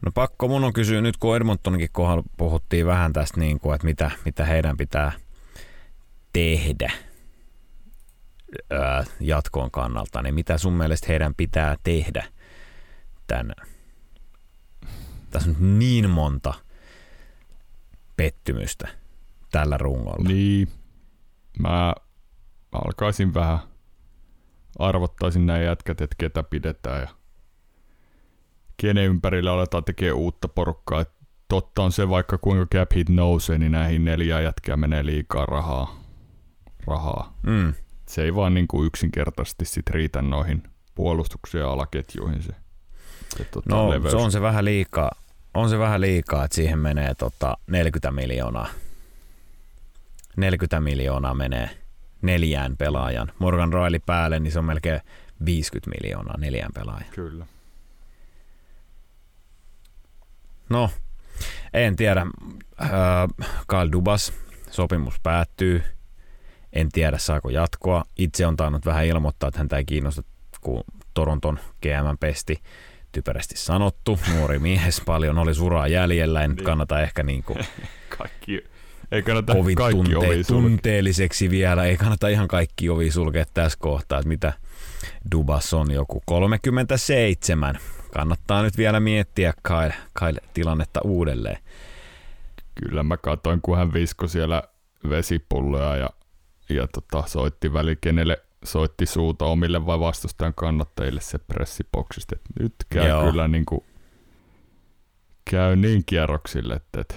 No 0.06 0.12
pakko 0.12 0.48
mun 0.48 0.64
on 0.64 0.74
kysyä 0.74 1.02
nyt, 1.02 1.18
kun 1.18 1.36
Edmontoninkin 1.36 1.90
kohdalla 1.92 2.24
puhuttiin 2.38 2.86
vähän 2.86 3.14
tästä, 3.14 3.40
niin 3.40 3.60
kuin, 3.60 3.76
että 3.76 3.88
mitä, 3.88 4.12
mitä 4.26 4.46
heidän 4.46 4.78
pitää 4.78 5.12
tehdä 6.34 6.92
ää, 8.70 9.04
jatkoon 9.20 9.72
kannalta, 9.72 10.22
niin 10.22 10.36
mitä 10.36 10.58
sun 10.58 10.74
mielestä 10.74 11.08
heidän 11.10 11.36
pitää 11.36 11.78
tehdä 11.84 12.26
tämän, 13.28 13.56
tässä 15.32 15.50
on 15.50 15.80
niin 15.80 16.10
monta 16.10 16.54
pettymystä 18.18 18.88
tällä 19.52 19.78
rungolla. 19.78 20.28
Niin, 20.28 20.68
mä 21.60 21.94
alkaisin 22.72 23.34
vähän 23.34 23.60
arvottaisin 24.80 25.46
nämä 25.46 25.60
jätkät, 25.60 26.02
että 26.02 26.16
ketä 26.20 26.44
pidetään 26.44 27.02
ja 27.02 27.19
kenen 28.82 29.06
ympärillä 29.06 29.54
aletaan 29.54 29.84
tekemään 29.84 30.16
uutta 30.18 30.48
porukkaa. 30.48 31.02
Et 31.02 31.10
totta 31.48 31.84
on 31.84 31.92
se, 31.92 32.10
vaikka 32.10 32.38
kuinka 32.38 32.78
cap 32.78 32.92
hit 32.96 33.10
nousee, 33.10 33.58
niin 33.58 33.72
näihin 33.72 34.06
neljään 34.06 34.44
jätkää 34.44 34.78
menee 34.78 35.06
liikaa 35.06 35.46
rahaa. 35.46 36.04
rahaa. 36.88 37.34
Mm. 37.44 37.74
Se 38.08 38.24
ei 38.24 38.36
vaan 38.36 38.54
niin 38.54 38.68
kuin 38.68 38.88
yksinkertaisesti 38.88 39.66
sit 39.66 39.90
riitä 39.90 40.22
noihin 40.22 40.64
puolustuksiin 40.96 41.62
ja 41.62 41.72
alaketjuihin 41.72 42.44
se, 42.44 42.52
se 43.38 43.44
tota, 43.44 43.70
No 43.76 43.90
leveys. 43.90 44.12
se 44.12 44.18
on 44.18 44.32
se 44.32 44.42
vähän 44.42 44.66
liikaa, 44.66 45.12
on 45.54 45.70
se 45.70 45.80
vähän 45.80 46.02
liikaa, 46.02 46.46
että 46.46 46.56
siihen 46.56 46.80
menee 46.80 47.16
tota 47.16 47.58
40 47.68 48.12
miljoonaa. 48.12 48.68
40 50.38 50.82
miljoonaa 50.82 51.34
menee 51.34 51.70
neljään 52.22 52.78
pelaajan. 52.78 53.32
Morgan 53.40 53.74
Riley 53.74 54.00
päälle, 54.06 54.40
niin 54.40 54.52
se 54.52 54.60
on 54.60 54.66
melkein 54.66 55.02
50 55.46 55.92
miljoonaa 56.02 56.38
neljään 56.38 56.72
pelaajan. 56.74 57.10
Kyllä. 57.12 57.46
No, 60.70 60.90
en 61.74 61.96
tiedä. 61.96 62.26
Öö, 62.82 62.90
Kyle 63.68 63.92
Dubas, 63.92 64.34
sopimus 64.72 65.20
päättyy. 65.24 65.84
En 66.74 66.90
tiedä, 66.92 67.18
saako 67.18 67.50
jatkoa. 67.50 68.04
Itse 68.18 68.48
on 68.48 68.58
tainnut 68.58 68.86
vähän 68.86 69.06
ilmoittaa, 69.06 69.48
että 69.48 69.58
häntä 69.58 69.78
ei 69.78 69.86
kiinnosta, 69.86 70.22
kun 70.62 70.84
Toronton 71.14 71.60
GM 71.82 72.18
pesti 72.20 72.62
typerästi 73.12 73.58
sanottu. 73.58 74.20
Nuori 74.36 74.60
mies, 74.70 75.02
paljon 75.06 75.38
oli 75.38 75.54
suraa 75.56 75.88
jäljellä. 75.88 76.44
En 76.44 76.52
Niin. 76.52 76.64
kannata 76.66 77.02
ehkä 77.02 77.24
niin 77.24 77.44
kuin 77.44 77.60
Kaikki, 78.18 78.64
ei 79.12 79.22
kannata 79.24 79.54
kovin 79.54 79.76
kaikki 79.76 80.02
tunte- 80.04 80.18
ovi 80.18 80.44
tunteelliseksi 80.44 81.50
vielä. 81.50 81.86
Ei 81.86 81.98
kannata 81.98 82.28
ihan 82.28 82.48
kaikki 82.48 82.90
ovi 82.90 83.12
sulkea 83.12 83.46
tässä 83.54 83.78
kohtaa, 83.82 84.20
että 84.20 84.28
mitä 84.30 84.54
Dubas 85.32 85.74
on 85.74 85.92
joku 85.92 86.22
37. 86.26 87.80
Kannattaa 88.14 88.64
nyt 88.64 88.78
vielä 88.78 89.00
miettiä 89.00 89.54
Kyle, 89.64 89.94
Kyle 90.20 90.42
tilannetta 90.54 91.02
uudelleen. 91.04 91.58
Kyllä 92.76 93.04
mä 93.04 93.18
katsoin, 93.18 93.62
kun 93.62 93.78
hän 93.78 93.94
visko 93.94 94.28
siellä 94.28 94.64
vesipulloja 95.10 95.96
ja, 95.96 96.10
ja 96.70 96.88
tota, 96.88 97.24
soitti 97.28 97.74
väli, 97.74 97.98
kenelle 98.02 98.38
soitti 98.64 99.06
suuta 99.06 99.46
omille 99.46 99.86
vai 99.86 100.00
vastustajan 100.00 100.54
kannattajille 100.54 101.22
se 101.22 101.38
pressiboksista. 101.38 102.36
Nyt 102.60 102.76
käy 102.90 103.08
Joo. 103.08 103.24
kyllä 103.24 103.48
niin 103.48 103.66
kuin 103.66 103.84
käy 105.52 105.76
niin 105.76 106.04
kierroksille, 106.06 106.74
että, 106.74 107.02
että 107.02 107.16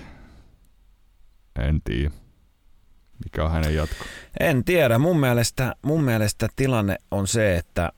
en 1.58 1.82
tiedä. 1.84 2.10
Mikä 3.24 3.44
on 3.44 3.50
hänen 3.50 3.74
jatko? 3.74 4.04
En 4.40 4.64
tiedä. 4.64 4.98
Mun 4.98 5.20
mielestä, 5.20 5.76
mun 5.82 6.04
mielestä 6.04 6.48
tilanne 6.56 6.96
on 7.10 7.26
se, 7.26 7.56
että 7.56 7.92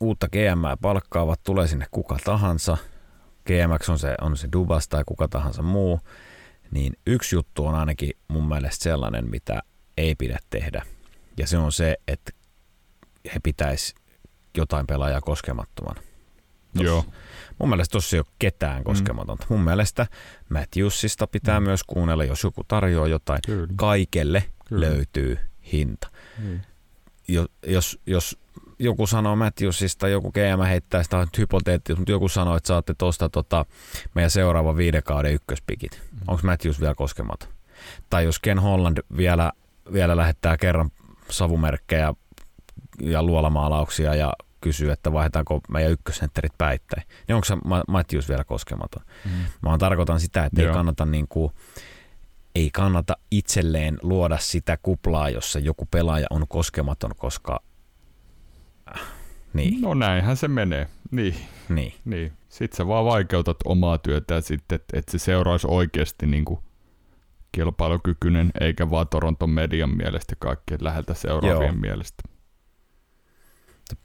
uutta 0.00 0.28
GM 0.28 0.78
palkkaavat, 0.80 1.40
tulee 1.42 1.66
sinne 1.66 1.86
kuka 1.90 2.18
tahansa. 2.24 2.76
GMX 3.46 3.88
on 3.88 3.98
se, 3.98 4.14
on 4.20 4.36
se 4.36 4.48
Dubas 4.52 4.88
tai 4.88 5.02
kuka 5.06 5.28
tahansa 5.28 5.62
muu. 5.62 6.00
Niin 6.70 6.92
yksi 7.06 7.36
juttu 7.36 7.66
on 7.66 7.74
ainakin 7.74 8.10
mun 8.28 8.48
mielestä 8.48 8.82
sellainen, 8.82 9.30
mitä 9.30 9.62
ei 9.96 10.14
pidä 10.14 10.38
tehdä. 10.50 10.82
Ja 11.36 11.46
se 11.46 11.58
on 11.58 11.72
se, 11.72 11.96
että 12.08 12.32
he 13.34 13.40
pitäisi 13.42 13.94
jotain 14.56 14.86
pelaajaa 14.86 15.20
koskemattomana. 15.20 16.00
Tossa. 16.72 16.84
Joo. 16.84 17.04
Mun 17.58 17.68
mielestä 17.68 17.92
tossa 17.92 18.16
ei 18.16 18.20
ole 18.20 18.26
ketään 18.38 18.78
Mm. 18.80 18.84
koskematonta. 18.84 19.46
Mun 19.48 19.60
mielestä 19.60 20.06
Matthewsista 20.48 21.26
pitää 21.26 21.60
Mm. 21.60 21.64
myös 21.66 21.84
kuunnella, 21.84 22.24
jos 22.24 22.42
joku 22.44 22.64
tarjoaa 22.68 23.08
jotain. 23.08 23.40
Kyllä. 23.46 23.66
Kaikelle 23.76 24.44
Kyllä. 24.64 24.86
löytyy 24.86 25.38
hinta. 25.72 26.08
Jo, 27.28 27.46
jos, 27.66 27.98
jos 28.06 28.38
joku 28.84 29.06
sanoo 29.06 29.36
Matthewsista, 29.36 30.08
joku 30.08 30.32
GM 30.32 30.62
heittää 30.68 31.02
sitä 31.02 31.18
on 31.18 31.26
hypoteettista, 31.38 32.00
mutta 32.00 32.12
joku 32.12 32.28
sanoo, 32.28 32.56
että 32.56 32.66
saatte 32.66 32.94
tuosta 32.98 33.28
tota, 33.28 33.66
meidän 34.14 34.30
seuraava 34.30 34.76
viiden 34.76 35.02
kauden 35.02 35.34
ykköspikit. 35.34 36.02
Mm. 36.12 36.18
Onko 36.28 36.42
Matthews 36.44 36.80
vielä 36.80 36.94
koskematon? 36.94 37.48
Tai 38.10 38.24
jos 38.24 38.38
Ken 38.38 38.58
Holland 38.58 38.98
vielä, 39.16 39.52
vielä 39.92 40.16
lähettää 40.16 40.56
kerran 40.56 40.90
savumerkkejä 41.30 42.14
ja 43.00 43.22
luolamaalauksia 43.22 44.14
ja 44.14 44.32
kysyy, 44.60 44.90
että 44.90 45.12
vaihdetaanko 45.12 45.60
meidän 45.68 45.92
ykkössentterit 45.92 46.52
päittäin, 46.58 47.02
niin 47.28 47.34
onko 47.34 47.44
se 47.44 47.56
Ma- 47.64 47.84
Matthews 47.88 48.28
vielä 48.28 48.44
koskematon? 48.44 49.02
Mm. 49.24 49.30
Mä 49.30 49.46
vaan 49.64 49.78
tarkoitan 49.78 50.20
sitä, 50.20 50.44
että 50.44 50.60
ei 50.60 50.66
Joo. 50.66 50.74
kannata, 50.74 51.06
niin 51.06 51.26
kuin, 51.28 51.52
ei 52.54 52.70
kannata 52.70 53.16
itselleen 53.30 53.98
luoda 54.02 54.38
sitä 54.38 54.78
kuplaa, 54.82 55.30
jossa 55.30 55.58
joku 55.58 55.86
pelaaja 55.86 56.26
on 56.30 56.48
koskematon, 56.48 57.10
koska 57.16 57.60
niin, 59.54 59.80
No 59.80 59.94
näinhän 59.94 60.36
se 60.36 60.48
menee. 60.48 60.88
Niin, 61.10 61.34
niin. 61.68 61.94
niin. 62.04 62.32
Sitten 62.48 62.76
sä 62.76 62.86
vaan 62.86 63.04
vaikeutat 63.04 63.56
omaa 63.64 63.98
työtä 63.98 64.40
sitten, 64.40 64.76
että 64.76 64.98
et 64.98 65.04
se 65.08 65.18
seuraisi 65.18 65.66
oikeasti 65.70 66.26
niinku 66.26 66.62
kilpailukykyinen, 67.52 68.50
eikä 68.60 68.90
vaan 68.90 69.08
Toronton 69.08 69.50
median 69.50 69.96
mielestä 69.96 70.36
kaikkien 70.38 70.84
läheltä 70.84 71.14
seuraavien 71.14 71.68
Joo. 71.68 71.80
mielestä. 71.80 72.22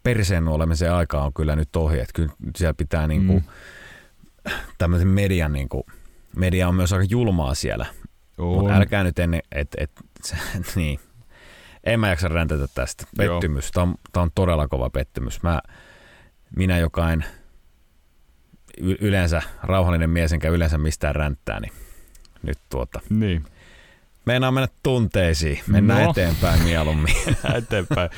Perseen 0.04 0.46
nuolemisen 0.46 0.94
aika 0.94 1.24
on 1.24 1.34
kyllä 1.34 1.56
nyt 1.56 1.76
ohi, 1.76 2.00
että 2.00 2.14
kyllä 2.16 2.34
siellä 2.58 2.74
pitää 2.74 3.08
niin 3.08 3.28
kuin, 3.28 3.44
Mm. 4.48 4.52
tämmöisen 4.78 5.08
median, 5.08 5.54
niin 5.54 5.70
kuin, 5.70 5.84
media 6.36 6.68
on 6.68 6.76
myös 6.76 6.94
aika 6.94 7.06
julmaa 7.10 7.56
siellä, 7.56 7.86
mutta 8.38 8.74
älkää 8.76 9.04
nyt 9.04 9.20
ennen, 9.20 9.42
että 9.52 9.78
et, 9.84 9.92
niin. 10.76 11.00
En 11.84 12.00
mä 12.00 12.10
jaksa 12.10 12.28
räntätä 12.28 12.68
tästä. 12.76 13.06
Pettymys. 13.18 13.72
Tämä 13.72 13.84
on, 13.84 13.96
tää 14.12 14.24
on 14.24 14.32
todella 14.36 14.68
kova 14.68 14.90
pettymys. 14.90 15.44
Mä, 15.44 15.62
minä 16.56 16.78
jokain 16.78 17.24
y- 18.78 18.98
yleensä 19.02 19.42
rauhallinen 19.64 20.10
mies, 20.10 20.34
enkä 20.34 20.50
yleensä 20.50 20.78
mistään 20.78 21.16
ränttää, 21.16 21.60
niin 21.60 21.74
nyt 22.44 22.58
tuota. 22.70 23.00
Niin, 23.10 23.46
Meinaa 24.26 24.52
mennä 24.52 24.68
tunteisiin. 24.84 25.60
Mennään 25.68 26.04
No. 26.04 26.10
eteenpäin 26.12 26.64
mieluummin. 26.64 27.16
eteenpäin. 27.58 28.10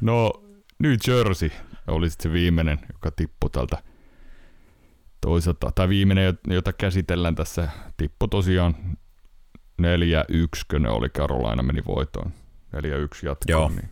No, 0.00 0.32
New 0.78 0.94
Jersey 1.08 1.50
oli 1.86 2.10
sit 2.10 2.20
se 2.20 2.32
viimeinen, 2.32 2.78
joka 2.92 3.10
tippui 3.10 3.50
tältä 3.50 3.82
toiselta, 5.20 5.72
tai 5.74 5.88
viimeinen, 5.88 6.38
jota 6.48 6.72
käsitellään 6.72 7.34
tässä, 7.34 7.68
tippui 7.96 8.28
tosiaan 8.28 8.74
4-1, 9.82 9.86
kun 10.70 10.82
ne 10.82 10.88
oli 10.88 11.08
Carolina 11.08 11.62
meni 11.62 11.82
voitoon. 11.86 12.32
4-1 12.72 12.78
jatkoon. 13.22 13.36
Joo. 13.48 13.68
Niin 13.68 13.90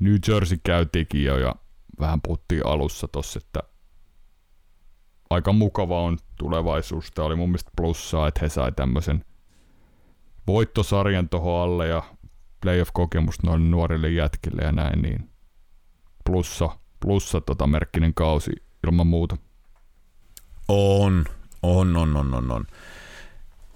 New 0.00 0.14
Jersey 0.28 0.58
käytiinkin 0.64 1.24
jo 1.24 1.38
ja 1.38 1.54
vähän 2.00 2.20
puhuttiin 2.22 2.66
alussa 2.66 3.08
tossa, 3.08 3.40
että 3.44 3.62
aika 5.30 5.52
mukava 5.52 6.02
on 6.02 6.18
tulevaisuus. 6.38 7.10
Tämä 7.10 7.26
oli 7.26 7.36
mun 7.36 7.48
mielestä 7.48 7.70
plussaa, 7.76 8.28
että 8.28 8.40
he 8.42 8.48
sai 8.48 8.72
tämmöisen 8.72 9.24
voittosarjan 10.46 11.28
tuohon 11.28 11.62
alle 11.62 11.88
ja 11.88 12.02
playoff-kokemus 12.60 13.42
noille 13.42 13.66
nuorille 13.66 14.10
jätkille 14.10 14.62
ja 14.62 14.72
näin, 14.72 15.02
niin 15.02 15.30
plussa, 16.24 16.78
plussa 17.00 17.40
tota 17.40 17.66
merkkinen 17.66 18.14
kausi 18.14 18.52
ilman 18.86 19.06
muuta. 19.06 19.36
On, 20.68 21.24
on, 21.62 21.96
on, 21.96 22.16
on, 22.16 22.34
on, 22.34 22.50
on. 22.50 22.66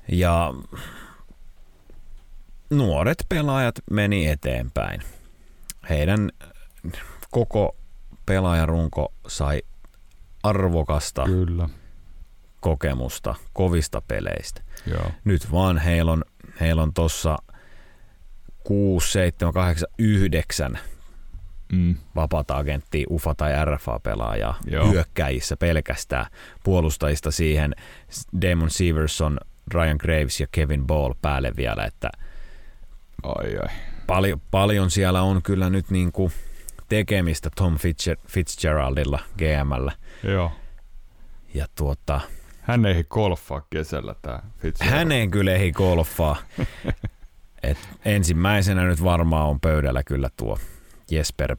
Ja 0.09 0.55
nuoret 2.73 3.27
pelaajat 3.29 3.75
meni 3.91 4.29
eteenpäin. 4.29 5.01
Heidän 5.89 6.31
koko 7.31 7.77
pelaajarunko 8.27 9.13
sai 9.29 9.63
arvokasta 10.43 11.25
Kyllä. 11.25 11.69
kokemusta 12.61 13.35
kovista 13.53 14.03
peleistä. 14.09 14.63
Joo. 14.87 15.11
Nyt 15.25 15.53
vaan 15.53 15.79
heillä 15.79 16.13
on, 16.13 16.25
heillä 16.61 16.83
on 16.83 16.93
tossa 16.93 17.39
6, 18.65 19.13
7, 19.13 19.53
8, 19.55 19.89
9 19.99 20.79
Mm. 21.73 21.97
vapaata 22.17 22.57
agenttia, 22.57 23.07
UFA 23.11 23.35
tai 23.35 23.53
RFA-pelaajaa 23.65 24.55
Joo. 24.67 24.91
hyökkäjissä 24.91 25.57
pelkästään 25.57 26.27
puolustajista 26.65 27.31
siihen 27.31 27.75
Damon 28.43 28.71
Severson, 28.71 29.39
Ryan 29.75 29.97
Graves 30.01 30.41
ja 30.41 30.47
Kevin 30.53 30.87
Ball 30.87 31.15
päälle 31.23 31.53
vielä, 31.57 31.85
että 31.85 32.11
Ai 33.23 33.57
ai. 33.63 33.69
paljon, 34.07 34.41
paljon 34.51 34.91
siellä 34.91 35.23
on 35.23 35.43
kyllä 35.43 35.71
nyt 35.71 35.91
niin 35.91 36.13
kuin 36.13 36.33
tekemistä 36.89 37.51
Tom 37.57 37.75
Fitzger- 37.77 38.29
Fitzgeraldilla 38.29 39.19
GMllä 39.39 39.93
Joo. 40.23 40.53
ja 41.55 41.67
tuota, 41.75 42.21
Hän 42.61 42.87
ei 42.87 43.05
golfaa 43.05 43.63
kesällä 43.71 44.15
tää 44.23 44.43
Fitzgerald. 44.59 44.97
häneen 44.99 45.31
kyllä 45.31 45.53
ei 45.55 45.73
golfaa. 45.73 46.37
Et 47.63 47.79
ensimmäisenä 48.05 48.85
nyt 48.85 49.05
varmaan 49.05 49.49
on 49.49 49.61
pöydällä 49.61 50.03
kyllä 50.03 50.29
tuo 50.37 50.59
Jesper 51.11 51.57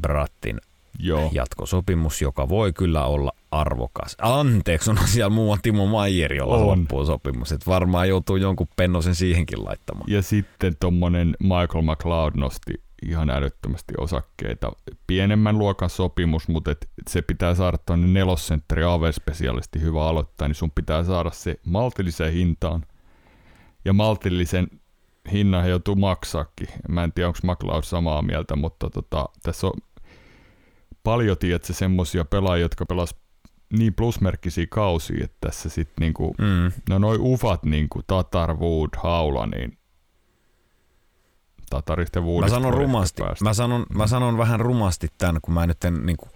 Brattin 0.00 0.60
Joo. 0.98 1.30
jatkosopimus, 1.32 2.22
joka 2.22 2.48
voi 2.48 2.72
kyllä 2.72 3.04
olla 3.04 3.32
arvokas. 3.50 4.16
Anteeksi, 4.22 4.90
on 4.90 4.98
siellä 5.04 5.30
muuan 5.30 5.58
Timo 5.62 5.86
Maier, 5.86 6.32
jolla 6.32 6.56
On. 6.56 6.66
loppuu 6.66 7.06
sopimus. 7.06 7.52
Et 7.52 7.66
varmaan 7.66 8.08
joutuu 8.08 8.36
jonkun 8.36 8.68
pennosen 8.76 9.14
siihenkin 9.14 9.64
laittamaan. 9.64 10.10
Ja 10.10 10.22
sitten 10.22 10.76
tommonen 10.80 11.36
Michael 11.40 11.82
McLeod 11.82 12.32
nosti 12.36 12.72
ihan 13.08 13.30
älyttömästi 13.30 13.94
osakkeita. 13.98 14.72
Pienemmän 15.06 15.58
luokan 15.58 15.90
sopimus, 15.90 16.48
mutta 16.48 16.70
et 16.70 16.88
se 17.08 17.22
pitää 17.22 17.54
saada 17.54 17.78
tuonne 17.78 18.06
nelosentteri 18.06 18.82
AV-spesialisti 18.84 19.80
hyvä 19.80 20.08
aloittaa, 20.08 20.48
niin 20.48 20.54
sun 20.54 20.70
pitää 20.70 21.04
saada 21.04 21.30
se 21.30 21.60
maltilliseen 21.66 22.32
hintaan. 22.32 22.84
Ja 23.84 23.92
maltillisen 23.92 24.68
hinnan 25.32 25.62
he 25.62 25.68
joutuu 25.68 25.96
maksaakin. 25.96 26.68
Mä 26.88 27.04
en 27.04 27.12
tiedä, 27.12 27.28
onko 27.28 27.38
McLeod 27.42 27.82
samaa 27.82 28.22
mieltä, 28.22 28.56
mutta 28.56 28.90
tota, 28.90 29.28
tässä 29.42 29.66
on 29.66 29.72
paljon, 31.02 31.38
tiedätkö, 31.38 31.72
semmosia 31.72 32.24
pelaajia, 32.24 32.64
jotka 32.64 32.86
pelas 32.86 33.14
plusmerkkisiä 33.96 34.66
kausia, 34.70 35.24
että 35.24 35.36
tässä 35.40 35.68
sitten 35.68 35.94
niinku, 36.00 36.34
Mm. 36.38 36.72
No 36.88 36.98
noi 36.98 37.16
ufat 37.20 37.62
niinku 37.62 38.00
Tatar, 38.06 38.54
Wood, 38.56 38.90
Haula, 38.96 39.46
niin 39.46 39.78
Tatarista 41.70 42.18
ja 42.18 42.22
Mä 42.22 42.26
Woodista 42.28 42.56
sanon 42.56 42.74
rumasti. 42.74 43.22
Mä 43.42 43.54
sanon, 43.54 43.86
mä 43.94 44.06
sanon 44.06 44.38
vähän 44.38 44.60
rumasti 44.60 45.08
tämän, 45.18 45.38
kun 45.42 45.54
mä 45.54 45.66
nyt 45.66 45.84
en 45.84 46.06
niin 46.06 46.16
kuin, 46.16 46.30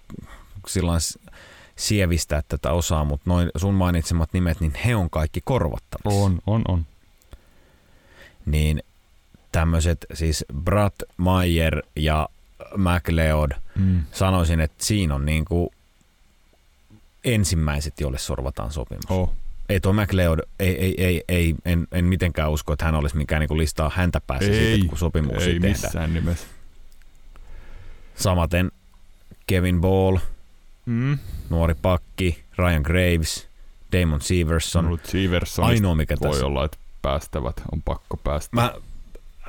silloin 0.68 1.00
sievistää 1.76 2.42
tätä 2.48 2.72
osaa, 2.72 3.04
mutta 3.04 3.30
noin 3.30 3.50
sun 3.56 3.74
mainitsemat 3.74 4.32
nimet, 4.32 4.60
niin 4.60 4.72
he 4.84 4.96
on 4.96 5.10
kaikki 5.10 5.40
korvattavissa. 5.44 6.20
On, 6.24 6.38
on, 6.46 6.62
on. 6.68 6.86
Niin 8.46 8.82
tämmöiset 9.52 10.06
siis 10.14 10.44
Brad 10.54 10.92
Mayer 11.16 11.82
ja 11.96 12.28
McLeod, 12.76 13.50
Mm. 13.74 14.02
sanoisin, 14.12 14.60
että 14.60 14.84
siinä 14.84 15.14
on 15.14 15.26
niin 15.26 15.44
kuin 15.44 15.68
ensimmäiset, 17.24 18.00
joille 18.00 18.18
sorvataan 18.18 18.70
sopimus. 18.72 19.04
Oh. 19.08 19.32
Ei 19.68 19.80
tuo 19.80 19.92
McLeod, 19.92 20.38
ei, 20.60 20.78
ei, 20.84 20.94
ei, 21.04 21.24
ei 21.28 21.54
en, 21.64 21.86
en 21.92 22.04
mitenkään 22.04 22.50
usko, 22.50 22.72
että 22.72 22.84
hän 22.84 22.94
olisi 22.94 23.16
mikään 23.16 23.40
niin 23.48 23.58
listaa 23.58 23.90
häntä 23.94 24.20
päässä 24.26 24.50
Ei, 24.50 24.74
siitä, 24.76 24.88
kun 24.88 24.98
sopimuksia 24.98 25.46
ei 25.52 25.60
tehdään. 25.60 25.70
missään 25.72 26.14
nimessä. 26.14 26.46
Samaten 28.16 28.72
Kevin 29.46 29.80
Ball, 29.80 30.18
Mm. 30.86 31.18
nuori 31.50 31.74
pakki, 31.74 32.44
Ryan 32.58 32.82
Graves, 32.82 33.48
Damon 33.92 34.20
Severson. 34.20 34.84
Mutta 34.84 35.10
Severson 35.10 35.64
Ainoa 35.64 35.94
mikä 35.94 36.16
voi 36.20 36.30
tässä. 36.30 36.46
olla, 36.46 36.64
että 36.64 36.78
päästävät, 37.02 37.62
on 37.72 37.82
pakko 37.82 38.16
päästä. 38.16 38.48
Mä, 38.56 38.74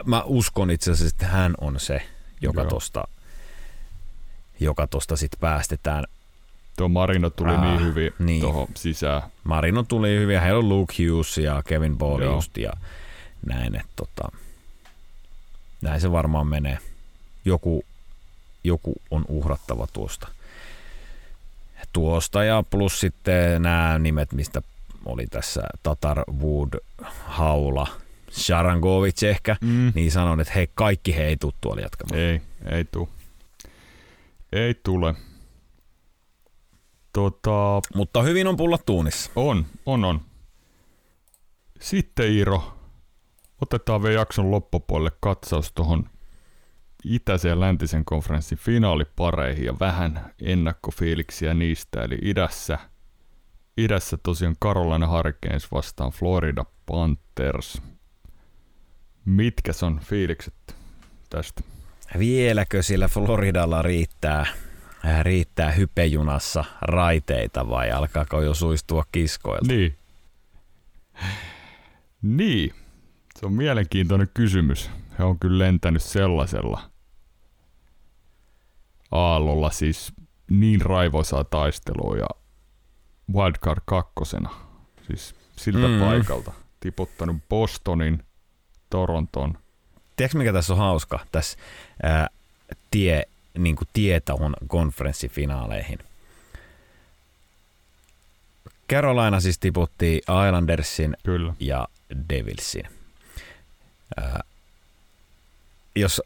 mä 0.06 0.24
uskon 0.26 0.72
itse 0.72 0.92
asiassa, 0.92 1.16
että 1.16 1.28
hän 1.28 1.54
on 1.62 1.80
se, 1.80 2.02
joka 2.42 2.62
Joo. 2.62 2.70
tosta, 2.70 3.04
joka 4.60 4.88
tosta 4.88 5.16
sit 5.16 5.32
päästetään. 5.40 6.06
Tuo 6.78 6.88
Marino 6.90 7.30
tuli 7.30 7.52
Ah, 7.52 7.62
niin 7.62 7.82
hyvin 7.86 8.14
niin. 8.20 8.42
tuohon 8.42 8.68
sisään. 8.76 9.22
Marino 9.44 9.84
tuli 9.84 10.10
hyvin, 10.20 10.42
heillä 10.42 10.60
on 10.60 10.70
Luke 10.70 10.94
Hughes 11.04 11.38
ja 11.38 11.64
Kevin 11.68 11.98
Ball 11.98 12.22
Joo. 12.22 12.36
just 12.36 12.58
ja 12.58 12.72
näin, 13.46 13.76
että 13.76 13.92
tota, 13.96 14.32
näin 15.82 16.02
se 16.02 16.12
varmaan 16.12 16.48
menee. 16.48 16.78
Joku, 17.46 17.86
joku 18.64 18.94
on 19.12 19.26
uhrattava 19.28 19.88
tuosta. 19.94 20.28
Tuosta 21.94 22.44
ja 22.44 22.64
plus 22.70 23.00
sitten 23.00 23.62
nämä 23.62 24.00
nimet, 24.00 24.34
mistä 24.34 24.62
oli 25.06 25.28
tässä 25.28 25.62
Tatar 25.84 26.24
Wood, 26.42 26.74
Haula, 27.26 27.88
Sharangovic 28.32 29.24
ehkä, 29.24 29.56
Mm. 29.62 29.92
niin 29.96 30.12
sanon, 30.12 30.40
että 30.42 30.54
hei, 30.54 30.70
kaikki 30.76 31.16
he 31.16 31.24
ei 31.24 31.38
tuu 31.38 31.54
tuolla 31.62 31.82
jatkamaan. 31.82 32.20
Ei, 32.20 32.42
ei 32.72 32.86
tuu. 32.86 33.10
Ei 34.54 34.74
tule. 34.84 35.16
Tota, 37.14 37.82
Mutta 37.96 38.22
hyvin 38.22 38.48
on 38.48 38.58
pullat 38.58 38.86
tuunissa. 38.86 39.32
on, 39.36 39.66
on, 39.86 40.06
on. 40.06 40.22
Sitten 41.80 42.32
Iiro, 42.32 42.78
otetaan 43.62 44.04
vielä 44.04 44.20
jakson 44.20 44.52
loppupuolelle 44.52 45.12
katsaus 45.20 45.72
tuohon 45.72 46.10
itäisen 47.06 47.50
ja 47.50 47.60
läntisen 47.60 48.06
konferenssin 48.06 48.58
finaalipareihin 48.58 49.66
ja 49.66 49.80
vähän 49.80 50.34
ennakkofiiliksiä 50.42 51.54
niistä. 51.54 52.02
Eli 52.02 52.18
idässä, 52.22 52.80
idässä 53.78 54.18
tosiaan 54.24 54.56
Carolina 54.64 55.08
Hurricanes 55.08 55.72
vastaan 55.72 56.12
Florida 56.12 56.66
Panthers. 56.86 57.82
Mitkä 59.26 59.72
on 59.86 60.00
fiilikset 60.00 60.76
tästä? 61.30 61.62
Vieläkö 62.20 62.84
sillä 62.84 63.08
Floridalla 63.08 63.82
riittää, 63.82 64.46
riittää 65.24 65.72
hypejunassa 65.72 66.64
raiteita 66.82 67.70
vai 67.70 67.92
alkaako 67.92 68.42
jo 68.42 68.54
suistua 68.54 69.04
kiskoilta? 69.12 69.68
Niin. 69.74 69.98
Niin. 72.22 72.74
Se 73.40 73.46
on 73.46 73.54
mielenkiintoinen 73.54 74.30
kysymys. 74.34 74.90
He 75.20 75.24
on 75.24 75.40
kyllä 75.40 75.64
lentänyt 75.66 76.04
sellaisella 76.04 76.82
aallolla 79.12 79.70
siis 79.70 80.14
niin 80.50 80.82
raivoisaa 80.82 81.44
taistelua 81.44 82.18
ja 82.18 82.28
Wildcard 83.34 83.82
kakkosena. 83.86 84.50
Siis 85.08 85.36
siltä 85.56 85.88
Mm. 85.88 86.00
paikalta. 86.00 86.52
Tiputtanut 86.80 87.38
Bostonin, 87.50 88.24
Toronton. 88.90 89.58
Tiedätkö 90.16 90.38
mikä 90.38 90.54
tässä 90.54 90.74
on 90.74 90.80
hauska? 90.80 91.20
Tässä 91.32 91.58
ää, 92.04 92.28
tie, 92.92 93.24
niin 93.58 93.76
kuin 93.76 93.88
tie 93.94 94.20
tuohon 94.20 94.54
konferenssifinaaleihin. 94.68 96.00
Carolina 98.90 99.40
siis 99.40 99.60
tiputti 99.60 100.22
Islandersin 100.48 101.18
Kyllä. 101.24 101.54
ja 101.60 101.88
Devilsin. 102.30 102.88
Ää, 104.18 104.44
jos 105.96 106.22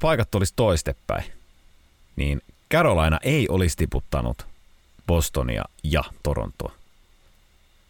paikat 0.00 0.34
olisi 0.34 0.52
toistepäin, 0.56 1.24
niin 2.16 2.42
Carolina 2.72 3.18
ei 3.22 3.48
olisi 3.48 3.76
tiputtanut 3.76 4.46
Bostonia 5.06 5.64
ja 5.84 6.02
Torontoa. 6.22 6.72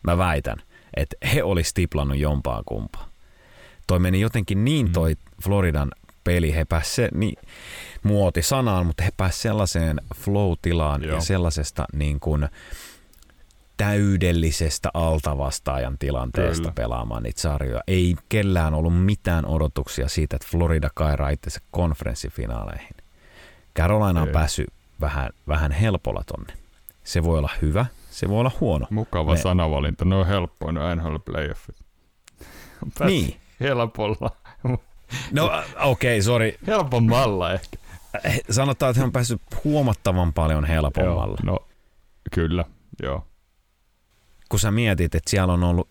Mä 0.03 0.19
väitän, 0.19 0.63
että 0.97 1.17
he 1.35 1.43
olisi 1.43 1.75
tiplannut 1.75 2.19
jompaa 2.19 2.63
kumpaa. 2.67 3.09
Toi 3.87 3.99
meni 3.99 4.21
jotenkin 4.21 4.65
niin 4.65 4.93
toi 4.93 5.17
Floridan 5.45 5.91
peli, 6.25 6.55
he 6.55 6.65
pääsivät 6.65 7.13
niin, 7.13 7.37
muoti 8.07 8.43
sanaan, 8.43 8.87
mutta 8.87 9.03
he 9.03 9.11
pääsivät 9.17 9.43
sellaiseen 9.43 10.01
flow-tilaan 10.17 11.03
Joo. 11.03 11.15
ja 11.15 11.21
sellaisesta 11.21 11.85
niin 11.93 12.21
kuin, 12.21 12.49
täydellisestä 13.77 14.91
altavastaajan 14.95 15.99
tilanteesta 15.99 16.63
Kyllä. 16.63 16.73
pelaamaan 16.75 17.23
niitä 17.23 17.41
sarjoja. 17.41 17.81
Ei 17.87 18.17
kellään 18.29 18.75
ollut 18.75 19.05
mitään 19.05 19.47
odotuksia 19.47 20.09
siitä, 20.09 20.37
että 20.37 20.49
Florida 20.51 20.91
kairaa 20.95 21.31
itsensä 21.31 21.61
konferenssifinaaleihin. 21.71 22.97
Carolina 23.79 24.21
on 24.21 24.29
Ei. 24.29 24.33
päässyt 24.33 24.67
vähän, 25.01 25.31
vähän 25.49 25.73
helpolla 25.73 26.23
tonne. 26.27 26.53
Se 27.05 27.23
voi 27.23 27.39
olla 27.39 27.51
hyvä, 27.63 27.87
se 28.11 28.29
voi 28.29 28.41
olla 28.41 28.53
huono. 28.61 28.87
Mukava 28.91 29.31
Me- 29.33 29.39
sanavalinta. 29.39 30.05
Ne 30.05 30.15
on 30.15 30.27
helppoin 30.27 30.75
no 30.75 30.95
NHL 30.95 31.17
playoffit. 31.25 31.77
Pääs 32.99 33.11
Niin. 33.11 33.37
Helpolla. 33.61 34.31
No 35.33 35.45
okei, 35.83 36.15
okay, 36.17 36.23
sori. 36.23 36.59
Helpommalla 36.67 37.53
ehkä. 37.53 37.77
Sanotaan, 38.51 38.91
että 38.91 39.01
he 39.01 39.05
on 39.05 39.13
päässyt 39.13 39.43
huomattavan 39.65 40.33
paljon 40.33 40.65
helpommalla. 40.65 41.37
Joo, 41.45 41.53
no, 41.53 41.59
kyllä, 42.35 42.65
joo. 43.03 43.27
Kun 44.49 44.61
sä 44.61 44.71
mietit, 44.71 45.15
että 45.15 45.31
siellä 45.31 45.53
on 45.53 45.65
ollut 45.65 45.89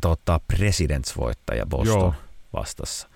tota, 0.00 0.40
Presidents-voittaja 0.52 1.66
Boston 1.66 2.00
Joo. 2.00 2.14
vastassa. 2.52 3.08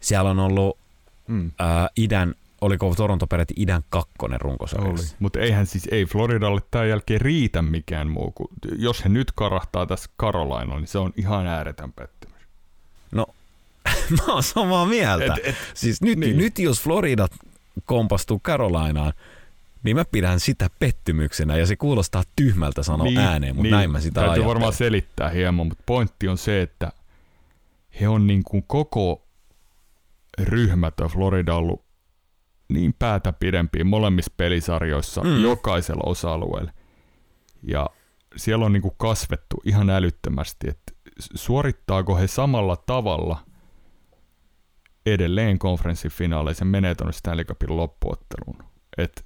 Siellä 0.00 0.30
on 0.30 0.38
ollut 0.38 0.80
Mm. 1.28 1.50
ää, 1.58 1.88
idän, 1.96 2.34
oliko 2.60 2.94
Toronto 2.94 3.26
peräti 3.26 3.54
idän 3.56 3.82
kakkonen 3.90 4.40
runkosarjassa? 4.40 5.16
Mutta 5.18 5.40
eihän 5.40 5.66
siis, 5.66 5.88
ei 5.90 6.04
Floridalle 6.04 6.60
tämän 6.70 6.88
jälkeen 6.88 7.20
riitä 7.20 7.62
mikään 7.62 8.08
muu 8.10 8.30
kuin, 8.30 8.48
jos 8.76 9.04
he 9.04 9.08
nyt 9.08 9.32
karahtaa 9.34 9.86
tässä 9.86 10.10
Carolinalla, 10.20 10.76
niin 10.76 10.86
se 10.86 10.98
on 10.98 11.12
ihan 11.16 11.46
ääretön 11.46 11.92
pettymys. 11.92 12.36
No, 13.12 13.26
mä 14.10 14.32
oon 14.32 14.42
samaa 14.42 14.86
mieltä. 14.86 15.34
Et, 15.34 15.46
et, 15.46 15.54
siis 15.74 16.02
nyt, 16.02 16.18
niin. 16.18 16.38
nyt 16.38 16.58
jos 16.58 16.82
Florida 16.82 17.28
kompastuu 17.84 18.40
Carolinaan, 18.40 19.12
niin 19.82 19.96
mä 19.96 20.04
pidän 20.04 20.40
sitä 20.40 20.70
pettymyksenä 20.78 21.56
ja 21.56 21.66
se 21.66 21.76
kuulostaa 21.76 22.22
tyhmältä 22.36 22.82
sanoa 22.82 23.04
niin, 23.04 23.18
ääneen, 23.18 23.56
mutta 23.56 23.62
niin, 23.62 23.70
näin 23.70 23.90
mä 23.90 24.00
sitä 24.00 24.14
Täytyy 24.14 24.28
ajattelen. 24.28 24.48
varmaan 24.48 24.72
selittää 24.72 25.28
hieman, 25.28 25.66
mutta 25.66 25.82
pointti 25.86 26.28
on 26.28 26.38
se, 26.38 26.62
että 26.62 26.92
he 28.00 28.08
on 28.08 28.26
niin 28.26 28.44
kuin 28.44 28.64
koko 28.66 29.26
ryhmätön 30.38 31.08
Florida 31.08 31.54
ollut 31.54 31.84
niin 32.68 32.94
päätä 32.98 33.32
pidempiä 33.32 33.84
molemmissa 33.84 34.32
pelisarjoissa, 34.36 35.20
mm. 35.20 35.42
jokaisella 35.42 36.02
osa-alueella. 36.06 36.72
Ja 37.62 37.86
siellä 38.36 38.66
on 38.66 38.72
niin 38.72 38.82
kuin 38.82 38.94
kasvettu 38.96 39.56
ihan 39.64 39.90
älyttömästi, 39.90 40.68
että 40.68 40.92
suorittaako 41.34 42.16
he 42.16 42.26
samalla 42.26 42.76
tavalla 42.76 43.38
edelleen 45.12 45.58
konferenssifinaaleissa 45.58 46.64
menee 46.64 46.94
tuonne 46.94 47.12
Stanley 47.12 47.44
Cupin 47.44 47.76
loppuotteluun. 47.76 48.64
Et 48.98 49.24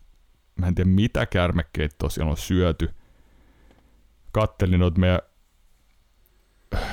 mä 0.57 0.67
en 0.67 0.75
tiedä 0.75 0.91
mitä 0.91 1.27
kärmekkeitä 1.27 1.95
tosiaan 1.99 2.31
on 2.31 2.37
syöty. 2.37 2.91
Kattelin 4.33 4.81
noita 4.81 5.01
meidän 5.01 5.21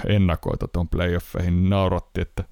ennakoita 0.06 0.68
tuon 0.68 0.88
playoffeihin, 0.88 1.70
nauratti, 1.70 2.22
että 2.22 2.44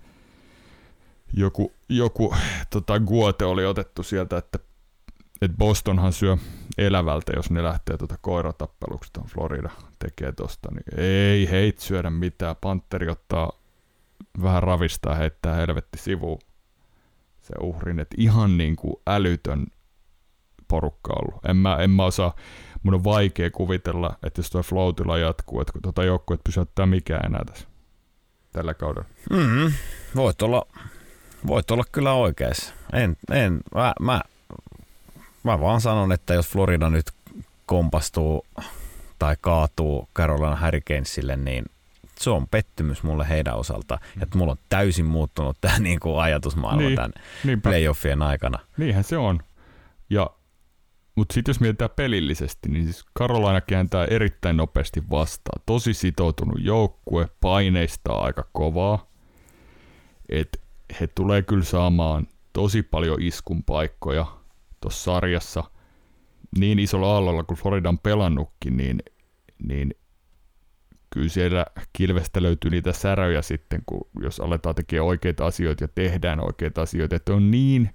joku, 1.33 1.73
joku 1.89 2.35
tota, 2.69 2.99
Guote 2.99 3.45
oli 3.45 3.65
otettu 3.65 4.03
sieltä, 4.03 4.37
että, 4.37 4.59
että 5.41 5.57
Bostonhan 5.57 6.13
syö 6.13 6.37
elävältä, 6.77 7.31
jos 7.35 7.51
ne 7.51 7.63
lähtee 7.63 7.97
tuota 7.97 8.15
koiratappeluksi 8.21 9.13
tuon 9.13 9.27
Florida 9.27 9.69
tekee 9.99 10.31
tosta, 10.31 10.69
niin 10.71 10.99
ei 10.99 11.51
heit 11.51 11.79
syödä 11.79 12.09
mitään. 12.09 12.55
Panteri 12.61 13.09
ottaa 13.09 13.51
vähän 14.43 14.63
ravistaa, 14.63 15.15
heittää 15.15 15.55
helvetti 15.55 15.97
sivuun 15.97 16.39
se 17.41 17.53
uhrin, 17.61 17.99
että 17.99 18.15
ihan 18.19 18.57
niin 18.57 18.75
kuin 18.75 18.95
älytön 19.07 19.67
porukka 20.67 21.13
ollut. 21.13 21.45
En 21.45 21.57
mä, 21.57 21.77
en 21.77 21.89
mä 21.89 22.05
osaa, 22.05 22.35
mun 22.83 22.93
on 22.93 23.03
vaikea 23.03 23.51
kuvitella, 23.51 24.17
että 24.23 24.39
jos 24.39 24.49
tuo 24.49 24.63
flow 24.63 25.19
jatkuu, 25.21 25.61
että 25.61 25.73
kun 25.73 25.81
tuota 25.81 26.03
joukkuet 26.03 26.41
pysäyttää 26.43 26.85
mikään 26.85 27.25
enää 27.25 27.41
tässä 27.45 27.67
tällä 28.51 28.73
kaudella. 28.73 29.07
Mm, 29.29 29.73
voit, 30.15 30.41
olla, 30.41 30.65
voit 31.47 31.71
olla 31.71 31.83
kyllä 31.91 32.13
oikeassa. 32.13 32.73
En, 32.93 33.17
en, 33.31 33.59
mä, 33.75 33.93
mä, 33.99 34.21
mä 35.43 35.59
vaan 35.59 35.81
sanon, 35.81 36.11
että 36.11 36.33
jos 36.33 36.47
Florida 36.47 36.89
nyt 36.89 37.11
kompastuu 37.65 38.45
tai 39.19 39.35
kaatuu 39.41 40.09
Carolina 40.15 40.57
Hurricanesille, 40.65 41.35
niin 41.35 41.65
se 42.23 42.29
on 42.29 42.47
pettymys 42.47 43.03
mulle 43.03 43.29
heidän 43.29 43.55
osalta. 43.55 43.99
Että 44.21 44.37
mulla 44.37 44.51
on 44.51 44.57
täysin 44.69 45.05
muuttunut 45.05 45.57
tämä 45.61 45.79
niinku 45.79 46.15
ajatusmaailma 46.17 46.81
Niin, 46.81 46.95
tämän 46.95 47.11
Niinpä, 47.43 47.69
playoffien 47.69 48.21
aikana. 48.21 48.59
niinhän 48.77 49.03
se 49.03 49.17
on. 49.17 49.39
Ja, 50.09 50.29
mutta 51.15 51.33
sitten 51.33 51.49
jos 51.49 51.59
mietitään 51.59 51.89
pelillisesti, 51.95 52.69
niin 52.69 52.83
siis 52.83 53.05
Carolina 53.19 53.61
kääntää 53.61 54.05
erittäin 54.05 54.57
nopeasti 54.57 55.03
vastaan. 55.09 55.61
Tosi 55.65 55.93
sitoutunut 55.93 56.59
joukkue, 56.61 57.29
paineistaa 57.41 58.21
aika 58.21 58.47
kovaa. 58.53 59.09
Et 60.29 60.61
he 61.01 61.07
tulee 61.07 61.41
kyllä 61.41 61.63
saamaan 61.63 62.27
tosi 62.53 62.83
paljon 62.83 63.21
iskun 63.21 63.63
paikkoja 63.63 64.25
tuossa 64.81 65.03
sarjassa. 65.03 65.63
Niin 66.59 66.79
isolla 66.79 67.13
aallolla 67.13 67.43
kuin 67.43 67.57
Florida 67.57 67.89
on 67.89 67.99
pelannutkin, 67.99 68.77
niin, 68.77 68.99
niin 69.63 69.95
kyllä 71.09 71.29
siellä 71.29 71.65
kilvestä 71.93 72.41
löytyy 72.41 72.71
niitä 72.71 72.93
säröjä 72.93 73.41
sitten, 73.41 73.81
kun 73.85 74.09
jos 74.21 74.39
aletaan 74.39 74.75
tekemään 74.75 75.07
oikeita 75.07 75.45
asioita 75.45 75.83
ja 75.83 75.87
tehdään 75.87 76.39
oikeita 76.39 76.81
asioita. 76.81 77.15
Että 77.15 77.33
on 77.33 77.51
niin 77.51 77.89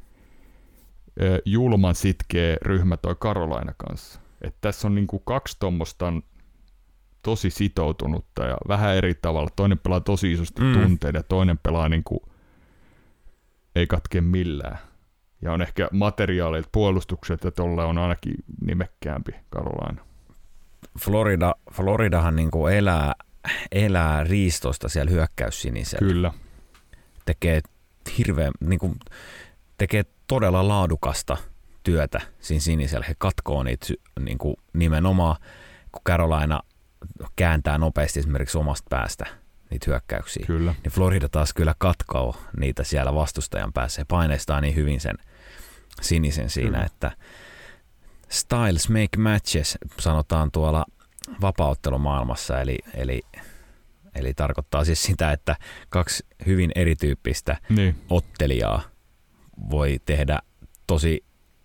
ö, 1.22 1.42
julman 1.44 1.94
sitkeä 1.94 2.56
ryhmä 2.62 2.96
toi 2.96 3.16
Karolaina 3.18 3.74
kanssa. 3.76 4.20
Et 4.42 4.56
tässä 4.60 4.88
on 4.88 4.94
niinku 4.94 5.18
kaksi 5.18 5.56
tuommoista 5.60 6.12
tosi 7.22 7.50
sitoutunutta 7.50 8.44
ja 8.44 8.56
vähän 8.68 8.94
eri 8.96 9.14
tavalla. 9.14 9.50
Toinen 9.56 9.78
pelaa 9.78 10.00
tosi 10.00 10.32
isosti 10.32 10.62
mm. 10.62 10.72
tunteiden 10.72 11.18
ja 11.18 11.22
toinen 11.22 11.58
pelaa 11.58 11.88
niinku, 11.88 12.22
ei 13.74 13.86
katke 13.86 14.20
millään. 14.20 14.78
Ja 15.42 15.52
on 15.52 15.62
ehkä 15.62 15.88
materiaalit, 15.92 16.66
puolustukset, 16.72 17.34
että 17.34 17.50
tolle 17.50 17.84
on 17.84 17.98
ainakin 17.98 18.34
nimekkäämpi 18.66 19.32
Karolaina. 19.50 20.13
Florida, 21.00 21.54
Floridahan 21.72 22.36
niin 22.36 22.50
kuin 22.50 22.74
elää, 22.74 23.14
elää 23.72 24.24
riistosta 24.24 24.88
siellä 24.88 25.10
hyökkäyssinisellä. 25.10 26.08
Kyllä. 26.08 26.32
Tekee 27.24 27.60
hirveän, 28.18 28.52
niin 28.60 28.78
kuin, 28.78 28.94
tekee 29.78 30.04
todella 30.26 30.68
laadukasta 30.68 31.36
työtä 31.82 32.20
siinä 32.40 32.60
sinisellä. 32.60 33.06
He 33.08 33.14
katkoo 33.18 33.62
niitä 33.62 33.86
niin 34.20 34.38
kuin 34.38 34.56
nimenomaan, 34.72 35.36
kun 35.92 36.02
Carolina 36.06 36.60
kääntää 37.36 37.78
nopeasti 37.78 38.20
esimerkiksi 38.20 38.58
omasta 38.58 38.86
päästä 38.90 39.26
niitä 39.70 39.86
hyökkäyksiä. 39.86 40.46
Kyllä. 40.46 40.74
Niin 40.84 40.92
Florida 40.92 41.28
taas 41.28 41.54
kyllä 41.54 41.74
katkoo 41.78 42.36
niitä 42.56 42.84
siellä 42.84 43.14
vastustajan 43.14 43.72
päässä 43.72 44.00
ja 44.00 44.06
paineistaa 44.08 44.60
niin 44.60 44.74
hyvin 44.74 45.00
sen 45.00 45.18
sinisen 46.02 46.50
siinä, 46.50 46.70
kyllä. 46.70 46.84
että 46.84 47.10
styles 48.34 48.88
make 48.88 49.18
matches 49.18 49.78
sanotaan 50.00 50.50
tuolla 50.50 50.84
vapauttelumaailmassa, 51.40 52.60
eli, 52.60 52.78
eli, 52.94 53.22
eli 54.14 54.34
tarkoittaa 54.34 54.84
siis 54.84 55.02
sitä, 55.02 55.32
että 55.32 55.56
kaksi 55.88 56.26
hyvin 56.46 56.72
erityyppistä 56.74 57.56
niin. 57.68 57.96
ottelijaa 58.10 58.82
voi 59.70 60.00
tehdä 60.06 60.38
tosi 60.86 61.24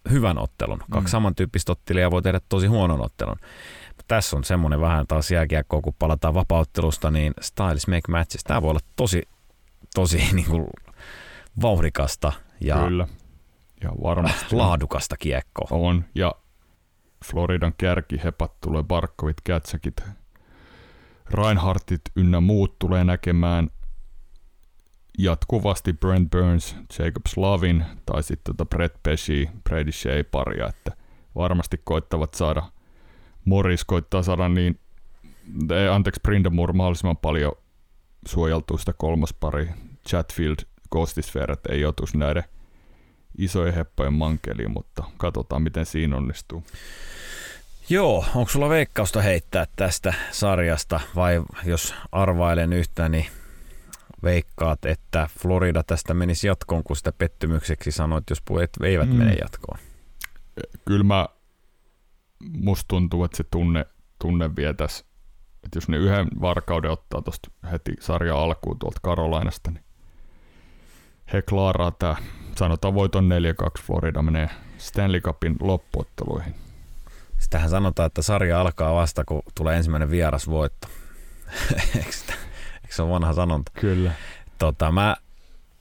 hyvän 0.10 0.38
ottelun. 0.38 0.80
Kaksi 0.92 1.08
mm. 1.08 1.12
samantyyppistä 1.12 1.72
ottelijaa 1.72 2.12
voi 2.12 2.22
tehdä 2.22 2.42
tosi 2.50 2.68
huonon 2.68 3.02
ottelun. 3.02 3.36
Tässä 4.08 4.38
on 4.38 4.44
semmoinen 4.44 4.82
vähän 4.82 5.08
taas 5.08 5.32
jääkiekko, 5.32 5.82
kun 5.82 5.96
palataan 6.00 6.34
vapauttelusta, 6.34 7.12
niin 7.12 7.34
styles 7.42 7.88
make 7.88 8.12
matches. 8.12 8.44
Tämä 8.44 8.62
voi 8.62 8.70
olla 8.70 8.80
tosi, 8.96 9.22
tosi 9.96 10.18
niin 10.34 10.46
kuin 10.46 10.68
vauhdikasta 11.62 12.34
ja, 12.62 12.76
Kyllä. 12.76 13.08
ja 13.84 13.90
varmasti 14.04 14.56
laadukasta 14.56 15.18
kiekkoa. 15.18 15.68
On, 15.72 16.06
ja 16.16 16.36
Floridan 17.26 17.74
kärkihepat 17.78 18.62
tulee 18.62 18.84
Barkovit, 18.84 19.42
Kätsäkit, 19.44 20.04
Reinhardtit 21.30 22.02
ynnä 22.16 22.42
muut 22.42 22.80
tulee 22.80 23.04
näkemään 23.04 23.70
jatkuvasti 25.18 25.94
Brent 25.94 26.32
Burns, 26.32 26.76
Jacob 27.00 27.26
Slavin 27.28 27.86
tai 28.06 28.24
sitten 28.24 28.56
tota 28.56 28.76
Brett 28.76 29.04
Pesci, 29.04 29.50
Brady 29.64 29.92
Shea 29.92 30.24
paria, 30.32 30.68
että 30.68 30.92
varmasti 31.36 31.82
koittavat 31.84 32.34
saada, 32.34 32.64
Morris 33.46 33.86
koittaa 33.86 34.24
saada 34.24 34.50
niin, 34.50 34.80
ei, 35.76 35.88
anteeksi 35.88 36.22
Brindamore 36.22 36.74
mahdollisimman 36.74 37.18
paljon 37.18 37.52
suojeltua 38.28 38.78
sitä 38.78 38.94
kolmas 38.94 39.34
pari, 39.34 39.70
Chatfield, 40.10 40.58
Ghostisphere, 40.92 41.56
ei 41.70 41.82
joutuisi 41.82 42.18
näiden 42.18 42.44
isojen 43.38 43.74
heppojen 43.74 44.14
mankeliin, 44.14 44.72
mutta 44.72 45.04
katsotaan 45.18 45.62
miten 45.62 45.86
siinä 45.86 46.18
onnistuu. 46.18 46.64
Joo, 47.90 48.26
onko 48.36 48.50
sulla 48.50 48.70
veikkausta 48.70 49.22
heittää 49.22 49.66
tästä 49.76 50.14
sarjasta 50.32 51.00
vai 51.16 51.42
jos 51.66 51.96
arvailen 52.12 52.74
yhtä, 52.74 53.10
niin 53.10 53.26
veikkaat, 54.24 54.86
että 54.86 55.30
Florida 55.40 55.84
tästä 55.84 56.14
menisi 56.14 56.48
jatkoon, 56.48 56.84
kun 56.84 56.96
sitä 56.96 57.12
pettymykseksi 57.12 57.92
sanoit, 57.92 58.30
jos 58.30 58.42
puhet 58.42 58.70
eivät 58.84 59.10
mm. 59.10 59.16
mene 59.16 59.34
jatkoon? 59.34 59.80
Kyllä 60.86 61.04
mä, 61.04 61.28
musta 62.58 62.86
tuntuu, 62.88 63.24
että 63.24 63.38
se 63.38 63.44
tunne, 63.52 63.86
tunne 64.20 64.56
vie 64.56 64.74
tässä, 64.74 65.06
että 65.64 65.78
jos 65.78 65.90
ne 65.90 65.98
yhden 65.98 66.28
varkauden 66.42 66.92
ottaa 66.92 67.22
tuosta 67.22 67.52
heti 67.72 67.94
sarja 68.00 68.36
alkuun 68.36 68.80
tuolta 68.80 69.00
Karolainasta, 69.04 69.72
niin 69.72 69.84
he 71.34 71.42
klaaraa 71.42 71.92
tämä, 71.92 72.16
sanotaan 72.56 72.94
voiton 72.94 73.30
4-2 73.80 73.82
Florida 73.82 74.22
menee 74.22 74.50
Stanley 74.78 75.22
Cupin 75.22 75.56
loppuotteluihin. 75.62 76.56
Sitähän 77.38 77.70
sanotaan, 77.70 78.08
että 78.08 78.22
sarja 78.22 78.62
alkaa 78.62 78.96
vasta, 78.96 79.24
kun 79.26 79.42
tulee 79.56 79.78
ensimmäinen 79.78 80.12
vierasvoitto. 80.12 80.88
Eikö 81.96 82.12
se 82.90 83.02
ole 83.02 83.12
vanha 83.12 83.34
sanonta? 83.34 83.72
Kyllä. 83.80 84.12
Tota, 84.58 84.92
mä, 84.92 85.16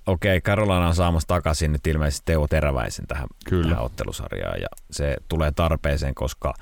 okei, 0.06 0.36
okay, 0.36 0.40
Karolana 0.40 0.88
on 0.88 0.94
saamassa 0.94 1.28
takaisin 1.28 1.72
nyt 1.72 1.86
ilmeisesti 1.86 2.22
Teo 2.24 2.46
Teräväisen 2.48 3.06
tähän, 3.06 3.26
Kyllä. 3.44 3.68
tähän 3.68 3.84
ottelusarjaan 3.84 4.60
ja 4.60 4.68
se 4.90 5.16
tulee 5.28 5.52
tarpeeseen, 5.52 6.14
koska 6.14 6.54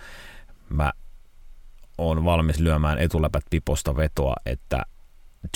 mä 0.68 0.92
oon 1.98 2.24
valmis 2.24 2.58
lyömään 2.58 2.98
etuläpät 2.98 3.44
piposta 3.50 3.96
vetoa, 3.96 4.34
että 4.46 4.82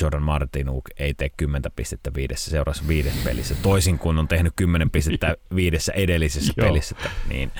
Jordan 0.00 0.22
Martinuk 0.22 0.84
ei 0.96 1.14
tee 1.14 1.28
10 1.28 1.72
pistettä 1.76 2.14
viidessä 2.14 2.50
seuraavassa 2.50 2.88
viidessä 2.88 3.20
pelissä, 3.24 3.54
toisin 3.62 3.98
kuin 3.98 4.18
on 4.18 4.28
tehnyt 4.28 4.52
10 4.56 4.90
pistettä 4.90 5.36
viidessä 5.54 5.92
edellisessä 5.92 6.52
pelissä, 6.56 6.96
niin 7.28 7.52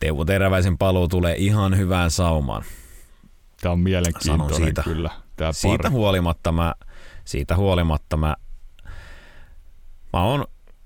Teuvo 0.00 0.24
Teräväisen 0.24 0.78
paluu 0.78 1.08
tulee 1.08 1.34
ihan 1.36 1.76
hyvään 1.76 2.10
saumaan. 2.10 2.62
Tämä 3.60 3.72
on 3.72 3.80
mielenkiintoinen 3.80 4.56
siitä, 4.56 4.82
kyllä. 4.82 5.10
Tämä 5.36 5.52
siitä, 5.52 5.90
huolimatta 5.90 6.52
mä, 6.52 6.74
siitä 7.24 7.56
huolimatta 7.56 8.16
mä, 8.16 8.36
mä 10.12 10.22
oon 10.22 10.44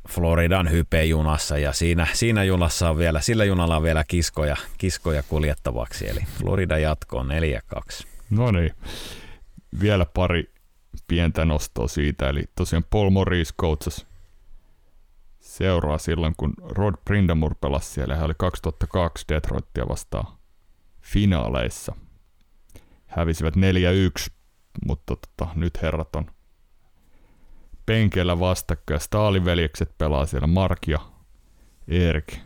Floridan 0.09 0.71
hypejunassa 0.71 1.59
ja 1.59 1.73
siinä, 1.73 2.07
siinä 2.13 2.45
junassa 2.45 2.91
on 2.91 2.99
vielä, 2.99 3.21
sillä 3.21 3.45
junalla 3.45 3.77
on 3.77 3.83
vielä 3.83 4.05
kiskoja, 4.05 4.57
kiskoja 4.79 5.23
kuljettavaksi, 5.23 6.09
eli 6.09 6.21
Florida 6.39 6.79
jatkoon 6.79 7.29
4-2. 8.01 8.07
No 8.31 8.51
niin, 8.51 8.73
vielä 9.81 10.07
pari 10.15 10.52
pientä 11.09 11.45
nostoa 11.45 11.89
siitä, 11.89 12.29
eli 12.29 12.45
tosiaan 12.57 12.85
Paul 12.91 13.11
Morris 13.11 13.55
coachas 13.61 14.07
seuraa 15.41 15.99
silloin, 15.99 16.35
kun 16.37 16.55
Rod 16.69 16.95
Brindamore 17.05 17.55
pelasi 17.61 17.91
siellä. 17.91 18.15
Hän 18.15 18.25
oli 18.25 18.35
2002 18.39 19.25
Detroitia 19.29 19.89
vastaan 19.89 20.27
finaaleissa. 21.01 21.97
Hävisivät 23.07 23.55
4-1, 23.57 23.61
mutta 24.87 25.17
tota, 25.17 25.53
nyt 25.55 25.83
herrat 25.83 26.17
on 26.17 26.27
penkeillä 27.87 28.41
vastakkain. 28.41 29.01
Staalin 29.01 29.45
veljekset 29.45 29.99
pelaa 29.99 30.27
siellä 30.27 30.47
Mark 30.47 30.89
ja 30.89 30.99
Erik 31.89 32.37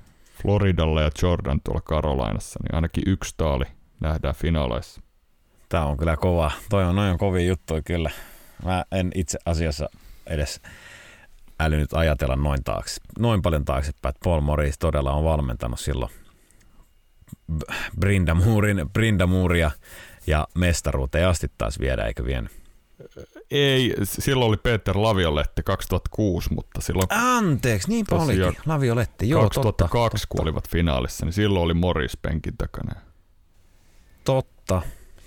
Floridalla 0.42 1.02
ja 1.02 1.10
Jordan 1.22 1.60
tuolla 1.64 1.80
Karolainassa, 1.80 2.60
niin 2.62 2.74
ainakin 2.74 3.04
yksi 3.06 3.34
taali 3.36 3.64
nähdään 4.00 4.34
finaaleissa. 4.34 5.00
Tämä 5.68 5.84
on 5.84 5.96
kyllä 5.96 6.16
kova. 6.16 6.50
Toi 6.70 6.84
on 6.84 6.96
noin 6.96 7.18
kovin 7.18 7.46
juttu 7.46 7.74
kyllä. 7.84 8.10
Mä 8.64 8.84
en 8.92 9.12
itse 9.14 9.38
asiassa 9.46 9.88
edes 10.26 10.60
älynyt 11.60 11.92
ajatella 11.92 12.36
noin 12.36 12.64
taakse, 12.64 13.00
noin 13.18 13.42
paljon 13.42 13.64
taaksepäin, 13.64 14.10
että 14.10 14.24
Paul 14.24 14.40
Morris 14.40 14.78
todella 14.78 15.12
on 15.12 15.24
valmentanut 15.24 15.80
silloin 15.80 16.10
Brindamuurin, 18.00 18.90
Brindamuuria 18.92 19.70
ja 20.26 20.48
mestaruuteen 20.54 21.28
asti 21.28 21.50
taas 21.58 21.78
viedä, 21.78 22.04
eikö 22.04 22.24
vienyt? 22.24 22.52
Ei, 23.50 23.94
silloin 24.02 24.48
oli 24.48 24.56
Peter 24.56 24.96
Lavioletti 24.98 25.62
2006, 25.62 26.54
mutta 26.54 26.80
silloin... 26.80 27.06
Anteeksi, 27.10 27.88
niin 27.88 28.06
olikin. 28.10 28.56
Lavioletti, 28.66 29.28
joo 29.28 29.42
2002, 29.42 30.16
totta, 30.18 30.26
kun 30.28 30.42
olivat 30.42 30.68
finaalissa, 30.68 31.26
niin 31.26 31.32
silloin 31.32 31.64
oli 31.64 31.74
Morris 31.74 32.16
penkin 32.16 32.56
takana. 32.56 33.00
Totta, 34.24 34.82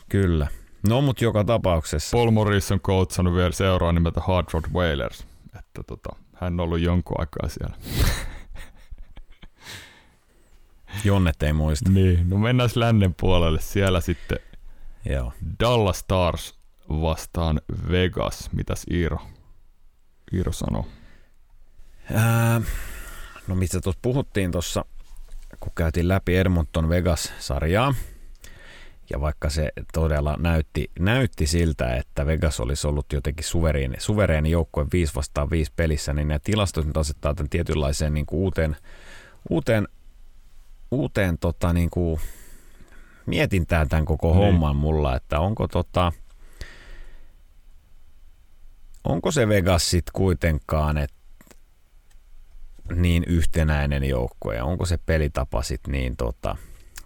kyllä. 0.10 0.48
No, 0.88 1.02
mutta 1.02 1.24
joka 1.24 1.44
tapauksessa. 1.44 2.18
Paul 2.18 2.32
Morris 2.32 2.72
on 2.72 2.80
coachannut 2.80 3.36
vielä 3.36 3.52
seuraa 3.52 3.92
nimeltä 3.92 4.22
Hard 4.22 4.48
Rock 4.54 4.70
Whalers 4.74 5.30
että 5.60 5.84
tota, 5.84 6.16
hän 6.34 6.54
on 6.54 6.60
ollut 6.60 6.80
jonkun 6.80 7.20
aikaa 7.20 7.50
siellä. 7.50 7.76
Jonnet 11.04 11.44
ei 11.44 11.54
muista. 11.54 11.90
Niin, 11.90 12.30
no 12.30 12.38
mennään 12.38 12.70
lännen 12.76 13.16
puolelle. 13.20 13.62
Siellä 13.62 14.02
sitten 14.02 14.40
Joo. 15.06 15.34
Dallas 15.60 16.00
Stars 16.00 16.60
vastaan 16.90 17.62
Vegas. 17.92 18.50
Mitäs 18.52 18.86
Iiro, 18.92 19.18
Iiro 20.34 20.52
sanoo? 20.52 20.88
Ää, 22.14 22.62
no 23.48 23.56
mistä 23.56 23.82
tuossa 23.82 24.00
puhuttiin 24.02 24.52
tuossa, 24.52 24.86
kun 25.60 25.72
käytiin 25.76 26.08
läpi 26.08 26.36
Edmonton 26.36 26.90
Vegas-sarjaa, 26.90 27.94
ja 29.10 29.22
vaikka 29.22 29.50
se 29.50 29.72
todella 29.94 30.36
näytti, 30.40 30.92
näytti 31.00 31.48
siltä, 31.48 31.96
että 31.96 32.26
Vegas 32.26 32.60
olisi 32.60 32.88
ollut 32.88 33.14
jotenkin 33.14 33.46
suvereeni, 33.46 33.96
suvereeni 34.00 34.52
joukkue 34.52 34.86
5 34.94 35.16
vastaan 35.16 35.50
5 35.50 35.72
pelissä, 35.76 36.14
niin 36.14 36.28
nämä 36.28 36.40
tilastot 36.40 36.86
nyt 36.86 36.98
asettaa 36.98 37.34
tämän 37.36 37.50
tietynlaiseen 37.50 38.14
niin 38.14 38.26
kuin 38.26 38.40
uuteen, 38.40 38.76
uuteen, 39.50 39.88
uuteen 40.92 41.38
tota, 41.38 41.74
niin 41.74 41.90
kuin 41.90 42.20
mietintään 43.26 43.90
tämän 43.90 44.06
koko 44.06 44.28
niin. 44.28 44.38
homman 44.38 44.76
mulla, 44.76 45.16
että 45.16 45.40
onko 45.40 45.68
tota, 45.68 46.12
onko 49.04 49.32
se 49.32 49.48
Vegas 49.48 49.90
sitten 49.90 50.14
kuitenkaan, 50.14 50.98
että 50.98 51.20
niin 52.96 53.24
yhtenäinen 53.28 54.04
joukkue 54.04 54.56
ja 54.56 54.66
onko 54.66 54.86
se 54.86 54.98
pelitapa 54.98 55.64
sitten 55.64 55.92
niin 55.92 56.18
tota, 56.18 56.56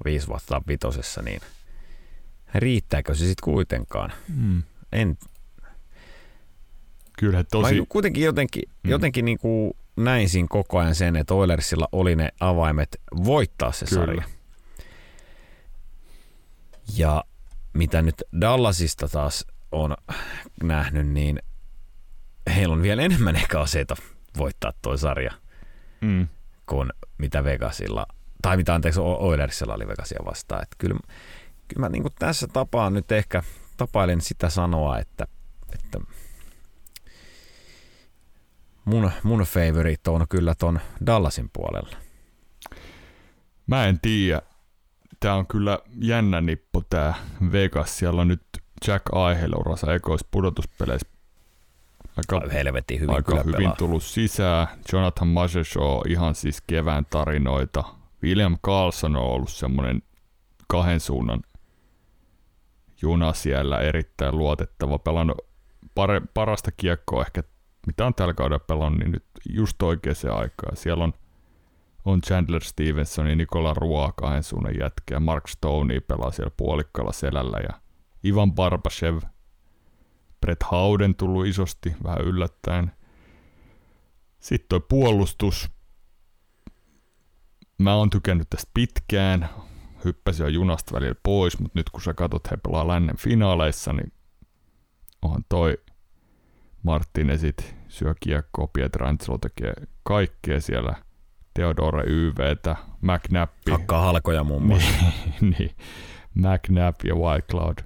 viisi 0.06 0.28
vuotta 0.28 0.62
vitosessa, 0.68 1.22
niin 1.22 1.42
riittääkö 2.56 3.14
se 3.14 3.26
sitten 3.26 3.44
kuitenkaan? 3.44 4.12
Mm. 4.36 4.64
En, 4.92 5.18
Kyllä 7.20 7.44
tosi... 7.44 7.80
Mä 7.80 7.86
kuitenkin 7.90 8.24
jotenkin, 8.24 8.64
mm. 8.84 8.90
jotenkin 8.90 9.26
niin 9.26 9.40
kuin 9.40 9.74
näin 9.96 10.30
siinä 10.30 10.48
koko 10.50 10.80
ajan 10.80 10.96
sen, 10.96 11.16
että 11.16 11.34
Oilersilla 11.34 11.88
oli 11.92 12.16
ne 12.16 12.30
avaimet 12.40 13.02
voittaa 13.24 13.72
se 13.72 13.86
Kyllä. 13.86 14.06
sarja. 14.06 14.24
Ja 16.98 17.24
mitä 17.74 18.02
nyt 18.02 18.24
Dallasista 18.42 19.08
taas 19.08 19.46
on 19.72 19.96
nähnyt, 20.64 21.08
niin 21.08 21.40
heillä 22.56 22.74
on 22.74 22.82
vielä 22.82 23.02
enemmän 23.02 23.36
ehkä 23.36 23.60
aseita 23.60 23.96
voittaa 24.38 24.74
toi 24.82 24.98
sarja 24.98 25.32
mm. 26.02 26.28
kuin 26.66 26.90
mitä 27.18 27.44
Vegasilla, 27.44 28.08
tai 28.42 28.58
mitä 28.58 28.76
anteeksi 28.76 29.00
Oilersilla 29.00 29.74
oli 29.74 29.88
Vegasia 29.88 30.20
vastaan. 30.26 30.64
Että 30.64 30.76
kyllä, 30.78 31.00
kyllä 31.68 31.80
mä 31.80 31.90
niin 31.90 32.04
tässä 32.20 32.48
tapaan 32.48 32.94
nyt 32.94 33.12
ehkä 33.12 33.44
tapailen 33.78 34.22
sitä 34.22 34.50
sanoa, 34.50 35.00
että, 35.00 35.28
että 35.74 36.00
mun, 38.86 39.12
mun 39.24 39.40
favorite 39.40 40.10
on 40.10 40.26
kyllä 40.30 40.56
ton 40.56 40.80
Dallasin 41.06 41.50
puolella. 41.54 41.98
Mä 43.68 43.86
en 43.86 44.00
tiedä. 44.00 44.42
Tää 45.20 45.36
on 45.36 45.48
kyllä 45.48 45.80
jännä 46.02 46.42
nippu 46.42 46.84
tää 46.90 47.14
Vegas. 47.52 47.98
Siellä 47.98 48.22
on 48.22 48.28
nyt 48.28 48.44
Jack 48.88 49.06
Aihel 49.12 49.54
urassa 49.54 49.94
ekois 49.94 50.26
pudotuspeleissä 50.32 51.08
aika, 52.18 52.48
helvetin 52.54 53.00
hyvin, 53.00 53.16
aika 53.16 53.36
hyvin 53.36 53.58
pelaa. 53.58 53.76
tullut 53.76 54.04
sisään. 54.04 54.68
Jonathan 54.94 55.28
Majeshaw 55.28 56.02
ihan 56.08 56.36
siis 56.36 56.62
kevään 56.68 57.06
tarinoita. 57.10 57.84
William 58.24 58.58
Carlson 58.66 59.16
on 59.16 59.24
ollut 59.24 59.52
semmoinen 59.52 60.02
kahden 60.68 61.00
suunnan 61.00 61.42
juna 63.04 63.34
siellä, 63.34 63.80
erittäin 63.80 64.38
luotettava, 64.38 65.00
pelannut 65.00 65.38
pare, 65.96 66.22
parasta 66.34 66.72
kiekkoa 66.72 67.22
ehkä, 67.22 67.44
mitä 67.88 68.06
on 68.06 68.14
tällä 68.14 68.34
kaudella 68.34 68.66
pelannut, 68.68 69.00
niin 69.00 69.12
nyt 69.12 69.26
just 69.50 69.82
oikeaan 69.84 70.40
aikaan. 70.40 70.78
Siellä 70.78 71.04
on, 71.04 71.14
on 72.06 72.22
Chandler 72.22 72.64
Stevenson 72.64 73.28
ja 73.28 73.36
Nikola 73.36 73.74
Ruoa 73.74 74.12
kahden 74.16 74.44
suunnan 74.44 74.80
jätkeä, 74.80 75.20
Mark 75.20 75.48
Stoney 75.48 76.00
pelaa 76.00 76.32
siellä 76.32 76.52
puolikkalla 76.58 77.12
selällä 77.12 77.58
ja 77.58 77.80
Ivan 78.26 78.54
Barbashev, 78.54 79.18
Brett 80.42 80.64
Hauden 80.64 81.16
tullut 81.16 81.46
isosti, 81.46 81.96
vähän 82.04 82.22
yllättäen. 82.22 82.92
Sitten 84.40 84.68
toi 84.70 84.82
puolustus. 84.90 85.70
Mä 87.78 87.96
oon 87.96 88.10
tykännyt 88.10 88.50
tästä 88.50 88.72
pitkään. 88.74 89.50
Hyppäsin 90.06 90.44
jo 90.44 90.50
junasta 90.50 90.96
välillä 90.96 91.16
pois, 91.24 91.60
mutta 91.60 91.80
nyt 91.80 91.90
kun 91.90 92.02
sä 92.02 92.14
katsot, 92.14 92.52
he 92.52 92.58
pelaa 92.58 92.88
lännen 92.88 93.18
finaaleissa, 93.18 93.94
niin 93.94 94.12
onhan 95.22 95.46
toi 95.50 95.78
Martinesit 96.84 97.76
syö 97.88 98.16
kiekkoa, 98.20 98.68
Pietrangelo 98.68 99.38
tekee 99.38 99.74
kaikkea 100.04 100.62
siellä. 100.62 100.96
Theodore 101.54 102.04
YVtä, 102.08 102.76
McNappi. 103.02 103.72
Hakkaa 103.72 104.02
halkoja 104.02 104.44
muun 104.44 104.64
muassa. 104.64 104.90
niin, 105.42 105.56
niin. 105.60 105.72
McNabb 106.36 106.96
ja 107.04 107.16
White 107.16 107.48
Cloud 107.52 107.78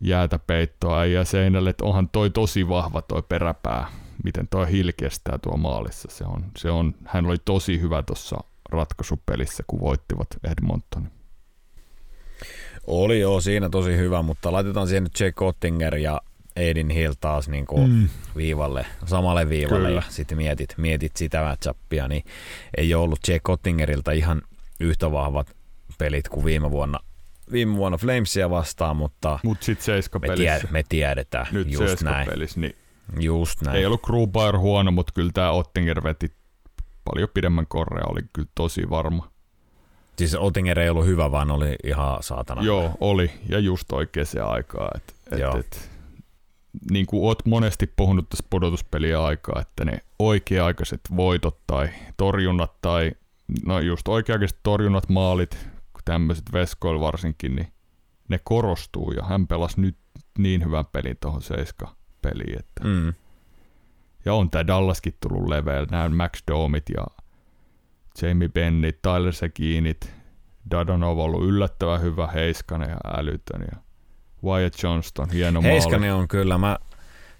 jäätä 0.00 0.38
peittoa 0.38 1.06
ja 1.06 1.24
seinälle, 1.24 1.70
että 1.70 1.84
onhan 1.84 2.08
toi 2.08 2.30
tosi 2.30 2.68
vahva 2.68 3.02
toi 3.02 3.22
peräpää, 3.22 3.86
miten 4.24 4.48
toi 4.48 4.70
Hill 4.70 4.90
kestää 4.96 5.38
tuo 5.38 5.56
maalissa. 5.56 6.08
Se 6.10 6.24
on, 6.24 6.44
se 6.56 6.70
on, 6.70 6.94
hän 7.04 7.26
oli 7.26 7.36
tosi 7.44 7.80
hyvä 7.80 8.02
tuossa 8.02 8.36
ratkaisupelissä, 8.70 9.64
kun 9.66 9.80
voittivat 9.80 10.28
Edmontonin. 10.44 11.10
Oli 12.86 13.20
joo, 13.20 13.40
siinä 13.40 13.68
tosi 13.68 13.96
hyvä, 13.96 14.22
mutta 14.22 14.52
laitetaan 14.52 14.86
siihen 14.86 15.02
nyt 15.02 15.20
Jake 15.20 15.44
Ottinger 15.44 15.96
ja 15.96 16.20
Edin 16.56 16.90
Hill 16.90 17.12
taas 17.20 17.48
niin 17.48 17.66
kuin 17.66 17.90
mm. 17.90 18.08
viivalle, 18.36 18.86
samalle 19.06 19.48
viivalle 19.48 19.88
Kyllä. 19.88 19.98
ja 19.98 20.02
sitten 20.08 20.38
mietit, 20.38 20.74
mietit 20.76 21.16
sitä 21.16 21.42
matchappia, 21.42 22.08
niin 22.08 22.24
ei 22.76 22.94
ollut 22.94 23.18
Jake 23.28 23.52
Ottingerilta 23.52 24.12
ihan 24.12 24.42
yhtä 24.80 25.12
vahvat 25.12 25.56
pelit 25.98 26.28
kuin 26.28 26.44
viime 26.44 26.70
vuonna 26.70 26.98
viime 27.52 27.76
vuonna 27.76 27.98
Flamesia 27.98 28.50
vastaan, 28.50 28.96
mutta 28.96 29.38
Mut 29.42 29.62
sit 29.62 29.78
me, 30.20 30.28
tied- 30.28 30.70
me 30.70 30.82
tiedetään 30.88 31.46
Nyt 31.52 31.70
just 31.70 32.02
näin. 32.02 32.28
Pelissä, 32.28 32.60
niin 32.60 32.76
just 33.20 33.62
näin. 33.62 33.76
Ei 33.76 33.86
ollut 33.86 34.02
Grubauer 34.02 34.58
huono, 34.58 34.90
mutta 34.90 35.12
kyllä 35.12 35.30
tämä 35.34 35.50
Ottinger 35.50 36.02
veti 36.02 36.32
paljon 37.04 37.28
pidemmän 37.34 37.66
korrea, 37.66 38.04
oli 38.06 38.20
kyllä 38.32 38.48
tosi 38.54 38.90
varma. 38.90 39.30
Siis 40.16 40.34
Ottinger 40.34 40.78
ei 40.78 40.90
ollut 40.90 41.06
hyvä, 41.06 41.30
vaan 41.30 41.50
oli 41.50 41.76
ihan 41.84 42.22
saatana. 42.22 42.62
Joo, 42.62 42.90
oli, 43.00 43.30
ja 43.48 43.58
just 43.58 43.92
oikeaan 43.92 44.26
aikaa. 44.46 44.88
Et, 44.94 45.14
et, 45.32 45.38
Joo. 45.38 45.58
Et, 45.58 45.90
niin 46.90 47.06
kuin 47.06 47.24
oot 47.24 47.46
monesti 47.46 47.92
puhunut 47.96 48.28
tässä 48.28 48.46
pudotuspeliä 48.50 49.24
aikaa, 49.24 49.60
että 49.60 49.84
ne 49.84 49.98
oikea-aikaiset 50.18 51.00
voitot 51.16 51.58
tai 51.66 51.88
torjunnat 52.16 52.72
tai 52.82 53.12
no 53.66 53.80
just 53.80 54.08
oikea-aikaiset 54.08 54.58
torjunnat, 54.62 55.08
maalit, 55.08 55.58
tämmöiset 56.04 56.52
veskoilla 56.52 57.00
varsinkin, 57.00 57.56
niin 57.56 57.68
ne 58.28 58.40
korostuu 58.44 59.12
ja 59.12 59.22
hän 59.22 59.46
pelasi 59.46 59.80
nyt 59.80 59.96
niin 60.38 60.64
hyvän 60.64 60.86
pelin 60.86 61.16
tuohon 61.20 61.42
seiska 61.42 61.96
peliin. 62.22 62.58
Että. 62.58 62.84
Mm. 62.84 63.14
Ja 64.24 64.34
on 64.34 64.50
tämä 64.50 64.66
Dallaskin 64.66 65.16
tullut 65.20 65.48
leveillä, 65.48 65.88
nämä 65.90 66.08
Max 66.08 66.42
Domit 66.50 66.88
ja 66.96 67.06
Jamie 68.22 68.48
Bennett, 68.48 69.02
Tyler 69.02 69.32
Seginit, 69.32 70.12
Dadonov 70.70 71.18
on 71.18 71.24
ollut 71.24 71.44
yllättävän 71.44 72.00
hyvä, 72.00 72.26
Heiskanen 72.26 72.90
ja 72.90 73.18
älytön 73.18 73.66
ja 73.72 73.78
Wyatt 74.44 74.82
Johnston, 74.82 75.30
hieno 75.30 75.62
Heiskanen 75.62 76.14
on 76.14 76.28
kyllä, 76.28 76.58
mä, 76.58 76.78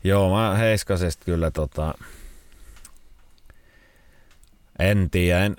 joo 0.05 0.37
mä 0.37 0.55
Heiskasesta 0.55 1.25
kyllä 1.25 1.51
tota, 1.51 1.95
en 4.79 5.11
tiedä, 5.11 5.45
en, 5.45 5.57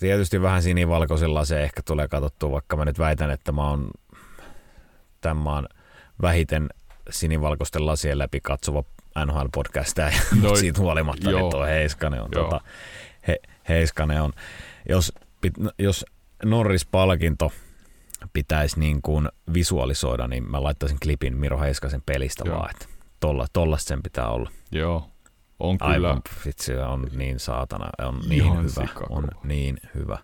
tietysti 0.00 0.42
vähän 0.42 0.62
sinivalkoisilla 0.62 1.44
se 1.44 1.62
ehkä 1.62 1.82
tulee 1.82 2.08
katsottua, 2.08 2.50
vaikka 2.50 2.76
mä 2.76 2.84
nyt 2.84 2.98
väitän, 2.98 3.30
että 3.30 3.52
mä 3.52 3.68
oon 3.68 3.90
tämän 5.20 5.36
maan 5.36 5.68
vähiten 6.22 6.68
sinivalkoisten 7.10 7.86
lasien 7.86 8.18
läpi 8.18 8.40
katsova 8.40 8.84
NHL-podcast 9.24 9.98
ja 9.98 10.10
no, 10.42 10.56
siitä 10.56 10.80
huolimatta 10.80 11.24
niin 11.24 11.30
joo, 11.30 11.40
niin 11.40 11.50
tuo 11.50 11.64
Heiskanen 11.64 12.22
on, 12.22 12.30
tota, 12.30 12.60
he, 13.28 13.36
Heiskanen 13.68 14.22
on 14.22 14.32
jos, 14.88 15.12
jos 15.78 16.04
Norris-palkinto 16.44 17.52
pitäisi 18.32 18.80
niin 18.80 19.02
kuin 19.02 19.28
visualisoida, 19.54 20.26
niin 20.26 20.50
mä 20.50 20.62
laittaisin 20.62 20.98
klipin 21.02 21.36
Miro 21.36 21.60
Heiskasen 21.60 22.02
pelistä 22.06 22.44
joo. 22.46 22.58
vaan, 22.58 22.70
että 22.70 22.86
tolla, 23.20 23.46
tollasta 23.52 23.88
sen 23.88 24.02
pitää 24.02 24.28
olla. 24.28 24.50
Joo, 24.72 25.10
on 25.58 25.78
kyllä. 25.78 25.92
Aivan, 25.92 26.22
vitsi, 26.44 26.76
on 26.76 27.06
niin 27.16 27.40
saatana, 27.40 27.90
on 27.98 28.20
niin 28.28 28.44
Ihan 28.44 28.58
hyvä, 28.58 28.68
sikakova. 28.68 29.16
on 29.18 29.28
niin 29.44 29.76
hyvä. 29.94 30.18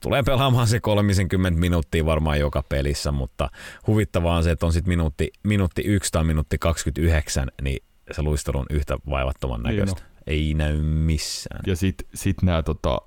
Tulee 0.00 0.22
pelaamaan 0.22 0.66
se 0.66 0.80
30 0.80 1.60
minuuttia 1.60 2.06
varmaan 2.06 2.40
joka 2.40 2.62
pelissä, 2.68 3.12
mutta 3.12 3.50
huvittavaa 3.86 4.36
on 4.36 4.44
se, 4.44 4.50
että 4.50 4.66
on 4.66 4.72
sitten 4.72 4.88
minuutti, 4.88 5.32
minuutti 5.42 5.82
1 5.82 6.12
tai 6.12 6.24
minuutti 6.24 6.58
29, 6.58 7.48
niin 7.62 7.82
se 8.12 8.22
luistelu 8.22 8.58
on 8.58 8.66
yhtä 8.70 8.98
vaivattoman 9.10 9.62
niin 9.62 9.76
näköistä. 9.76 10.02
Niin 10.02 10.12
Ei 10.26 10.54
näy 10.54 10.82
missään. 10.82 11.60
Ja 11.66 11.76
sitten 11.76 12.06
sit 12.14 12.42
nämä 12.42 12.62
tota, 12.62 13.00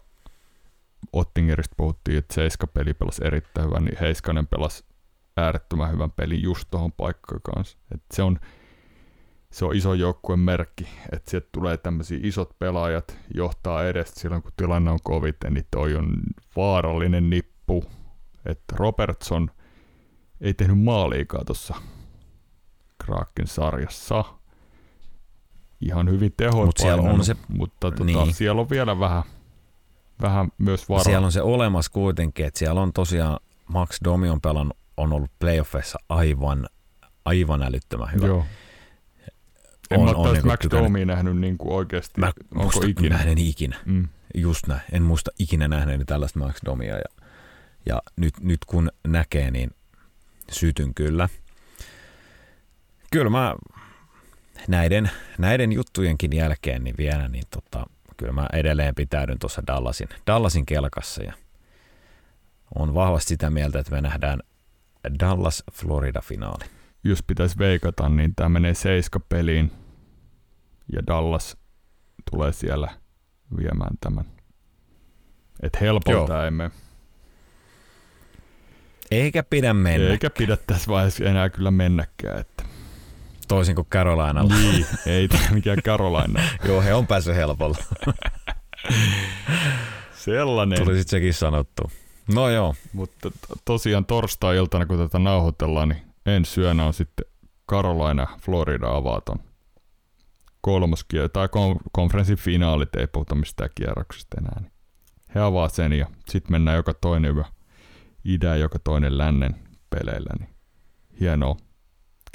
Ottingerista 1.13 1.75
puhuttiin, 1.77 2.17
että 2.17 2.33
Seiska 2.33 2.67
peli 2.67 2.93
pelasi 2.93 3.21
erittäin 3.25 3.67
hyvän, 3.67 3.85
niin 3.85 3.97
Heiskanen 3.99 4.47
pelasi 4.47 4.83
äärettömän 5.37 5.91
hyvän 5.91 6.11
pelin 6.11 6.41
just 6.41 6.67
tuohon 6.71 6.91
paikkaan 6.91 7.41
kanssa. 7.41 7.77
Et 7.95 8.01
se 8.13 8.23
on, 8.23 8.39
se 9.51 9.65
on 9.65 9.75
iso 9.75 9.93
joukkueen 9.93 10.39
merkki, 10.39 10.87
että 11.11 11.31
sieltä 11.31 11.47
tulee 11.51 11.77
tämmöisiä 11.77 12.19
isot 12.23 12.59
pelaajat 12.59 13.17
johtaa 13.33 13.85
edestä 13.85 14.19
silloin, 14.19 14.41
kun 14.41 14.51
tilanne 14.57 14.91
on 14.91 14.99
koviten, 15.03 15.53
niin 15.53 15.67
toi 15.71 15.95
on 15.95 16.17
vaarallinen 16.55 17.29
nippu. 17.29 17.83
Että 18.45 18.75
Robertson 18.77 19.51
ei 20.41 20.53
tehnyt 20.53 20.79
maaliikaa 20.79 21.45
tuossa 21.45 21.75
Kraken 23.05 23.47
sarjassa. 23.47 24.23
Ihan 25.85 26.09
hyvin 26.09 26.33
tehoin 26.37 26.65
Mut 26.65 26.77
siellä 26.77 27.11
on 27.11 27.25
se, 27.25 27.35
mutta 27.47 27.77
tota, 27.79 28.03
niin. 28.03 28.33
siellä 28.33 28.61
on 28.61 28.69
vielä 28.69 28.99
vähän, 28.99 29.23
vähän 30.21 30.51
myös 30.57 30.89
varaa. 30.89 31.03
Siellä 31.03 31.25
on 31.25 31.31
se 31.31 31.41
olemassa 31.41 31.91
kuitenkin, 31.91 32.45
että 32.45 32.59
siellä 32.59 32.81
on 32.81 32.93
tosiaan 32.93 33.39
Max 33.67 33.97
Domi 34.03 34.29
on 34.29 34.41
pelannut, 34.41 34.77
on 34.97 35.13
ollut 35.13 35.31
playoffeissa 35.39 35.99
aivan, 36.09 36.67
aivan 37.25 37.63
älyttömän 37.63 38.11
hyvä. 38.11 38.27
Joo 38.27 38.45
en 39.93 39.99
on, 39.99 40.05
mä 40.05 40.11
ole 40.11 40.33
niin 40.33 40.47
Max 40.47 40.59
Domia 40.71 41.05
nähnyt 41.05 41.37
niin 41.37 41.57
kuin 41.57 41.73
oikeasti. 41.73 42.21
Mä 42.21 42.31
Onko 42.55 42.81
ikinä? 42.87 43.09
Nähden 43.09 43.37
ikinä. 43.37 43.79
Mm. 43.85 44.07
Just 44.35 44.67
näin. 44.67 44.81
En 44.91 45.03
muista 45.03 45.31
ikinä 45.39 45.67
nähneeni 45.67 46.05
tällaista 46.05 46.39
Max 46.39 46.55
Domia. 46.65 46.97
Ja, 46.97 47.23
ja 47.85 48.01
nyt, 48.15 48.33
nyt 48.39 48.65
kun 48.65 48.91
näkee, 49.07 49.51
niin 49.51 49.71
sytyn 50.51 50.93
kyllä. 50.93 51.29
Kyllä 53.11 53.29
mä 53.29 53.55
näiden, 54.67 55.11
näiden 55.37 55.71
juttujenkin 55.71 56.35
jälkeen 56.35 56.83
niin 56.83 56.95
vielä 56.97 57.27
niin 57.27 57.43
tota, 57.49 57.85
kyllä 58.17 58.33
mä 58.33 58.47
edelleen 58.53 58.95
pitäydyn 58.95 59.39
tuossa 59.39 59.63
Dallasin, 59.67 60.09
Dallasin 60.27 60.65
kelkassa 60.65 61.23
ja 61.23 61.33
on 62.75 62.93
vahvasti 62.93 63.29
sitä 63.29 63.49
mieltä, 63.49 63.79
että 63.79 63.91
me 63.91 64.01
nähdään 64.01 64.39
Dallas-Florida-finaali. 65.19 66.65
Jos 67.03 67.23
pitäisi 67.23 67.57
veikata, 67.57 68.09
niin 68.09 68.35
tämä 68.35 68.49
menee 68.49 68.73
seiska 68.73 69.19
peliin 69.19 69.71
ja 70.93 71.07
Dallas 71.07 71.57
tulee 72.31 72.53
siellä 72.53 72.87
viemään 73.57 73.97
tämän. 73.99 74.25
Et 75.63 75.81
helpolta 75.81 76.51
mene. 76.51 76.71
Eikä 79.11 79.43
pidä 79.43 79.73
mennä. 79.73 80.09
Eikä 80.09 80.29
pidä 80.29 80.57
tässä 80.67 80.91
vaiheessa 80.91 81.25
enää 81.25 81.49
kyllä 81.49 81.71
mennäkään. 81.71 82.39
Että. 82.39 82.52
Toisin 83.53 83.75
kuin 83.75 83.87
Carolinalla. 83.87 84.55
Niin, 84.55 84.85
ei 85.05 85.27
tämä 85.27 85.43
mikään 85.51 85.77
Carolina. 85.77 86.41
Joo, 86.67 86.81
he 86.81 86.93
on 86.93 87.07
päässyt 87.07 87.35
helpolla. 87.35 87.77
Sellainen. 90.13 90.83
Tuli 90.83 90.97
sitten 90.97 91.09
sekin 91.09 91.33
sanottu. 91.33 91.91
No 92.33 92.49
joo. 92.49 92.75
Mutta 92.93 93.31
tosiaan 93.65 94.05
torstai-iltana, 94.05 94.85
kun 94.85 94.97
tätä 94.97 95.19
nauhoitellaan, 95.19 95.89
niin 95.89 96.01
ensi 96.25 96.51
syönä 96.51 96.85
on 96.85 96.93
sitten 96.93 97.25
Carolina, 97.69 98.27
Florida 98.41 98.95
avaton 98.95 99.39
kolmas 100.61 101.05
tai 101.33 101.49
konferenssin 101.91 102.37
finaalit, 102.37 102.95
ei 102.95 103.07
puhuta 103.07 103.35
mistään 103.35 103.69
kierroksesta 103.75 104.37
enää. 104.37 104.59
Niin 104.61 104.71
he 105.35 105.39
avaa 105.39 105.69
sen 105.69 105.93
ja 105.93 106.07
sitten 106.29 106.51
mennään 106.51 106.77
joka 106.77 106.93
toinen 106.93 107.35
yö 107.35 107.43
idän, 108.25 108.59
joka 108.59 108.79
toinen 108.79 109.17
lännen 109.17 109.55
peleillä. 109.89 110.29
Niin 110.39 110.49
hienoa. 111.19 111.57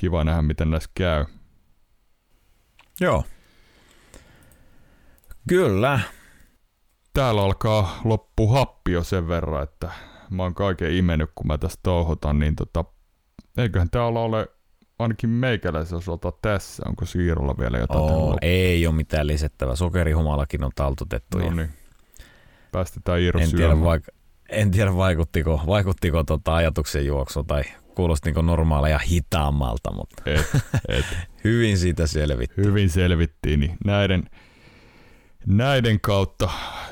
Kiva 0.00 0.24
nähdä, 0.24 0.42
miten 0.42 0.70
näissä 0.70 0.90
käy. 0.94 1.24
Joo. 3.00 3.24
Kyllä. 5.48 6.00
Täällä 7.14 7.42
alkaa 7.42 8.00
loppu 8.04 8.48
happi 8.48 8.92
jo 8.92 9.04
sen 9.04 9.28
verran, 9.28 9.62
että 9.62 9.90
mä 10.30 10.42
oon 10.42 10.54
kaiken 10.54 10.92
imennyt, 10.92 11.30
kun 11.34 11.46
mä 11.46 11.58
tästä 11.58 11.80
touhutan, 11.82 12.38
niin 12.38 12.56
tota, 12.56 12.84
eiköhän 13.56 13.90
täällä 13.90 14.20
ole 14.20 14.48
ainakin 14.98 15.30
meikäläisen 15.30 15.98
osalta 15.98 16.32
tässä. 16.42 16.82
Onko 16.86 17.06
Siirolla 17.06 17.54
vielä 17.58 17.78
jotain? 17.78 18.00
Oo, 18.00 18.38
ei 18.42 18.86
ole 18.86 18.94
mitään 18.94 19.26
lisättävää. 19.26 19.76
Sokerihumalakin 19.76 20.64
on 20.64 20.72
taltutettu. 20.74 21.38
No 21.38 21.50
niin. 21.50 21.70
Päästetään 22.72 23.20
Iiro 23.20 23.40
en 23.40 23.50
tiedä, 23.50 23.72
vaik- 23.74 24.14
en 24.48 24.70
tiedä 24.70 24.96
vaikuttiko, 24.96 25.60
vaikuttiko 25.66 26.24
tota 26.24 26.54
ajatuksen 26.54 27.06
juoksu 27.06 27.44
tai 27.44 27.62
kuulosti 27.98 28.32
niin 28.32 28.46
normaaleja 28.46 28.98
hitaammalta, 28.98 29.92
mutta 29.92 30.22
et, 30.26 30.46
et. 30.88 31.04
hyvin 31.44 31.78
siitä 31.78 32.06
selvittiin. 32.06 32.66
Hyvin 32.66 32.90
selvittiin. 32.90 33.60
Niin 33.60 33.76
näiden, 33.84 34.30
näiden 35.46 36.00
kautta 36.00 36.50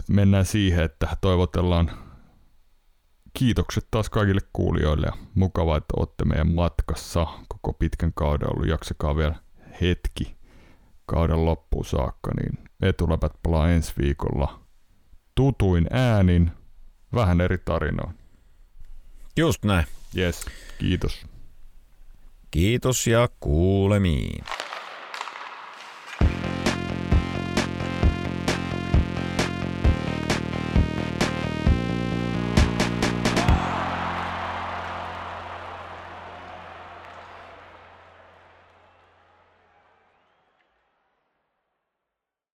mennään 0.08 0.44
siihen, 0.44 0.84
että 0.84 1.16
toivotellaan 1.20 1.90
kiitokset 3.38 3.86
taas 3.90 4.10
kaikille 4.10 4.40
kuulijoille 4.52 5.06
ja 5.06 5.12
mukavaa, 5.34 5.76
että 5.76 5.94
olette 5.96 6.24
meidän 6.24 6.54
matkassa 6.54 7.26
koko 7.48 7.72
pitkän 7.72 8.12
kauden 8.14 8.48
ollut. 8.52 8.68
Jaksakaa 8.68 9.16
vielä 9.16 9.34
hetki 9.80 10.36
kauden 11.06 11.44
loppuun 11.44 11.84
saakka, 11.84 12.30
niin 12.40 12.68
etuläpät 12.82 13.32
palaa 13.42 13.70
ensi 13.70 13.92
viikolla 13.98 14.60
tutuin 15.34 15.86
äänin, 15.90 16.50
vähän 17.14 17.40
eri 17.40 17.58
tarinoin. 17.58 18.14
Just 19.36 19.64
näin. 19.64 19.86
Yes, 20.16 20.46
kiitos. 20.78 21.26
Kiitos 22.50 23.06
ja 23.06 23.28
kuulemiin. 23.40 24.44